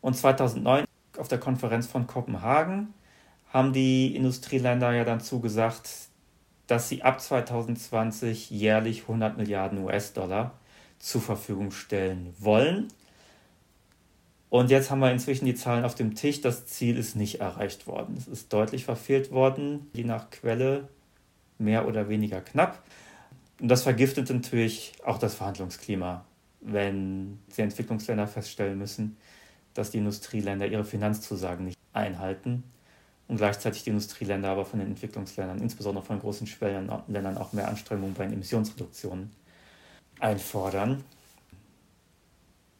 Und 0.00 0.16
2009 0.16 0.84
auf 1.18 1.28
der 1.28 1.38
Konferenz 1.38 1.86
von 1.86 2.06
Kopenhagen 2.06 2.94
haben 3.52 3.72
die 3.72 4.14
Industrieländer 4.14 4.92
ja 4.92 5.04
dann 5.04 5.20
zugesagt, 5.20 5.90
dass 6.66 6.88
sie 6.88 7.02
ab 7.02 7.20
2020 7.20 8.50
jährlich 8.50 9.02
100 9.02 9.36
Milliarden 9.36 9.82
US-Dollar 9.84 10.52
zur 11.00 11.20
Verfügung 11.20 11.72
stellen 11.72 12.32
wollen. 12.38 12.88
Und 14.50 14.70
jetzt 14.70 14.90
haben 14.90 15.00
wir 15.00 15.10
inzwischen 15.10 15.46
die 15.46 15.54
Zahlen 15.54 15.84
auf 15.84 15.94
dem 15.94 16.14
Tisch. 16.14 16.40
Das 16.40 16.66
Ziel 16.66 16.96
ist 16.96 17.16
nicht 17.16 17.40
erreicht 17.40 17.86
worden. 17.86 18.16
Es 18.16 18.28
ist 18.28 18.52
deutlich 18.52 18.84
verfehlt 18.84 19.32
worden, 19.32 19.90
je 19.92 20.04
nach 20.04 20.30
Quelle 20.30 20.88
mehr 21.58 21.88
oder 21.88 22.08
weniger 22.08 22.40
knapp. 22.40 22.82
Und 23.60 23.68
das 23.68 23.82
vergiftet 23.82 24.30
natürlich 24.30 24.92
auch 25.04 25.18
das 25.18 25.34
Verhandlungsklima, 25.34 26.24
wenn 26.60 27.38
die 27.56 27.62
Entwicklungsländer 27.62 28.26
feststellen 28.26 28.78
müssen, 28.78 29.16
dass 29.74 29.90
die 29.90 29.98
Industrieländer 29.98 30.66
ihre 30.66 30.84
Finanzzusagen 30.84 31.66
nicht 31.66 31.78
einhalten 31.92 32.64
und 33.28 33.36
gleichzeitig 33.36 33.84
die 33.84 33.90
Industrieländer 33.90 34.48
aber 34.48 34.64
von 34.64 34.80
den 34.80 34.88
Entwicklungsländern, 34.88 35.60
insbesondere 35.60 36.04
von 36.04 36.18
großen 36.18 36.46
Schwellenländern, 36.46 37.38
auch 37.38 37.52
mehr 37.52 37.68
Anstrengungen 37.68 38.14
bei 38.14 38.24
den 38.24 38.34
Emissionsreduktionen 38.34 39.30
einfordern. 40.20 41.04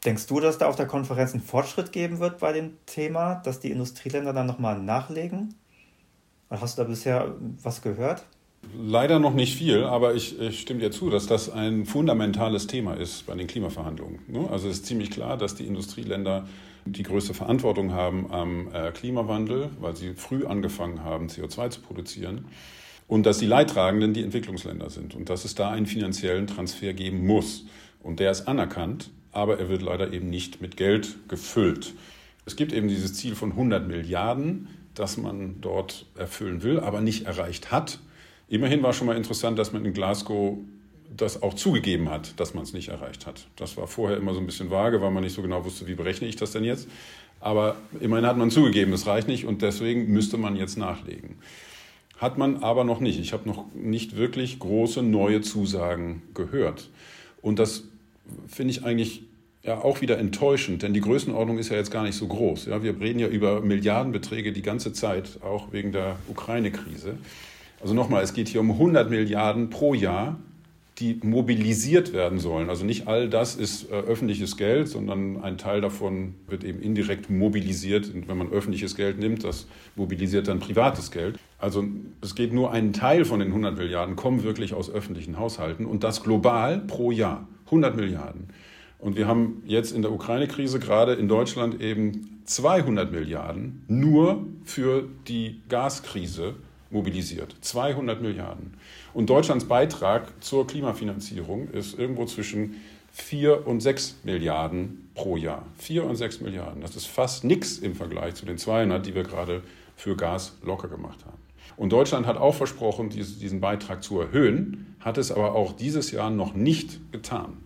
Denkst 0.04 0.26
du, 0.26 0.40
dass 0.40 0.56
da 0.58 0.68
auf 0.68 0.76
der 0.76 0.86
Konferenz 0.86 1.32
einen 1.32 1.42
Fortschritt 1.42 1.92
geben 1.92 2.20
wird 2.20 2.38
bei 2.38 2.52
dem 2.52 2.78
Thema, 2.86 3.34
dass 3.34 3.60
die 3.60 3.70
Industrieländer 3.70 4.32
dann 4.32 4.46
nochmal 4.46 4.80
nachlegen? 4.80 5.54
Oder 6.48 6.62
hast 6.62 6.78
du 6.78 6.82
da 6.82 6.88
bisher 6.88 7.34
was 7.62 7.82
gehört? 7.82 8.24
Leider 8.78 9.18
noch 9.18 9.34
nicht 9.34 9.56
viel, 9.56 9.84
aber 9.84 10.14
ich, 10.14 10.38
ich, 10.38 10.60
stimme 10.60 10.80
dir 10.80 10.90
zu, 10.90 11.10
dass 11.10 11.26
das 11.26 11.50
ein 11.50 11.86
fundamentales 11.86 12.66
Thema 12.66 12.94
ist 12.94 13.26
bei 13.26 13.34
den 13.34 13.46
Klimaverhandlungen. 13.46 14.20
Ne? 14.28 14.48
Also 14.50 14.68
es 14.68 14.76
ist 14.76 14.86
ziemlich 14.86 15.10
klar, 15.10 15.36
dass 15.36 15.54
die 15.54 15.66
Industrieländer 15.66 16.46
die 16.84 17.02
größte 17.02 17.34
Verantwortung 17.34 17.92
haben 17.92 18.30
am 18.30 18.72
äh, 18.72 18.90
Klimawandel, 18.92 19.70
weil 19.80 19.96
sie 19.96 20.14
früh 20.14 20.46
angefangen 20.46 21.04
haben, 21.04 21.28
CO2 21.28 21.70
zu 21.70 21.80
produzieren 21.80 22.46
und 23.10 23.26
dass 23.26 23.38
die 23.38 23.46
Leidtragenden 23.46 24.14
die 24.14 24.22
Entwicklungsländer 24.22 24.88
sind 24.88 25.16
und 25.16 25.28
dass 25.28 25.44
es 25.44 25.56
da 25.56 25.68
einen 25.68 25.86
finanziellen 25.86 26.46
Transfer 26.46 26.92
geben 26.92 27.26
muss. 27.26 27.66
Und 28.04 28.20
der 28.20 28.30
ist 28.30 28.46
anerkannt, 28.46 29.10
aber 29.32 29.58
er 29.58 29.68
wird 29.68 29.82
leider 29.82 30.12
eben 30.12 30.30
nicht 30.30 30.62
mit 30.62 30.76
Geld 30.76 31.16
gefüllt. 31.26 31.92
Es 32.46 32.54
gibt 32.54 32.72
eben 32.72 32.86
dieses 32.86 33.14
Ziel 33.14 33.34
von 33.34 33.50
100 33.50 33.88
Milliarden, 33.88 34.68
das 34.94 35.16
man 35.16 35.60
dort 35.60 36.06
erfüllen 36.16 36.62
will, 36.62 36.78
aber 36.78 37.00
nicht 37.00 37.26
erreicht 37.26 37.72
hat. 37.72 37.98
Immerhin 38.48 38.80
war 38.84 38.92
schon 38.92 39.08
mal 39.08 39.16
interessant, 39.16 39.58
dass 39.58 39.72
man 39.72 39.84
in 39.84 39.92
Glasgow 39.92 40.58
das 41.16 41.42
auch 41.42 41.54
zugegeben 41.54 42.10
hat, 42.10 42.38
dass 42.38 42.54
man 42.54 42.62
es 42.62 42.72
nicht 42.72 42.90
erreicht 42.90 43.26
hat. 43.26 43.48
Das 43.56 43.76
war 43.76 43.88
vorher 43.88 44.18
immer 44.18 44.34
so 44.34 44.38
ein 44.38 44.46
bisschen 44.46 44.70
vage, 44.70 45.02
weil 45.02 45.10
man 45.10 45.24
nicht 45.24 45.34
so 45.34 45.42
genau 45.42 45.64
wusste, 45.64 45.88
wie 45.88 45.94
berechne 45.94 46.28
ich 46.28 46.36
das 46.36 46.52
denn 46.52 46.62
jetzt. 46.62 46.88
Aber 47.40 47.74
immerhin 47.98 48.26
hat 48.26 48.36
man 48.36 48.52
zugegeben, 48.52 48.92
es 48.92 49.08
reicht 49.08 49.26
nicht 49.26 49.46
und 49.46 49.62
deswegen 49.62 50.12
müsste 50.12 50.36
man 50.36 50.54
jetzt 50.54 50.78
nachlegen. 50.78 51.38
Hat 52.20 52.36
man 52.36 52.62
aber 52.62 52.84
noch 52.84 53.00
nicht. 53.00 53.18
Ich 53.18 53.32
habe 53.32 53.48
noch 53.48 53.64
nicht 53.74 54.14
wirklich 54.14 54.58
große 54.58 55.02
neue 55.02 55.40
Zusagen 55.40 56.20
gehört. 56.34 56.90
Und 57.40 57.58
das 57.58 57.84
finde 58.46 58.72
ich 58.72 58.84
eigentlich 58.84 59.22
ja 59.62 59.78
auch 59.78 60.02
wieder 60.02 60.18
enttäuschend, 60.18 60.82
denn 60.82 60.92
die 60.92 61.00
Größenordnung 61.00 61.56
ist 61.56 61.70
ja 61.70 61.76
jetzt 61.76 61.90
gar 61.90 62.02
nicht 62.02 62.16
so 62.16 62.26
groß. 62.28 62.66
Ja, 62.66 62.82
wir 62.82 63.00
reden 63.00 63.20
ja 63.20 63.26
über 63.26 63.62
Milliardenbeträge 63.62 64.52
die 64.52 64.60
ganze 64.60 64.92
Zeit, 64.92 65.38
auch 65.42 65.72
wegen 65.72 65.92
der 65.92 66.16
Ukraine-Krise. 66.28 67.16
Also 67.80 67.94
nochmal, 67.94 68.22
es 68.22 68.34
geht 68.34 68.48
hier 68.48 68.60
um 68.60 68.70
100 68.70 69.08
Milliarden 69.08 69.70
pro 69.70 69.94
Jahr, 69.94 70.38
die 71.00 71.18
mobilisiert 71.22 72.12
werden 72.12 72.38
sollen. 72.38 72.68
Also 72.68 72.84
nicht 72.84 73.08
all 73.08 73.28
das 73.30 73.56
ist 73.56 73.90
äh, 73.90 73.94
öffentliches 73.94 74.58
Geld, 74.58 74.88
sondern 74.88 75.42
ein 75.42 75.56
Teil 75.56 75.80
davon 75.80 76.34
wird 76.46 76.62
eben 76.62 76.80
indirekt 76.80 77.30
mobilisiert. 77.30 78.12
Und 78.14 78.28
wenn 78.28 78.36
man 78.36 78.52
öffentliches 78.52 78.96
Geld 78.96 79.18
nimmt, 79.18 79.42
das 79.44 79.66
mobilisiert 79.96 80.46
dann 80.46 80.60
privates 80.60 81.10
Geld. 81.10 81.38
Also 81.58 81.84
es 82.20 82.34
geht 82.34 82.52
nur 82.52 82.70
ein 82.70 82.92
Teil 82.92 83.24
von 83.24 83.40
den 83.40 83.48
100 83.48 83.78
Milliarden, 83.78 84.14
kommen 84.14 84.42
wirklich 84.42 84.74
aus 84.74 84.90
öffentlichen 84.90 85.38
Haushalten 85.38 85.86
und 85.86 86.04
das 86.04 86.22
global 86.22 86.78
pro 86.80 87.10
Jahr. 87.10 87.48
100 87.66 87.96
Milliarden. 87.96 88.48
Und 88.98 89.16
wir 89.16 89.26
haben 89.26 89.62
jetzt 89.64 89.92
in 89.92 90.02
der 90.02 90.12
Ukraine-Krise 90.12 90.78
gerade 90.80 91.14
in 91.14 91.28
Deutschland 91.28 91.80
eben 91.80 92.42
200 92.44 93.10
Milliarden 93.10 93.84
nur 93.88 94.44
für 94.64 95.08
die 95.28 95.62
Gaskrise 95.68 96.56
mobilisiert. 96.90 97.56
200 97.60 98.20
Milliarden. 98.20 98.74
Und 99.12 99.28
Deutschlands 99.28 99.64
Beitrag 99.64 100.42
zur 100.42 100.66
Klimafinanzierung 100.66 101.68
ist 101.70 101.98
irgendwo 101.98 102.26
zwischen 102.26 102.80
4 103.12 103.66
und 103.66 103.80
6 103.80 104.20
Milliarden 104.24 105.10
pro 105.14 105.36
Jahr. 105.36 105.66
4 105.78 106.04
und 106.04 106.16
6 106.16 106.40
Milliarden. 106.40 106.80
Das 106.80 106.96
ist 106.96 107.06
fast 107.06 107.44
nichts 107.44 107.78
im 107.78 107.94
Vergleich 107.94 108.34
zu 108.34 108.46
den 108.46 108.58
200, 108.58 109.04
die 109.04 109.14
wir 109.14 109.24
gerade 109.24 109.62
für 109.96 110.16
Gas 110.16 110.56
locker 110.62 110.88
gemacht 110.88 111.24
haben. 111.26 111.38
Und 111.76 111.92
Deutschland 111.92 112.26
hat 112.26 112.36
auch 112.36 112.54
versprochen, 112.54 113.10
diesen 113.10 113.60
Beitrag 113.60 114.02
zu 114.02 114.20
erhöhen, 114.20 114.94
hat 115.00 115.18
es 115.18 115.32
aber 115.32 115.54
auch 115.54 115.72
dieses 115.72 116.10
Jahr 116.10 116.30
noch 116.30 116.54
nicht 116.54 117.12
getan. 117.12 117.56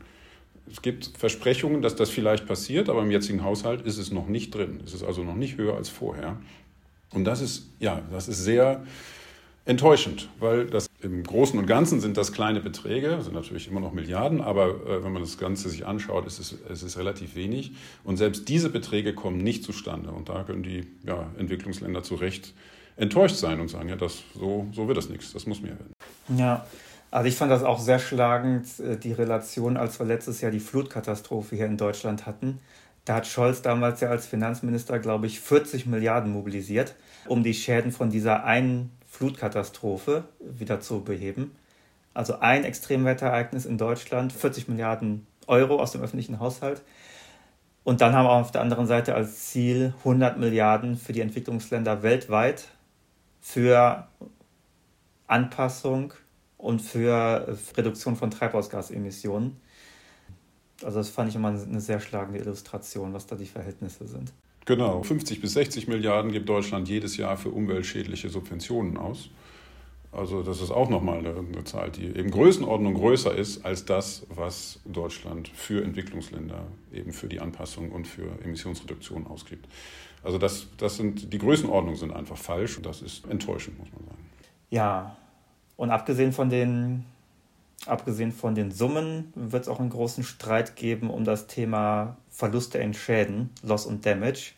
Es 0.70 0.82
gibt 0.82 1.12
Versprechungen, 1.18 1.82
dass 1.82 1.94
das 1.94 2.10
vielleicht 2.10 2.46
passiert, 2.46 2.88
aber 2.88 3.02
im 3.02 3.10
jetzigen 3.10 3.44
Haushalt 3.44 3.82
ist 3.82 3.98
es 3.98 4.10
noch 4.10 4.28
nicht 4.28 4.54
drin. 4.54 4.80
Es 4.84 4.94
ist 4.94 5.02
also 5.02 5.22
noch 5.22 5.34
nicht 5.34 5.56
höher 5.56 5.74
als 5.74 5.88
vorher. 5.88 6.36
Und 7.12 7.24
das 7.24 7.40
ist, 7.40 7.68
ja, 7.80 8.02
das 8.10 8.28
ist 8.28 8.44
sehr 8.44 8.84
enttäuschend, 9.66 10.28
weil 10.38 10.66
das 10.66 10.88
im 11.04 11.22
Großen 11.22 11.58
und 11.58 11.66
Ganzen 11.66 12.00
sind 12.00 12.16
das 12.16 12.32
kleine 12.32 12.60
Beträge, 12.60 13.20
sind 13.20 13.34
natürlich 13.34 13.68
immer 13.68 13.80
noch 13.80 13.92
Milliarden, 13.92 14.40
aber 14.40 14.68
äh, 14.68 15.04
wenn 15.04 15.12
man 15.12 15.22
das 15.22 15.38
Ganze 15.38 15.68
sich 15.68 15.86
anschaut, 15.86 16.26
ist 16.26 16.38
es, 16.38 16.56
es 16.68 16.82
ist 16.82 16.96
relativ 16.96 17.36
wenig. 17.36 17.72
Und 18.02 18.16
selbst 18.16 18.48
diese 18.48 18.70
Beträge 18.70 19.14
kommen 19.14 19.38
nicht 19.38 19.64
zustande. 19.64 20.10
Und 20.10 20.28
da 20.28 20.42
können 20.44 20.62
die 20.62 20.86
ja, 21.06 21.30
Entwicklungsländer 21.38 22.02
zu 22.02 22.14
Recht 22.14 22.54
enttäuscht 22.96 23.36
sein 23.36 23.60
und 23.60 23.68
sagen, 23.68 23.88
ja, 23.88 23.96
das, 23.96 24.22
so, 24.34 24.66
so 24.72 24.88
wird 24.88 24.96
das 24.96 25.08
nichts, 25.08 25.32
das 25.32 25.46
muss 25.46 25.60
mehr 25.60 25.72
werden. 25.72 25.92
Ja, 26.36 26.64
also 27.10 27.28
ich 27.28 27.36
fand 27.36 27.52
das 27.52 27.62
auch 27.62 27.78
sehr 27.78 27.98
schlagend, 27.98 28.66
äh, 28.80 28.96
die 28.96 29.12
Relation, 29.12 29.76
als 29.76 29.98
wir 29.98 30.06
letztes 30.06 30.40
Jahr 30.40 30.50
die 30.50 30.60
Flutkatastrophe 30.60 31.56
hier 31.56 31.66
in 31.66 31.76
Deutschland 31.76 32.26
hatten. 32.26 32.60
Da 33.04 33.16
hat 33.16 33.26
Scholz 33.26 33.60
damals 33.60 34.00
ja 34.00 34.08
als 34.08 34.26
Finanzminister, 34.26 34.98
glaube 34.98 35.26
ich, 35.26 35.40
40 35.40 35.84
Milliarden 35.84 36.32
mobilisiert, 36.32 36.94
um 37.26 37.42
die 37.42 37.52
Schäden 37.52 37.92
von 37.92 38.10
dieser 38.10 38.44
einen 38.44 38.90
Flutkatastrophe 39.14 40.24
wieder 40.40 40.80
zu 40.80 41.04
beheben. 41.04 41.54
Also 42.14 42.40
ein 42.40 42.64
Extremwetterereignis 42.64 43.64
in 43.64 43.78
Deutschland, 43.78 44.32
40 44.32 44.68
Milliarden 44.68 45.26
Euro 45.46 45.80
aus 45.80 45.92
dem 45.92 46.02
öffentlichen 46.02 46.40
Haushalt. 46.40 46.82
Und 47.84 48.00
dann 48.00 48.12
haben 48.12 48.26
wir 48.26 48.32
auf 48.32 48.50
der 48.50 48.60
anderen 48.60 48.86
Seite 48.86 49.14
als 49.14 49.50
Ziel 49.50 49.94
100 49.98 50.38
Milliarden 50.38 50.96
für 50.96 51.12
die 51.12 51.20
Entwicklungsländer 51.20 52.02
weltweit 52.02 52.64
für 53.40 54.08
Anpassung 55.28 56.14
und 56.58 56.80
für 56.80 57.56
Reduktion 57.76 58.16
von 58.16 58.30
Treibhausgasemissionen. 58.30 59.60
Also 60.82 60.98
das 60.98 61.10
fand 61.10 61.28
ich 61.28 61.36
immer 61.36 61.48
eine 61.48 61.80
sehr 61.80 62.00
schlagende 62.00 62.40
Illustration, 62.40 63.12
was 63.12 63.26
da 63.26 63.36
die 63.36 63.46
Verhältnisse 63.46 64.08
sind. 64.08 64.32
Genau, 64.66 65.02
50 65.02 65.40
bis 65.40 65.52
60 65.52 65.88
Milliarden 65.88 66.32
gibt 66.32 66.48
Deutschland 66.48 66.88
jedes 66.88 67.16
Jahr 67.16 67.36
für 67.36 67.50
umweltschädliche 67.50 68.30
Subventionen 68.30 68.96
aus. 68.96 69.28
Also 70.10 70.42
das 70.42 70.60
ist 70.60 70.70
auch 70.70 70.88
nochmal 70.88 71.18
eine, 71.18 71.64
Zahl, 71.64 71.90
die 71.90 72.06
eben 72.06 72.30
Größenordnung 72.30 72.94
größer 72.94 73.34
ist 73.34 73.64
als 73.64 73.84
das, 73.84 74.24
was 74.28 74.80
Deutschland 74.84 75.48
für 75.48 75.82
Entwicklungsländer 75.82 76.66
eben 76.92 77.12
für 77.12 77.26
die 77.26 77.40
Anpassung 77.40 77.90
und 77.90 78.06
für 78.06 78.26
Emissionsreduktion 78.44 79.26
ausgibt. 79.26 79.66
Also 80.22 80.38
das, 80.38 80.68
das 80.78 80.96
sind, 80.96 81.32
die 81.32 81.38
Größenordnungen 81.38 81.98
sind 81.98 82.12
einfach 82.12 82.38
falsch 82.38 82.76
und 82.76 82.86
das 82.86 83.02
ist 83.02 83.26
enttäuschend, 83.26 83.78
muss 83.78 83.88
man 83.92 84.04
sagen. 84.04 84.24
Ja, 84.70 85.16
und 85.76 85.90
abgesehen 85.90 86.32
von 86.32 86.48
den, 86.48 87.04
abgesehen 87.86 88.32
von 88.32 88.54
den 88.54 88.70
Summen 88.70 89.32
wird 89.34 89.64
es 89.64 89.68
auch 89.68 89.80
einen 89.80 89.90
großen 89.90 90.24
Streit 90.24 90.76
geben 90.76 91.10
um 91.10 91.24
das 91.24 91.46
Thema 91.46 92.16
Verluste 92.30 92.78
in 92.78 92.94
Schäden, 92.94 93.50
Loss 93.62 93.86
und 93.86 94.04
Damage. 94.04 94.52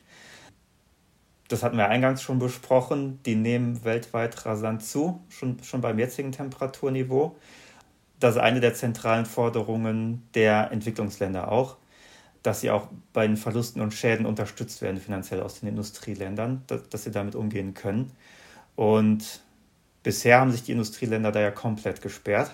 Das 1.48 1.62
hatten 1.62 1.76
wir 1.76 1.88
eingangs 1.88 2.22
schon 2.22 2.38
besprochen. 2.38 3.20
Die 3.24 3.36
nehmen 3.36 3.84
weltweit 3.84 4.44
rasant 4.46 4.82
zu, 4.84 5.20
schon, 5.28 5.62
schon 5.62 5.80
beim 5.80 5.98
jetzigen 5.98 6.32
Temperaturniveau. 6.32 7.36
Das 8.18 8.36
ist 8.36 8.40
eine 8.40 8.60
der 8.60 8.74
zentralen 8.74 9.26
Forderungen 9.26 10.26
der 10.34 10.72
Entwicklungsländer 10.72 11.52
auch, 11.52 11.76
dass 12.42 12.62
sie 12.62 12.70
auch 12.70 12.88
bei 13.12 13.26
den 13.26 13.36
Verlusten 13.36 13.80
und 13.80 13.94
Schäden 13.94 14.26
unterstützt 14.26 14.82
werden, 14.82 15.00
finanziell 15.00 15.42
aus 15.42 15.60
den 15.60 15.68
Industrieländern, 15.68 16.62
dass, 16.66 16.88
dass 16.88 17.04
sie 17.04 17.10
damit 17.10 17.34
umgehen 17.34 17.74
können. 17.74 18.10
Und 18.74 19.42
Bisher 20.06 20.38
haben 20.38 20.52
sich 20.52 20.62
die 20.62 20.70
Industrieländer 20.70 21.32
da 21.32 21.40
ja 21.40 21.50
komplett 21.50 22.00
gesperrt, 22.00 22.52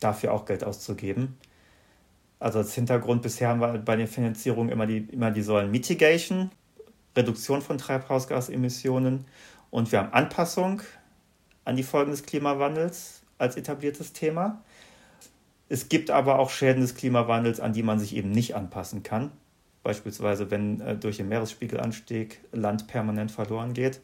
dafür 0.00 0.32
auch 0.32 0.44
Geld 0.44 0.64
auszugeben. 0.64 1.36
Also 2.40 2.60
als 2.60 2.74
Hintergrund 2.74 3.22
bisher 3.22 3.48
haben 3.48 3.60
wir 3.60 3.78
bei 3.78 3.96
den 3.96 4.06
Finanzierungen 4.06 4.70
immer 4.70 4.86
die, 4.86 4.98
immer 4.98 5.30
die 5.30 5.42
Säulen 5.42 5.70
Mitigation, 5.70 6.50
Reduktion 7.16 7.62
von 7.62 7.78
Treibhausgasemissionen 7.78 9.24
und 9.70 9.90
wir 9.90 9.98
haben 9.98 10.12
Anpassung 10.12 10.82
an 11.64 11.76
die 11.76 11.82
Folgen 11.82 12.12
des 12.12 12.22
Klimawandels 12.22 13.22
als 13.38 13.56
etabliertes 13.56 14.12
Thema. 14.12 14.62
Es 15.68 15.88
gibt 15.88 16.10
aber 16.10 16.38
auch 16.38 16.50
Schäden 16.50 16.80
des 16.80 16.94
Klimawandels, 16.94 17.60
an 17.60 17.72
die 17.72 17.82
man 17.82 17.98
sich 17.98 18.14
eben 18.16 18.30
nicht 18.30 18.54
anpassen 18.54 19.02
kann. 19.02 19.32
Beispielsweise, 19.82 20.50
wenn 20.50 20.80
äh, 20.80 20.96
durch 20.96 21.18
den 21.18 21.28
Meeresspiegelanstieg 21.28 22.40
Land 22.52 22.86
permanent 22.86 23.30
verloren 23.30 23.74
geht 23.74 24.00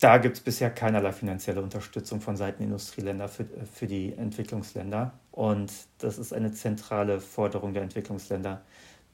da 0.00 0.18
gibt 0.18 0.36
es 0.36 0.42
bisher 0.42 0.70
keinerlei 0.70 1.12
finanzielle 1.12 1.60
Unterstützung 1.60 2.20
von 2.20 2.36
Seiten 2.36 2.62
Industrieländer 2.62 3.28
für, 3.28 3.46
für 3.72 3.86
die 3.86 4.12
Entwicklungsländer. 4.12 5.12
Und 5.32 5.72
das 5.98 6.18
ist 6.18 6.32
eine 6.32 6.52
zentrale 6.52 7.20
Forderung 7.20 7.74
der 7.74 7.82
Entwicklungsländer, 7.82 8.62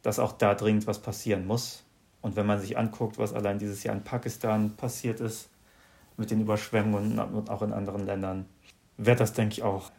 dass 0.03 0.19
auch 0.19 0.33
da 0.33 0.55
dringend 0.55 0.87
was 0.87 1.01
passieren 1.01 1.47
muss. 1.47 1.85
Und 2.21 2.37
wenn 2.37 2.47
man 2.47 2.61
sich 2.61 2.77
anguckt, 2.77 3.19
was 3.19 3.33
allein 3.33 3.59
dieses 3.59 3.83
Jahr 3.83 3.95
in 3.95 4.05
Pakistan 4.05 4.77
passiert 4.77 5.21
ist, 5.21 5.49
mit 6.17 6.31
den 6.31 6.41
Überschwemmungen 6.41 7.19
und 7.19 7.51
auch 7.51 7.63
in 7.63 7.73
anderen 7.73 8.07
Ländern, 8.07 8.47
wäre 8.97 9.17
das, 9.17 9.33
denke 9.33 9.55
ich, 9.55 9.63
auch 9.63 9.91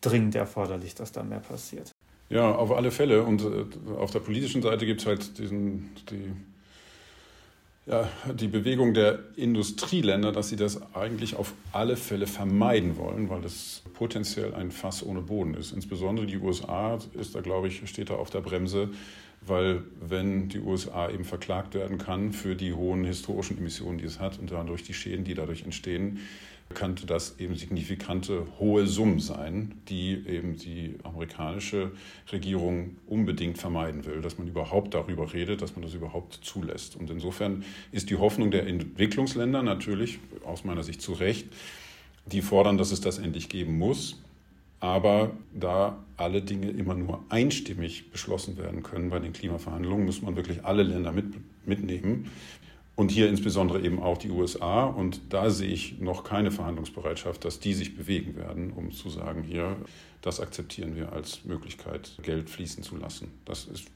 dringend 0.00 0.34
erforderlich, 0.34 0.94
dass 0.94 1.12
da 1.12 1.22
mehr 1.22 1.40
passiert. 1.40 1.90
Ja, 2.28 2.54
auf 2.54 2.70
alle 2.70 2.90
Fälle. 2.90 3.22
Und 3.22 3.42
äh, 3.42 3.64
auf 3.96 4.10
der 4.10 4.20
politischen 4.20 4.62
Seite 4.62 4.86
gibt 4.86 5.00
es 5.00 5.06
halt 5.06 5.38
diesen, 5.38 5.90
die 6.10 6.32
ja, 7.86 8.08
die 8.32 8.48
Bewegung 8.48 8.94
der 8.94 9.18
Industrieländer, 9.36 10.32
dass 10.32 10.48
sie 10.48 10.56
das 10.56 10.80
eigentlich 10.94 11.36
auf 11.36 11.52
alle 11.72 11.96
Fälle 11.96 12.26
vermeiden 12.26 12.96
wollen, 12.96 13.28
weil 13.28 13.44
es 13.44 13.82
potenziell 13.92 14.54
ein 14.54 14.70
Fass 14.70 15.04
ohne 15.04 15.20
Boden 15.20 15.54
ist. 15.54 15.72
Insbesondere 15.72 16.26
die 16.26 16.38
USA 16.38 16.98
ist 17.12 17.34
da, 17.34 17.40
glaube 17.40 17.68
ich, 17.68 17.86
steht 17.88 18.08
da 18.08 18.14
auf 18.14 18.30
der 18.30 18.40
Bremse, 18.40 18.88
weil 19.42 19.82
wenn 20.00 20.48
die 20.48 20.60
USA 20.60 21.10
eben 21.10 21.24
verklagt 21.24 21.74
werden 21.74 21.98
kann 21.98 22.32
für 22.32 22.54
die 22.54 22.72
hohen 22.72 23.04
historischen 23.04 23.58
Emissionen, 23.58 23.98
die 23.98 24.06
es 24.06 24.18
hat 24.18 24.38
und 24.38 24.50
dadurch 24.50 24.82
die 24.82 24.94
Schäden, 24.94 25.24
die 25.24 25.34
dadurch 25.34 25.64
entstehen, 25.64 26.20
könnte 26.72 27.06
das 27.06 27.38
eben 27.38 27.56
signifikante 27.56 28.46
hohe 28.58 28.86
Summen 28.86 29.20
sein, 29.20 29.80
die 29.88 30.12
eben 30.26 30.56
die 30.56 30.96
amerikanische 31.04 31.92
Regierung 32.32 32.96
unbedingt 33.06 33.58
vermeiden 33.58 34.04
will, 34.04 34.20
dass 34.20 34.38
man 34.38 34.48
überhaupt 34.48 34.94
darüber 34.94 35.32
redet, 35.32 35.62
dass 35.62 35.76
man 35.76 35.82
das 35.82 35.94
überhaupt 35.94 36.40
zulässt. 36.42 36.96
Und 36.96 37.10
insofern 37.10 37.64
ist 37.92 38.10
die 38.10 38.16
Hoffnung 38.16 38.50
der 38.50 38.66
Entwicklungsländer 38.66 39.62
natürlich 39.62 40.18
aus 40.44 40.64
meiner 40.64 40.82
Sicht 40.82 41.00
zu 41.00 41.12
Recht, 41.12 41.46
die 42.26 42.42
fordern, 42.42 42.78
dass 42.78 42.90
es 42.90 43.00
das 43.00 43.18
endlich 43.18 43.48
geben 43.48 43.78
muss. 43.78 44.20
Aber 44.80 45.30
da 45.54 46.04
alle 46.16 46.42
Dinge 46.42 46.70
immer 46.70 46.94
nur 46.94 47.24
einstimmig 47.30 48.10
beschlossen 48.10 48.58
werden 48.58 48.82
können 48.82 49.08
bei 49.10 49.18
den 49.18 49.32
Klimaverhandlungen, 49.32 50.04
muss 50.04 50.20
man 50.20 50.36
wirklich 50.36 50.64
alle 50.64 50.82
Länder 50.82 51.12
mit, 51.12 51.26
mitnehmen. 51.64 52.30
Und 52.96 53.10
hier 53.10 53.28
insbesondere 53.28 53.82
eben 53.82 54.00
auch 54.00 54.18
die 54.18 54.30
USA. 54.30 54.84
Und 54.84 55.20
da 55.30 55.50
sehe 55.50 55.70
ich 55.70 55.98
noch 56.00 56.22
keine 56.22 56.52
Verhandlungsbereitschaft, 56.52 57.44
dass 57.44 57.58
die 57.58 57.74
sich 57.74 57.96
bewegen 57.96 58.36
werden, 58.36 58.72
um 58.72 58.92
zu 58.92 59.10
sagen, 59.10 59.42
hier, 59.42 59.76
das 60.22 60.40
akzeptieren 60.40 60.94
wir 60.94 61.12
als 61.12 61.44
Möglichkeit, 61.44 62.16
Geld 62.22 62.48
fließen 62.48 62.84
zu 62.84 62.96
lassen. 62.96 63.32
Das 63.44 63.64
ist 63.64 63.88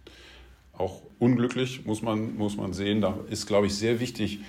auch 0.73 1.03
unglücklich, 1.19 1.85
muss 1.87 2.03
man, 2.03 2.37
muss 2.37 2.57
man 2.57 2.73
sehen. 2.73 3.01
Da 3.01 3.19
ist, 3.31 3.47
glaube 3.47 3.67
ich, 3.67 3.75
sehr 3.75 4.01
wichtig 4.01 4.41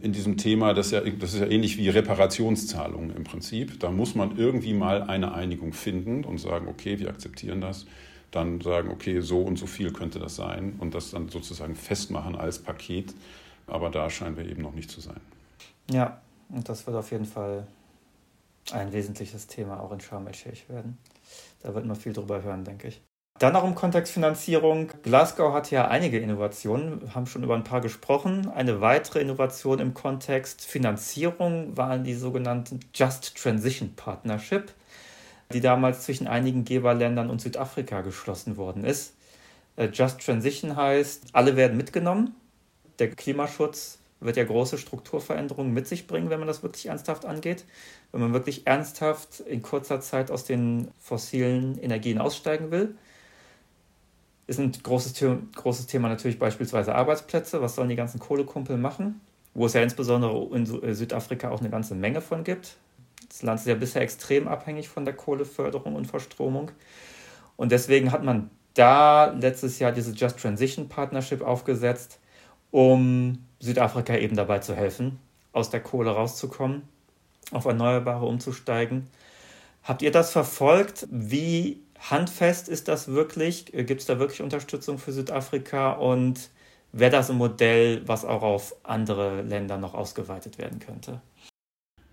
in 0.00 0.12
diesem 0.12 0.36
Thema, 0.36 0.74
das, 0.74 0.90
ja, 0.90 1.00
das 1.00 1.34
ist 1.34 1.40
ja 1.40 1.46
ähnlich 1.46 1.76
wie 1.76 1.88
Reparationszahlungen 1.88 3.14
im 3.16 3.24
Prinzip. 3.24 3.80
Da 3.80 3.90
muss 3.90 4.14
man 4.14 4.36
irgendwie 4.38 4.74
mal 4.74 5.02
eine 5.02 5.32
Einigung 5.32 5.72
finden 5.72 6.24
und 6.24 6.38
sagen, 6.38 6.68
okay, 6.68 6.98
wir 6.98 7.08
akzeptieren 7.08 7.60
das. 7.60 7.86
dann 8.30 8.60
sagen, 8.60 8.90
okay, 8.90 9.20
so 9.20 9.40
und 9.40 9.58
so 9.58 9.66
viel 9.66 9.90
könnte 9.90 10.18
das 10.18 10.36
sein 10.36 10.74
und 10.78 10.94
das 10.94 11.12
dann 11.12 11.30
sozusagen 11.30 11.74
festmachen 11.74 12.36
als 12.36 12.58
Paket. 12.58 13.14
Aber 13.68 13.90
da 13.90 14.08
scheinen 14.10 14.36
wir 14.36 14.46
eben 14.46 14.62
noch 14.62 14.74
nicht 14.74 14.90
zu 14.90 15.00
sein. 15.00 15.20
Ja, 15.90 16.20
und 16.48 16.68
das 16.68 16.86
wird 16.86 16.96
auf 16.96 17.10
jeden 17.10 17.26
Fall 17.26 17.66
ein 18.72 18.92
wesentliches 18.92 19.46
Thema 19.46 19.80
auch 19.80 19.92
in 19.92 20.00
Sharm 20.00 20.26
el-Sheikh 20.26 20.68
werden. 20.68 20.98
Da 21.62 21.74
wird 21.74 21.86
man 21.86 21.96
viel 21.96 22.12
drüber 22.12 22.42
hören, 22.42 22.64
denke 22.64 22.88
ich. 22.88 23.02
Dann 23.38 23.52
noch 23.52 23.64
im 23.64 23.76
Kontext 23.76 24.12
Finanzierung. 24.12 24.90
Glasgow 25.02 25.52
hat 25.52 25.70
ja 25.70 25.86
einige 25.86 26.18
Innovationen, 26.18 27.14
haben 27.14 27.26
schon 27.26 27.44
über 27.44 27.54
ein 27.54 27.62
paar 27.62 27.80
gesprochen. 27.80 28.48
Eine 28.48 28.80
weitere 28.80 29.20
Innovation 29.20 29.78
im 29.78 29.94
Kontext 29.94 30.64
Finanzierung 30.64 31.76
waren 31.76 32.02
die 32.02 32.14
sogenannten 32.14 32.80
Just 32.92 33.36
Transition 33.36 33.94
Partnership, 33.94 34.72
die 35.52 35.60
damals 35.60 36.02
zwischen 36.02 36.26
einigen 36.26 36.64
Geberländern 36.64 37.30
und 37.30 37.40
Südafrika 37.40 38.00
geschlossen 38.00 38.56
worden 38.56 38.82
ist. 38.82 39.14
Äh, 39.76 39.86
Just 39.92 40.20
Transition 40.20 40.74
heißt, 40.74 41.26
alle 41.32 41.54
werden 41.54 41.76
mitgenommen. 41.76 42.34
Der 42.98 43.10
Klimaschutz 43.10 43.98
wird 44.20 44.36
ja 44.36 44.44
große 44.44 44.78
Strukturveränderungen 44.78 45.72
mit 45.72 45.86
sich 45.86 46.06
bringen, 46.06 46.30
wenn 46.30 46.40
man 46.40 46.48
das 46.48 46.62
wirklich 46.62 46.86
ernsthaft 46.86 47.24
angeht. 47.24 47.64
Wenn 48.10 48.20
man 48.20 48.32
wirklich 48.32 48.66
ernsthaft 48.66 49.40
in 49.40 49.62
kurzer 49.62 50.00
Zeit 50.00 50.30
aus 50.30 50.44
den 50.44 50.90
fossilen 51.00 51.78
Energien 51.78 52.18
aussteigen 52.18 52.70
will 52.70 52.94
ist 54.48 54.58
ein 54.58 54.72
großes, 54.72 55.22
großes 55.54 55.86
Thema 55.86 56.08
natürlich 56.08 56.38
beispielsweise 56.38 56.94
Arbeitsplätze. 56.94 57.60
Was 57.60 57.76
sollen 57.76 57.90
die 57.90 57.96
ganzen 57.96 58.18
Kohlekumpel 58.18 58.78
machen? 58.78 59.20
Wo 59.54 59.66
es 59.66 59.74
ja 59.74 59.82
insbesondere 59.82 60.48
in 60.56 60.82
äh, 60.82 60.94
Südafrika 60.94 61.50
auch 61.50 61.60
eine 61.60 61.70
ganze 61.70 61.94
Menge 61.94 62.22
von 62.22 62.44
gibt. 62.44 62.76
Das 63.28 63.42
Land 63.42 63.60
ist 63.60 63.66
ja 63.66 63.74
bisher 63.74 64.00
extrem 64.00 64.48
abhängig 64.48 64.88
von 64.88 65.04
der 65.04 65.14
Kohleförderung 65.14 65.94
und 65.94 66.06
Verstromung. 66.06 66.70
Und 67.56 67.72
deswegen 67.72 68.10
hat 68.10 68.24
man 68.24 68.50
da 68.72 69.26
letztes 69.32 69.78
Jahr 69.80 69.92
diese 69.92 70.12
Just 70.12 70.38
Transition 70.38 70.88
Partnership 70.88 71.42
aufgesetzt, 71.42 72.18
um 72.70 73.44
Südafrika 73.60 74.16
eben 74.16 74.36
dabei 74.36 74.58
zu 74.58 74.74
helfen, 74.74 75.18
aus 75.52 75.70
der 75.70 75.80
Kohle 75.80 76.10
rauszukommen, 76.10 76.82
auf 77.50 77.64
Erneuerbare 77.64 78.26
umzusteigen. 78.26 79.08
Habt 79.82 80.02
ihr 80.02 80.10
das 80.10 80.32
verfolgt? 80.32 81.06
Wie 81.10 81.80
handfest 81.98 82.68
ist 82.68 82.88
das 82.88 83.08
wirklich? 83.08 83.66
Gibt 83.66 84.00
es 84.00 84.06
da 84.06 84.18
wirklich 84.18 84.42
Unterstützung 84.42 84.98
für 84.98 85.12
Südafrika? 85.12 85.92
Und 85.92 86.50
wäre 86.92 87.10
das 87.10 87.30
ein 87.30 87.36
Modell, 87.36 88.02
was 88.06 88.24
auch 88.24 88.42
auf 88.42 88.74
andere 88.82 89.42
Länder 89.42 89.78
noch 89.78 89.94
ausgeweitet 89.94 90.58
werden 90.58 90.78
könnte? 90.78 91.20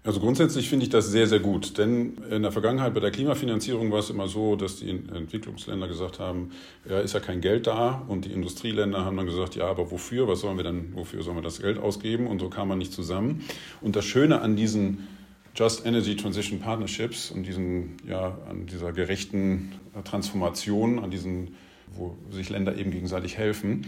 Also 0.05 0.19
grundsätzlich 0.19 0.69
finde 0.69 0.83
ich 0.83 0.91
das 0.91 1.07
sehr, 1.07 1.25
sehr 1.25 1.39
gut. 1.39 1.79
Denn 1.79 2.17
in 2.29 2.43
der 2.43 2.51
Vergangenheit 2.51 2.93
bei 2.93 2.99
der 2.99 3.09
Klimafinanzierung 3.09 3.91
war 3.91 3.97
es 3.97 4.11
immer 4.11 4.27
so, 4.27 4.55
dass 4.55 4.75
die 4.75 4.91
Entwicklungsländer 4.91 5.87
gesagt 5.87 6.19
haben, 6.19 6.51
ja, 6.87 6.99
ist 6.99 7.15
ja 7.15 7.19
kein 7.19 7.41
Geld 7.41 7.65
da. 7.65 8.03
Und 8.07 8.25
die 8.25 8.31
Industrieländer 8.31 9.03
haben 9.03 9.17
dann 9.17 9.25
gesagt, 9.25 9.55
ja, 9.55 9.65
aber 9.65 9.89
wofür? 9.89 10.27
Was 10.27 10.41
sollen 10.41 10.57
wir 10.57 10.63
denn, 10.63 10.93
wofür 10.93 11.23
sollen 11.23 11.37
wir 11.37 11.41
das 11.41 11.59
Geld 11.59 11.79
ausgeben? 11.79 12.27
Und 12.27 12.37
so 12.37 12.49
kam 12.49 12.67
man 12.67 12.77
nicht 12.77 12.93
zusammen. 12.93 13.43
Und 13.81 13.95
das 13.95 14.05
Schöne 14.05 14.41
an 14.41 14.55
diesen 14.55 15.07
Just 15.55 15.87
Energy 15.87 16.15
Transition 16.15 16.59
Partnerships 16.59 17.31
und 17.31 17.47
diesen, 17.47 17.97
ja, 18.07 18.37
an 18.47 18.67
dieser 18.67 18.91
gerechten 18.91 19.71
Transformation, 20.03 20.99
an 20.99 21.09
diesen, 21.09 21.55
wo 21.95 22.15
sich 22.29 22.49
Länder 22.49 22.77
eben 22.77 22.91
gegenseitig 22.91 23.39
helfen, 23.39 23.87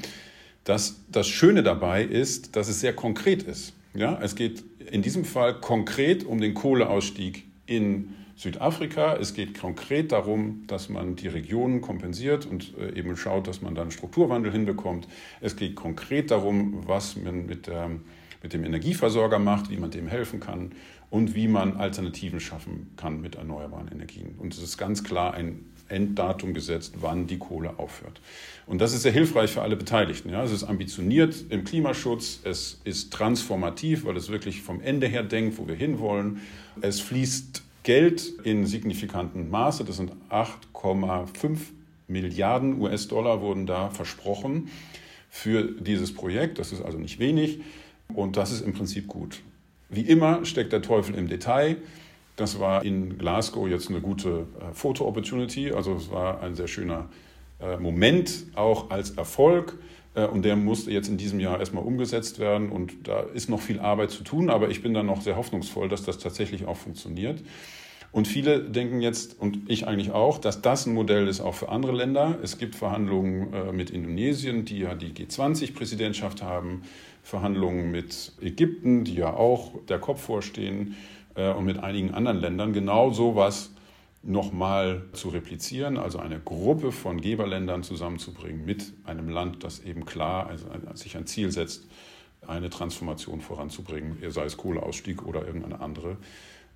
dass 0.63 0.99
das 1.11 1.27
Schöne 1.27 1.61
dabei 1.61 2.03
ist, 2.03 2.55
dass 2.55 2.69
es 2.69 2.79
sehr 2.79 2.93
konkret 2.93 3.43
ist. 3.43 3.73
Ja, 3.93 4.19
es 4.21 4.35
geht 4.35 4.63
in 4.91 5.01
diesem 5.01 5.25
Fall 5.25 5.59
konkret 5.59 6.23
um 6.23 6.39
den 6.39 6.53
Kohleausstieg 6.53 7.45
in 7.65 8.15
Südafrika. 8.37 9.15
Es 9.15 9.33
geht 9.33 9.59
konkret 9.59 10.11
darum, 10.11 10.63
dass 10.67 10.89
man 10.89 11.15
die 11.15 11.27
Regionen 11.27 11.81
kompensiert 11.81 12.45
und 12.45 12.77
äh, 12.77 12.97
eben 12.97 13.17
schaut, 13.17 13.47
dass 13.47 13.61
man 13.61 13.73
dann 13.73 13.89
Strukturwandel 13.89 14.51
hinbekommt. 14.51 15.07
Es 15.41 15.55
geht 15.55 15.75
konkret 15.75 16.29
darum, 16.29 16.87
was 16.87 17.15
man 17.15 17.47
mit, 17.47 17.65
der, 17.65 17.89
mit 18.43 18.53
dem 18.53 18.63
Energieversorger 18.63 19.39
macht, 19.39 19.71
wie 19.71 19.77
man 19.77 19.89
dem 19.89 20.07
helfen 20.07 20.39
kann 20.39 20.71
und 21.09 21.33
wie 21.33 21.47
man 21.47 21.77
Alternativen 21.77 22.39
schaffen 22.39 22.91
kann 22.95 23.21
mit 23.21 23.35
erneuerbaren 23.35 23.87
Energien. 23.87 24.35
Und 24.37 24.53
es 24.53 24.61
ist 24.61 24.77
ganz 24.77 25.03
klar 25.03 25.33
ein 25.33 25.65
Enddatum 25.89 26.53
gesetzt, 26.53 26.95
wann 26.99 27.27
die 27.27 27.37
Kohle 27.37 27.77
aufhört. 27.77 28.19
Und 28.65 28.81
das 28.81 28.93
ist 28.93 29.03
sehr 29.03 29.11
hilfreich 29.11 29.51
für 29.51 29.61
alle 29.61 29.75
Beteiligten. 29.75 30.29
Ja. 30.29 30.43
Es 30.43 30.51
ist 30.51 30.63
ambitioniert 30.63 31.45
im 31.49 31.63
Klimaschutz, 31.63 32.41
es 32.43 32.81
ist 32.83 33.13
transformativ, 33.13 34.05
weil 34.05 34.17
es 34.17 34.29
wirklich 34.29 34.61
vom 34.61 34.81
Ende 34.81 35.07
her 35.07 35.23
denkt, 35.23 35.57
wo 35.57 35.67
wir 35.67 35.75
hinwollen. 35.75 36.41
Es 36.81 36.99
fließt 36.99 37.63
Geld 37.83 38.33
in 38.43 38.65
signifikanten 38.65 39.49
Maße, 39.49 39.85
das 39.85 39.95
sind 39.95 40.11
8,5 40.29 41.57
Milliarden 42.07 42.81
US-Dollar 42.81 43.41
wurden 43.41 43.65
da 43.65 43.89
versprochen 43.89 44.69
für 45.29 45.63
dieses 45.63 46.13
Projekt. 46.13 46.57
Das 46.59 46.71
ist 46.71 46.81
also 46.81 46.97
nicht 46.97 47.19
wenig 47.19 47.59
und 48.13 48.37
das 48.37 48.51
ist 48.51 48.61
im 48.61 48.73
Prinzip 48.73 49.07
gut. 49.07 49.41
Wie 49.89 50.01
immer 50.01 50.45
steckt 50.45 50.73
der 50.73 50.81
Teufel 50.81 51.15
im 51.15 51.27
Detail. 51.27 51.77
Das 52.37 52.59
war 52.59 52.85
in 52.85 53.17
Glasgow 53.17 53.67
jetzt 53.67 53.89
eine 53.89 53.99
gute 53.99 54.45
äh, 54.61 54.71
Foto-Opportunity. 54.71 55.71
Also 55.71 55.95
es 55.95 56.11
war 56.11 56.41
ein 56.41 56.55
sehr 56.55 56.67
schöner 56.67 57.09
äh, 57.59 57.77
Moment, 57.77 58.45
auch 58.53 58.91
als 58.91 59.09
Erfolg. 59.09 59.79
Äh, 60.13 60.27
und 60.27 60.45
der 60.45 60.55
musste 60.55 60.91
jetzt 60.91 61.09
in 61.09 61.17
diesem 61.17 61.39
Jahr 61.39 61.59
erstmal 61.59 61.83
umgesetzt 61.83 62.37
werden. 62.37 62.69
Und 62.69 63.07
da 63.07 63.21
ist 63.21 63.49
noch 63.49 63.59
viel 63.59 63.79
Arbeit 63.79 64.11
zu 64.11 64.23
tun. 64.23 64.51
Aber 64.51 64.69
ich 64.69 64.83
bin 64.83 64.93
dann 64.93 65.07
noch 65.07 65.21
sehr 65.21 65.35
hoffnungsvoll, 65.35 65.89
dass 65.89 66.03
das 66.03 66.19
tatsächlich 66.19 66.67
auch 66.67 66.77
funktioniert. 66.77 67.41
Und 68.11 68.27
viele 68.27 68.61
denken 68.61 69.01
jetzt, 69.01 69.41
und 69.41 69.67
ich 69.67 69.87
eigentlich 69.87 70.11
auch, 70.11 70.37
dass 70.37 70.61
das 70.61 70.85
ein 70.85 70.93
Modell 70.93 71.27
ist 71.27 71.41
auch 71.41 71.55
für 71.55 71.69
andere 71.69 71.93
Länder. 71.93 72.37
Es 72.43 72.59
gibt 72.59 72.75
Verhandlungen 72.75 73.75
mit 73.75 73.89
Indonesien, 73.89 74.63
die 74.63 74.79
ja 74.79 74.95
die 74.95 75.11
G20-Präsidentschaft 75.11 76.41
haben. 76.41 76.83
Verhandlungen 77.21 77.91
mit 77.91 78.31
Ägypten, 78.41 79.03
die 79.03 79.15
ja 79.15 79.33
auch 79.33 79.73
der 79.89 79.99
Kopf 79.99 80.21
vorstehen, 80.21 80.95
und 81.37 81.65
mit 81.65 81.77
einigen 81.77 82.13
anderen 82.13 82.39
Ländern, 82.39 82.73
genau 82.73 83.11
sowas 83.11 83.71
nochmal 84.23 85.03
zu 85.13 85.29
replizieren, 85.29 85.97
also 85.97 86.19
eine 86.19 86.39
Gruppe 86.39 86.91
von 86.91 87.21
Geberländern 87.21 87.83
zusammenzubringen 87.83 88.65
mit 88.65 88.93
einem 89.05 89.29
Land, 89.29 89.63
das 89.63 89.79
eben 89.79 90.05
klar 90.05 90.47
also 90.47 90.65
sich 90.95 91.15
ein 91.15 91.27
Ziel 91.27 91.51
setzt, 91.51 91.87
eine 92.45 92.69
Transformation 92.69 93.41
voranzubringen, 93.41 94.17
sei 94.29 94.45
es 94.45 94.57
Kohleausstieg 94.57 95.25
oder 95.25 95.45
irgendeine 95.45 95.79
andere. 95.79 96.17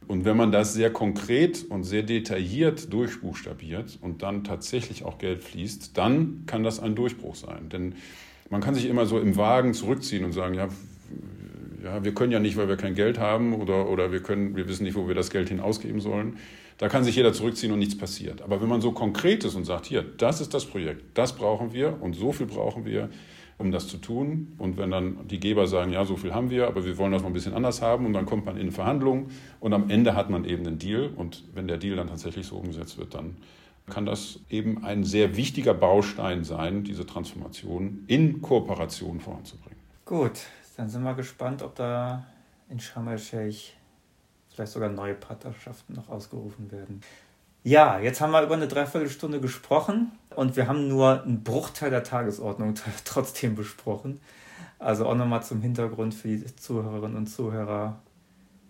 Und 0.08 0.26
wenn 0.26 0.38
man 0.38 0.52
das 0.52 0.74
sehr 0.74 0.92
konkret 0.92 1.66
und 1.70 1.84
sehr 1.84 2.04
detailliert 2.04 2.92
durchbuchstabiert 2.92 4.00
und 4.02 4.24
dann 4.24 4.44
tatsächlich 4.44 5.04
auch 5.04 5.18
Geld 5.18 5.44
fließt, 5.44 5.98
dann 5.98 6.44
kann 6.48 6.64
das 6.64 6.80
ein 6.80 6.96
Durchbruch 6.96 7.36
sein. 7.36 7.70
Denn 7.70 7.96
man 8.50 8.62
kann 8.62 8.76
sich 8.76 8.88
immer 8.88 9.06
so 9.06 9.20
im 9.20 9.38
Wagen 9.38 9.74
zurückziehen 9.74 10.26
und 10.26 10.32
sagen, 10.32 10.56
ja, 10.56 10.70
ja, 11.84 12.04
wir 12.04 12.14
können 12.14 12.32
ja 12.32 12.40
nicht, 12.40 12.58
weil 12.58 12.68
wir 12.68 12.78
kein 12.78 12.96
Geld 12.96 13.20
haben 13.20 13.54
oder, 13.54 13.90
oder 13.90 14.12
wir, 14.12 14.22
können, 14.22 14.56
wir 14.56 14.68
wissen 14.68 14.84
nicht, 14.84 14.96
wo 14.96 15.08
wir 15.08 15.16
das 15.16 15.30
Geld 15.30 15.50
hin 15.50 15.60
ausgeben 15.60 16.00
sollen. 16.00 16.38
Da 16.78 16.90
kann 16.90 17.04
sich 17.04 17.16
jeder 17.16 17.34
zurückziehen 17.34 17.72
und 17.72 17.80
nichts 17.80 17.98
passiert. 17.98 18.42
Aber 18.42 18.62
wenn 18.62 18.70
man 18.70 18.82
so 18.82 18.92
konkret 18.92 19.44
ist 19.44 19.56
und 19.56 19.66
sagt, 19.66 19.86
hier, 19.86 20.04
das 20.04 20.42
ist 20.42 20.54
das 20.54 20.66
Projekt, 20.66 21.18
das 21.18 21.36
brauchen 21.36 21.74
wir 21.74 22.02
und 22.02 22.14
so 22.14 22.32
viel 22.32 22.48
brauchen 22.48 22.86
wir, 22.86 23.10
um 23.58 23.72
das 23.72 23.88
zu 23.88 23.98
tun. 23.98 24.54
Und 24.58 24.78
wenn 24.78 24.90
dann 24.90 25.28
die 25.28 25.40
Geber 25.40 25.68
sagen, 25.68 25.94
ja, 25.94 26.06
so 26.06 26.16
viel 26.16 26.34
haben 26.34 26.50
wir, 26.50 26.68
aber 26.68 26.86
wir 26.86 26.98
wollen 26.98 27.12
das 27.12 27.22
noch 27.22 27.30
ein 27.30 27.34
bisschen 27.34 27.54
anders 27.54 27.82
haben 27.82 28.06
und 28.06 28.14
dann 28.14 28.26
kommt 28.26 28.46
man 28.46 28.58
in 28.58 28.72
Verhandlungen 28.72 29.28
und 29.60 29.74
am 29.74 29.90
Ende 29.90 30.16
hat 30.16 30.30
man 30.30 30.46
eben 30.46 30.66
einen 30.66 30.80
Deal. 30.80 31.12
Und 31.16 31.44
wenn 31.54 31.68
der 31.68 31.78
Deal 31.78 31.96
dann 31.96 32.08
tatsächlich 32.08 32.48
so 32.48 32.58
umgesetzt 32.58 32.98
wird, 32.98 33.14
dann 33.14 33.38
kann 33.90 34.06
das 34.06 34.40
eben 34.50 34.84
ein 34.84 35.04
sehr 35.04 35.36
wichtiger 35.38 35.74
Baustein 35.74 36.44
sein, 36.44 36.84
diese 36.84 37.06
Transformation 37.06 38.06
in 38.08 38.42
Kooperation 38.42 39.20
voranzubringen. 39.20 39.80
Gut, 40.06 40.42
dann 40.78 40.90
sind 40.90 41.04
wir 41.04 41.14
gespannt, 41.14 41.62
ob 41.62 41.76
da 41.76 42.26
in 42.70 42.80
Sharm 42.80 43.08
el-Sheikh 43.08 43.74
vielleicht 44.54 44.72
sogar 44.72 44.90
neue 44.90 45.14
Partnerschaften 45.14 45.94
noch 45.94 46.10
ausgerufen 46.10 46.72
werden. 46.72 47.02
Ja, 47.64 48.00
jetzt 48.00 48.22
haben 48.22 48.32
wir 48.32 48.42
über 48.42 48.56
eine 48.56 48.68
Dreiviertelstunde 48.68 49.40
gesprochen 49.40 50.12
und 50.36 50.56
wir 50.56 50.68
haben 50.68 50.88
nur 50.88 51.22
einen 51.24 51.44
Bruchteil 51.44 51.90
der 51.90 52.04
Tagesordnung 52.04 52.74
trotzdem 53.06 53.56
besprochen. 53.56 54.20
Also 54.80 55.06
auch 55.06 55.16
nochmal 55.16 55.44
zum 55.44 55.62
Hintergrund 55.62 56.14
für 56.14 56.28
die 56.28 56.56
Zuhörerinnen 56.56 57.18
und 57.18 57.28
Zuhörer 57.28 58.00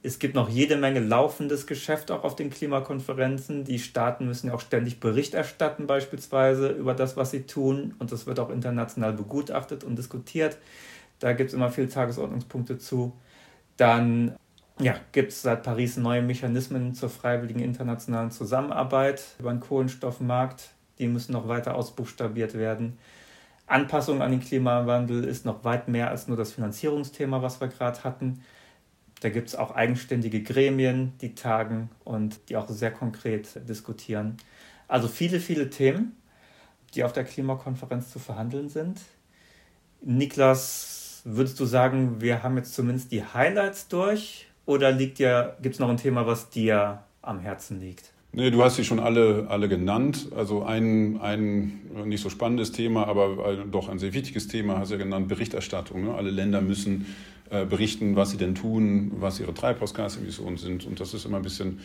es 0.04 0.18
gibt 0.18 0.34
noch 0.34 0.49
jede 0.49 0.78
Menge 0.78 0.99
laufendes 0.99 1.68
Geschäft 1.68 2.10
auch 2.10 2.24
auf 2.24 2.36
den 2.36 2.49
Klimakonferenzen. 2.49 3.66
Die 3.66 3.78
Staaten 3.78 4.26
müssen 4.26 4.47
ja 4.47 4.54
auch 4.54 4.62
ständig 4.62 4.99
Bericht 4.99 5.36
erstatten, 5.36 5.86
beispielsweise 5.86 6.70
über 6.70 6.95
das, 6.95 7.18
was 7.18 7.32
sie 7.32 7.43
tun. 7.43 7.93
Und 7.99 8.12
das 8.12 8.26
wird 8.26 8.39
auch 8.39 8.49
international 8.49 9.14
begutachtet 9.14 9.84
und 9.84 9.97
diskutiert. 9.97 10.58
Da 11.22 11.32
gibt 11.34 11.51
es 11.51 11.53
immer 11.53 11.72
viele 11.72 11.88
Tagesordnungspunkte 11.88 12.78
zu. 12.78 13.13
Dann 13.78 14.36
ja, 14.80 14.95
gibt 15.13 15.32
es 15.32 15.43
seit 15.43 15.63
Paris 15.63 15.95
neue 15.95 16.22
Mechanismen 16.22 16.93
zur 16.95 17.09
freiwilligen 17.09 17.61
internationalen 17.61 18.32
Zusammenarbeit 18.32 19.24
über 19.39 19.51
den 19.51 19.59
Kohlenstoffmarkt. 19.61 20.72
Die 20.99 21.07
müssen 21.07 21.32
noch 21.32 21.47
weiter 21.47 21.76
ausbuchstabiert 21.76 22.55
werden. 22.55 22.97
Anpassung 23.67 24.22
an 24.22 24.32
den 24.32 24.41
Klimawandel 24.41 25.24
ist 25.24 25.45
noch 25.45 25.63
weit 25.63 25.88
mehr 25.88 26.09
als 26.09 26.28
nur 26.28 26.36
das 26.36 26.51
Finanzierungsthema, 26.51 27.41
was 27.41 27.61
wir 27.61 27.69
gerade 27.69 28.03
hatten. 28.03 28.43
Da 29.22 29.30
gibt 29.30 29.49
es 29.49 29.55
auch 29.55 29.72
eigenständige 29.72 30.41
Gremien, 30.43 31.13
die 31.22 31.36
tagen 31.36 31.89
und 32.03 32.49
die 32.49 32.57
auch 32.57 32.67
sehr 32.67 32.91
konkret 32.91 33.47
diskutieren. 33.69 34.38
Also 34.88 35.07
viele, 35.07 35.39
viele 35.39 35.69
Themen. 35.69 36.17
die 36.95 37.03
auf 37.03 37.13
der 37.13 37.24
Klimakonferenz 37.24 38.11
zu 38.11 38.19
verhandeln 38.19 38.69
sind. 38.69 38.99
Niklas, 40.01 41.01
würdest 41.26 41.59
du 41.59 41.65
sagen, 41.65 42.22
wir 42.22 42.43
haben 42.43 42.57
jetzt 42.57 42.74
zumindest 42.74 43.11
die 43.11 43.24
Highlights 43.24 43.88
durch 43.88 44.47
oder 44.65 44.93
gibt 44.93 45.19
es 45.19 45.80
noch 45.80 45.89
ein 45.89 45.97
Thema, 45.97 46.26
was 46.26 46.49
dir 46.49 47.03
am 47.22 47.39
Herzen 47.39 47.80
liegt? 47.80 48.11
Nee, 48.34 48.49
du 48.49 48.63
hast 48.63 48.78
sie 48.78 48.86
schon 48.86 48.99
alle, 48.99 49.47
alle 49.49 49.67
genannt. 49.67 50.30
Also 50.36 50.63
ein, 50.63 51.19
ein 51.19 51.82
nicht 52.05 52.22
so 52.22 52.30
spannendes 52.30 52.72
Thema, 52.72 53.07
aber 53.07 53.65
doch 53.69 53.89
ein 53.89 53.99
sehr 53.99 54.13
wichtiges 54.13 54.47
Thema, 54.47 54.78
hast 54.78 54.89
du 54.89 54.95
ja 54.95 55.03
genannt, 55.03 55.28
Berichterstattung. 55.28 56.05
Ne? 56.05 56.13
Alle 56.13 56.30
Länder 56.30 56.61
müssen 56.61 57.07
äh, 57.49 57.65
berichten, 57.65 58.15
was 58.15 58.32
sie 58.32 58.38
denn 58.38 58.55
tun, 58.55 59.11
was 59.19 59.41
ihre 59.41 59.53
Treibhausgasemissionen 59.53 60.55
sind. 60.55 60.86
Und 60.86 61.01
das 61.01 61.13
ist 61.13 61.26
immer 61.26 61.38
ein 61.38 61.43
bisschen 61.43 61.80
äh, 61.80 61.82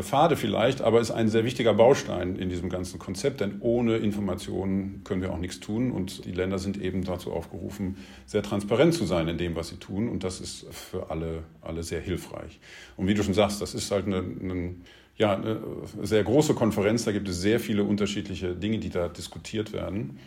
fade 0.00 0.36
vielleicht, 0.36 0.80
aber 0.80 1.00
ist 1.00 1.10
ein 1.10 1.28
sehr 1.28 1.44
wichtiger 1.44 1.74
Baustein 1.74 2.36
in 2.36 2.48
diesem 2.48 2.68
ganzen 2.68 2.98
Konzept, 2.98 3.40
denn 3.40 3.56
ohne 3.60 3.96
Informationen 3.96 5.02
können 5.04 5.22
wir 5.22 5.32
auch 5.32 5.38
nichts 5.38 5.60
tun. 5.60 5.90
Und 5.90 6.24
die 6.24 6.32
Länder 6.32 6.58
sind 6.58 6.80
eben 6.80 7.04
dazu 7.04 7.32
aufgerufen, 7.32 7.96
sehr 8.26 8.42
transparent 8.42 8.94
zu 8.94 9.04
sein 9.04 9.28
in 9.28 9.38
dem, 9.38 9.54
was 9.56 9.68
sie 9.68 9.76
tun. 9.76 10.08
Und 10.08 10.24
das 10.24 10.40
ist 10.40 10.66
für 10.70 11.10
alle, 11.10 11.44
alle 11.60 11.82
sehr 11.82 12.00
hilfreich. 12.00 12.60
Und 12.96 13.06
wie 13.06 13.14
du 13.14 13.22
schon 13.22 13.34
sagst, 13.34 13.60
das 13.60 13.74
ist 13.74 13.90
halt 13.90 14.06
eine, 14.06 14.18
eine 14.18 14.74
ja, 15.16 15.36
eine 15.36 15.60
sehr 16.02 16.24
große 16.24 16.54
Konferenz. 16.54 17.04
Da 17.04 17.12
gibt 17.12 17.28
es 17.28 17.40
sehr 17.40 17.60
viele 17.60 17.84
unterschiedliche 17.84 18.56
Dinge, 18.56 18.78
die 18.78 18.90
da 18.90 19.08
diskutiert 19.08 19.72
werden. 19.72 20.18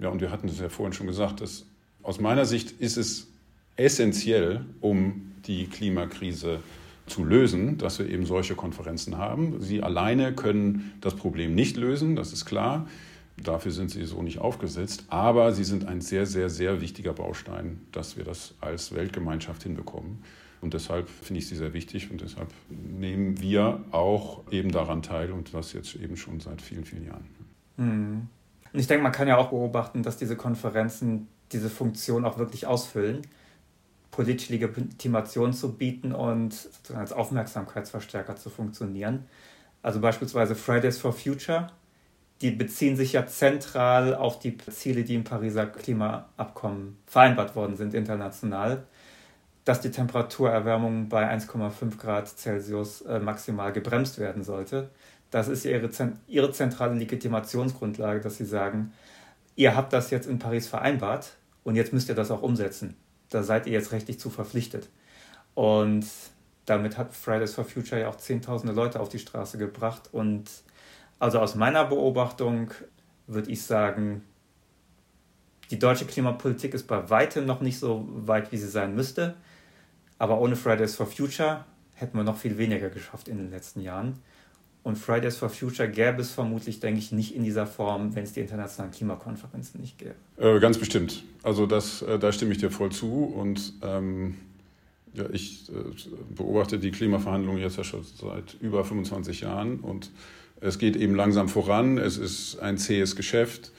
Ja, 0.00 0.08
und 0.08 0.20
wir 0.20 0.32
hatten 0.32 0.48
es 0.48 0.58
ja 0.58 0.68
vorhin 0.68 0.92
schon 0.92 1.06
gesagt, 1.06 1.40
dass 1.40 1.66
aus 2.02 2.20
meiner 2.20 2.44
Sicht 2.44 2.72
ist 2.80 2.96
es 2.96 3.28
essentiell, 3.76 4.64
um 4.80 5.32
die 5.46 5.66
Klimakrise 5.66 6.56
zu 6.56 6.83
lösen, 7.18 7.78
dass 7.78 7.98
wir 7.98 8.08
eben 8.08 8.26
solche 8.26 8.54
Konferenzen 8.54 9.18
haben. 9.18 9.60
Sie 9.60 9.82
alleine 9.82 10.34
können 10.34 10.92
das 11.00 11.14
Problem 11.14 11.54
nicht 11.54 11.76
lösen, 11.76 12.16
das 12.16 12.32
ist 12.32 12.44
klar. 12.44 12.86
Dafür 13.42 13.72
sind 13.72 13.90
sie 13.90 14.04
so 14.04 14.22
nicht 14.22 14.38
aufgesetzt. 14.38 15.04
Aber 15.08 15.52
sie 15.52 15.64
sind 15.64 15.86
ein 15.86 16.00
sehr, 16.00 16.26
sehr, 16.26 16.48
sehr 16.48 16.80
wichtiger 16.80 17.12
Baustein, 17.12 17.80
dass 17.92 18.16
wir 18.16 18.24
das 18.24 18.54
als 18.60 18.94
Weltgemeinschaft 18.94 19.64
hinbekommen. 19.64 20.22
Und 20.60 20.72
deshalb 20.72 21.08
finde 21.08 21.40
ich 21.40 21.48
sie 21.48 21.56
sehr 21.56 21.74
wichtig 21.74 22.10
und 22.10 22.22
deshalb 22.22 22.48
nehmen 22.70 23.38
wir 23.40 23.84
auch 23.90 24.50
eben 24.50 24.70
daran 24.70 25.02
teil 25.02 25.30
und 25.30 25.52
das 25.52 25.74
jetzt 25.74 25.94
eben 25.96 26.16
schon 26.16 26.40
seit 26.40 26.62
vielen, 26.62 26.86
vielen 26.86 27.04
Jahren. 27.04 27.26
Hm. 27.76 28.28
Und 28.72 28.80
ich 28.80 28.86
denke, 28.86 29.02
man 29.02 29.12
kann 29.12 29.28
ja 29.28 29.36
auch 29.36 29.50
beobachten, 29.50 30.02
dass 30.02 30.16
diese 30.16 30.36
Konferenzen 30.36 31.28
diese 31.52 31.68
Funktion 31.68 32.24
auch 32.24 32.38
wirklich 32.38 32.66
ausfüllen, 32.66 33.22
politische 34.14 34.52
Legitimation 34.52 35.52
zu 35.52 35.76
bieten 35.76 36.12
und 36.12 36.68
als 36.94 37.12
Aufmerksamkeitsverstärker 37.12 38.36
zu 38.36 38.50
funktionieren. 38.50 39.26
Also 39.82 40.00
beispielsweise 40.00 40.54
Fridays 40.54 40.98
for 40.98 41.12
Future, 41.12 41.68
die 42.40 42.50
beziehen 42.50 42.96
sich 42.96 43.12
ja 43.12 43.26
zentral 43.26 44.14
auf 44.14 44.38
die 44.38 44.56
Ziele, 44.56 45.04
die 45.04 45.14
im 45.14 45.24
Pariser 45.24 45.66
Klimaabkommen 45.66 46.96
vereinbart 47.06 47.56
worden 47.56 47.76
sind 47.76 47.94
international 47.94 48.84
dass 49.64 49.80
die 49.80 49.90
Temperaturerwärmung 49.90 51.08
bei 51.08 51.30
1,5 51.32 51.98
Grad 51.98 52.28
Celsius 52.28 53.00
äh, 53.02 53.18
maximal 53.18 53.72
gebremst 53.72 54.18
werden 54.18 54.44
sollte. 54.44 54.90
Das 55.30 55.48
ist 55.48 55.64
ihre, 55.64 55.90
ihre 56.28 56.52
zentrale 56.52 56.94
Legitimationsgrundlage, 56.94 58.20
dass 58.20 58.36
sie 58.36 58.44
sagen, 58.44 58.92
ihr 59.56 59.74
habt 59.74 59.92
das 59.92 60.10
jetzt 60.10 60.26
in 60.26 60.38
Paris 60.38 60.68
vereinbart 60.68 61.32
und 61.64 61.76
jetzt 61.76 61.92
müsst 61.92 62.08
ihr 62.08 62.14
das 62.14 62.30
auch 62.30 62.42
umsetzen. 62.42 62.94
Da 63.34 63.42
seid 63.42 63.66
ihr 63.66 63.72
jetzt 63.72 63.90
rechtlich 63.90 64.20
zu 64.20 64.30
verpflichtet. 64.30 64.88
Und 65.54 66.06
damit 66.66 66.96
hat 66.96 67.12
Fridays 67.12 67.54
for 67.54 67.64
Future 67.64 68.00
ja 68.00 68.08
auch 68.08 68.16
Zehntausende 68.16 68.72
Leute 68.72 69.00
auf 69.00 69.08
die 69.08 69.18
Straße 69.18 69.58
gebracht. 69.58 70.08
Und 70.12 70.48
also 71.18 71.40
aus 71.40 71.56
meiner 71.56 71.84
Beobachtung 71.84 72.70
würde 73.26 73.50
ich 73.50 73.62
sagen, 73.62 74.22
die 75.70 75.80
deutsche 75.80 76.06
Klimapolitik 76.06 76.74
ist 76.74 76.86
bei 76.86 77.10
weitem 77.10 77.44
noch 77.44 77.60
nicht 77.60 77.78
so 77.78 78.06
weit, 78.08 78.52
wie 78.52 78.56
sie 78.56 78.68
sein 78.68 78.94
müsste. 78.94 79.34
Aber 80.18 80.40
ohne 80.40 80.54
Fridays 80.54 80.94
for 80.94 81.06
Future 81.06 81.64
hätten 81.94 82.16
wir 82.16 82.22
noch 82.22 82.36
viel 82.36 82.56
weniger 82.56 82.88
geschafft 82.88 83.26
in 83.26 83.38
den 83.38 83.50
letzten 83.50 83.80
Jahren. 83.80 84.22
Und 84.84 84.98
Fridays 84.98 85.38
for 85.38 85.48
Future 85.48 85.88
gäbe 85.88 86.20
es 86.20 86.30
vermutlich, 86.30 86.78
denke 86.78 86.98
ich, 86.98 87.10
nicht 87.10 87.34
in 87.34 87.42
dieser 87.42 87.66
Form, 87.66 88.14
wenn 88.14 88.24
es 88.24 88.34
die 88.34 88.40
internationalen 88.40 88.92
Klimakonferenzen 88.92 89.80
nicht 89.80 89.96
gäbe. 89.96 90.14
Äh, 90.36 90.60
ganz 90.60 90.76
bestimmt. 90.76 91.24
Also 91.42 91.64
das, 91.64 92.02
äh, 92.02 92.18
da 92.18 92.30
stimme 92.32 92.52
ich 92.52 92.58
dir 92.58 92.70
voll 92.70 92.92
zu. 92.92 93.24
Und 93.24 93.72
ähm, 93.82 94.36
ja, 95.14 95.24
ich 95.32 95.70
äh, 95.70 95.72
beobachte 96.36 96.78
die 96.78 96.90
Klimaverhandlungen 96.90 97.62
jetzt 97.62 97.78
ja 97.78 97.84
schon 97.84 98.04
seit 98.04 98.56
über 98.60 98.84
25 98.84 99.40
Jahren. 99.40 99.80
Und 99.80 100.10
es 100.60 100.78
geht 100.78 100.96
eben 100.96 101.14
langsam 101.14 101.48
voran. 101.48 101.96
Es 101.96 102.18
ist 102.18 102.58
ein 102.58 102.76
zähes 102.76 103.16
Geschäft, 103.16 103.72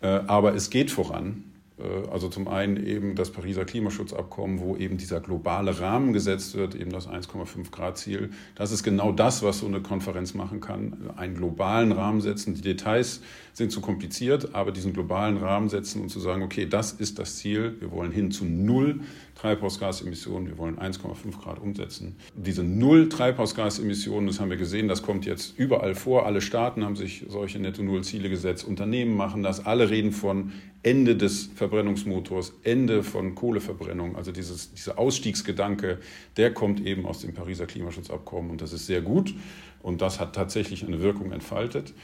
äh, 0.00 0.06
aber 0.06 0.54
es 0.54 0.70
geht 0.70 0.92
voran. 0.92 1.42
Äh, 1.78 2.08
also 2.10 2.28
zum 2.28 2.48
einen 2.48 2.84
eben 2.84 3.14
das 3.14 3.30
Pariser 3.30 3.64
Klimaschutzabkommen, 3.64 4.60
wo 4.60 4.76
eben 4.76 4.96
dieser 4.96 5.20
globale 5.20 5.80
Rahmen 5.80 6.12
gesetzt 6.12 6.54
wird, 6.54 6.74
eben 6.74 6.90
das 6.90 7.08
1,5 7.08 7.70
Grad 7.70 7.98
Ziel. 7.98 8.30
Das 8.54 8.72
ist 8.72 8.82
genau 8.82 9.12
das, 9.12 9.42
was 9.42 9.58
so 9.58 9.66
eine 9.66 9.80
Konferenz 9.80 10.34
machen 10.34 10.60
kann. 10.60 11.10
Einen 11.16 11.34
globalen 11.34 11.92
Rahmen 11.92 12.20
setzen. 12.20 12.54
Die 12.54 12.62
Details 12.62 13.20
sind 13.52 13.72
zu 13.72 13.80
kompliziert, 13.80 14.54
aber 14.54 14.72
diesen 14.72 14.92
globalen 14.92 15.36
Rahmen 15.36 15.68
setzen 15.68 16.00
und 16.00 16.08
zu 16.08 16.20
sagen, 16.20 16.42
okay, 16.42 16.66
das 16.66 16.92
ist 16.92 17.18
das 17.18 17.36
Ziel. 17.36 17.76
Wir 17.80 17.90
wollen 17.90 18.12
hin 18.12 18.30
zu 18.30 18.44
null 18.44 19.00
Treibhausgasemissionen. 19.34 20.48
Wir 20.48 20.58
wollen 20.58 20.78
1,5 20.78 21.40
Grad 21.42 21.60
umsetzen. 21.60 22.16
Diese 22.34 22.62
null 22.62 23.08
Treibhausgasemissionen, 23.08 24.26
das 24.26 24.40
haben 24.40 24.50
wir 24.50 24.56
gesehen, 24.56 24.88
das 24.88 25.02
kommt 25.02 25.26
jetzt 25.26 25.58
überall 25.58 25.94
vor. 25.94 26.26
Alle 26.26 26.40
Staaten 26.40 26.84
haben 26.84 26.96
sich 26.96 27.24
solche 27.28 27.58
Netto-Null-Ziele 27.58 28.28
gesetzt. 28.28 28.64
Unternehmen 28.64 29.16
machen 29.16 29.42
das. 29.42 29.64
Alle 29.66 29.90
reden 29.90 30.12
von 30.12 30.52
Ende 30.82 31.16
des 31.16 31.50
Verbrennungsmotors, 31.54 32.54
Ende 32.62 33.02
von 33.02 33.34
Kohleverbrennung. 33.34 34.16
Also 34.16 34.32
dieses, 34.32 34.72
dieser 34.72 34.98
Ausstiegsgedanke, 34.98 35.98
der 36.36 36.52
kommt 36.52 36.84
eben 36.84 37.06
aus 37.06 37.20
dem 37.20 37.34
Pariser 37.34 37.66
Klimaschutzabkommen 37.66 38.50
und 38.50 38.60
das 38.60 38.72
ist 38.72 38.86
sehr 38.86 39.00
gut 39.00 39.34
und 39.82 40.02
das 40.02 40.20
hat 40.20 40.34
tatsächlich 40.34 40.84
eine 40.84 41.00
Wirkung 41.00 41.32
entfaltet. 41.32 41.94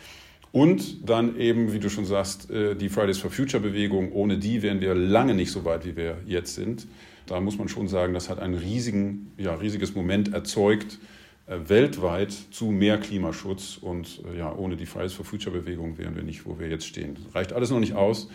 Und 0.50 1.08
dann 1.08 1.36
eben, 1.38 1.72
wie 1.72 1.78
du 1.78 1.90
schon 1.90 2.06
sagst, 2.06 2.50
äh, 2.50 2.74
die 2.74 2.88
Fridays 2.88 3.18
for 3.18 3.30
Future 3.30 3.62
Bewegung. 3.62 4.12
Ohne 4.12 4.38
die 4.38 4.62
wären 4.62 4.80
wir 4.80 4.94
lange 4.94 5.34
nicht 5.34 5.50
so 5.50 5.64
weit, 5.64 5.84
wie 5.84 5.96
wir 5.96 6.18
jetzt 6.24 6.54
sind. 6.54 6.86
Da 7.28 7.40
muss 7.40 7.58
man 7.58 7.68
schon 7.68 7.88
sagen, 7.88 8.14
das 8.14 8.28
hat 8.28 8.38
ein 8.38 8.54
riesigen, 8.54 9.32
ja, 9.36 9.54
riesiges 9.54 9.94
Moment 9.94 10.32
erzeugt, 10.32 10.98
äh, 11.46 11.56
weltweit 11.68 12.32
zu 12.32 12.66
mehr 12.66 12.98
Klimaschutz. 12.98 13.78
Und 13.80 14.22
äh, 14.32 14.38
ja, 14.38 14.54
ohne 14.54 14.76
die 14.76 14.86
Fridays 14.86 15.12
for 15.12 15.24
Future 15.24 15.56
Bewegung 15.56 15.98
wären 15.98 16.16
wir 16.16 16.22
nicht, 16.22 16.46
wo 16.46 16.58
wir 16.58 16.68
jetzt 16.68 16.86
stehen. 16.86 17.16
Das 17.22 17.34
reicht 17.34 17.52
alles 17.52 17.70
noch 17.70 17.80
nicht 17.80 17.94
aus. 17.94 18.28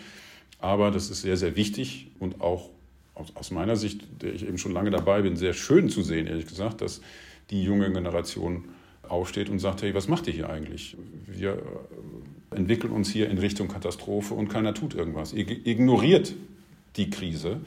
Aber 0.60 0.90
das 0.90 1.10
ist 1.10 1.22
sehr, 1.22 1.36
sehr 1.36 1.56
wichtig 1.56 2.12
und 2.18 2.40
auch 2.40 2.70
aus 3.34 3.50
meiner 3.50 3.76
Sicht, 3.76 4.22
der 4.22 4.34
ich 4.34 4.46
eben 4.46 4.58
schon 4.58 4.72
lange 4.72 4.90
dabei 4.90 5.22
bin, 5.22 5.36
sehr 5.36 5.52
schön 5.52 5.88
zu 5.88 6.02
sehen, 6.02 6.26
ehrlich 6.26 6.46
gesagt, 6.46 6.80
dass 6.80 7.00
die 7.50 7.62
junge 7.62 7.92
Generation 7.92 8.64
aufsteht 9.08 9.48
und 9.48 9.58
sagt, 9.58 9.82
hey, 9.82 9.94
was 9.94 10.08
macht 10.08 10.26
ihr 10.26 10.32
hier 10.32 10.50
eigentlich? 10.50 10.96
Wir 11.26 11.52
äh, 12.52 12.56
entwickeln 12.56 12.92
uns 12.92 13.10
hier 13.10 13.28
in 13.28 13.38
Richtung 13.38 13.68
Katastrophe 13.68 14.34
und 14.34 14.48
keiner 14.48 14.74
tut 14.74 14.94
irgendwas. 14.94 15.32
Ihr 15.32 15.48
ignoriert 15.48 16.34
die 16.96 17.10
Krise. 17.10 17.60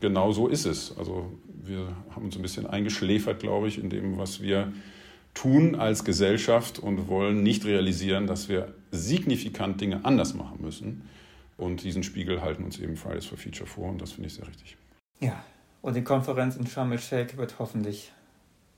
Genau 0.00 0.32
so 0.32 0.48
ist 0.48 0.64
es. 0.64 0.96
Also 0.98 1.30
wir 1.62 1.88
haben 2.14 2.24
uns 2.24 2.36
ein 2.36 2.42
bisschen 2.42 2.66
eingeschläfert, 2.66 3.40
glaube 3.40 3.68
ich, 3.68 3.78
in 3.78 3.90
dem, 3.90 4.18
was 4.18 4.40
wir 4.40 4.72
tun 5.34 5.74
als 5.74 6.04
Gesellschaft 6.04 6.78
und 6.78 7.08
wollen 7.08 7.42
nicht 7.42 7.64
realisieren, 7.64 8.26
dass 8.26 8.48
wir 8.48 8.74
signifikant 8.90 9.80
Dinge 9.80 10.04
anders 10.04 10.34
machen 10.34 10.58
müssen. 10.60 11.08
Und 11.56 11.84
diesen 11.84 12.02
Spiegel 12.02 12.40
halten 12.40 12.64
uns 12.64 12.78
eben 12.78 12.96
Fridays 12.96 13.26
for 13.26 13.36
Future 13.36 13.66
vor 13.66 13.90
und 13.90 14.00
das 14.00 14.12
finde 14.12 14.28
ich 14.28 14.34
sehr 14.34 14.48
richtig. 14.48 14.76
Ja, 15.20 15.44
und 15.82 15.94
die 15.94 16.02
Konferenz 16.02 16.56
in 16.56 16.66
Sharm 16.66 16.92
el-Sheikh 16.92 17.36
wird 17.36 17.58
hoffentlich 17.58 18.12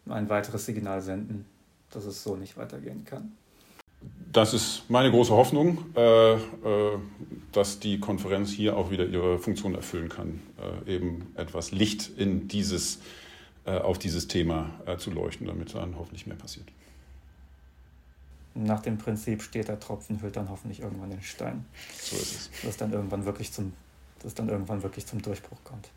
ein 0.06 0.28
weiteres 0.28 0.66
Signal 0.66 1.00
senden, 1.00 1.44
dass 1.90 2.04
es 2.04 2.22
so 2.22 2.36
nicht 2.36 2.56
weitergehen 2.56 3.04
kann. 3.04 3.32
Das 4.32 4.54
ist 4.54 4.84
meine 4.88 5.10
große 5.10 5.32
Hoffnung, 5.32 5.84
äh, 5.94 6.32
äh, 6.34 6.38
dass 7.52 7.80
die 7.80 8.00
Konferenz 8.00 8.50
hier 8.50 8.76
auch 8.76 8.90
wieder 8.90 9.04
ihre 9.06 9.38
Funktion 9.38 9.74
erfüllen 9.74 10.08
kann, 10.08 10.40
äh, 10.86 10.94
eben 10.94 11.32
etwas 11.36 11.70
Licht 11.70 12.10
in 12.16 12.48
dieses, 12.48 13.00
auf 13.64 13.96
dieses 13.96 14.26
Thema 14.26 14.70
zu 14.98 15.12
leuchten, 15.12 15.46
damit 15.46 15.72
dann 15.72 15.96
hoffentlich 15.96 16.26
mehr 16.26 16.34
passiert 16.34 16.66
nach 18.54 18.80
dem 18.80 18.98
Prinzip 18.98 19.42
steht 19.42 19.68
der 19.68 19.80
Tropfen, 19.80 20.20
hüllt 20.20 20.36
dann 20.36 20.50
hoffentlich 20.50 20.80
irgendwann 20.80 21.10
den 21.10 21.22
Stein. 21.22 21.64
So 22.00 22.16
ist 22.16 22.34
es. 22.34 22.50
Dass 22.62 22.76
dann 22.76 22.92
irgendwann 22.92 23.24
wirklich 23.24 23.52
zum, 23.52 23.72
dass 24.22 24.34
dann 24.34 24.48
irgendwann 24.48 24.82
wirklich 24.82 25.06
zum 25.06 25.22
Durchbruch 25.22 25.58
kommt. 25.64 25.88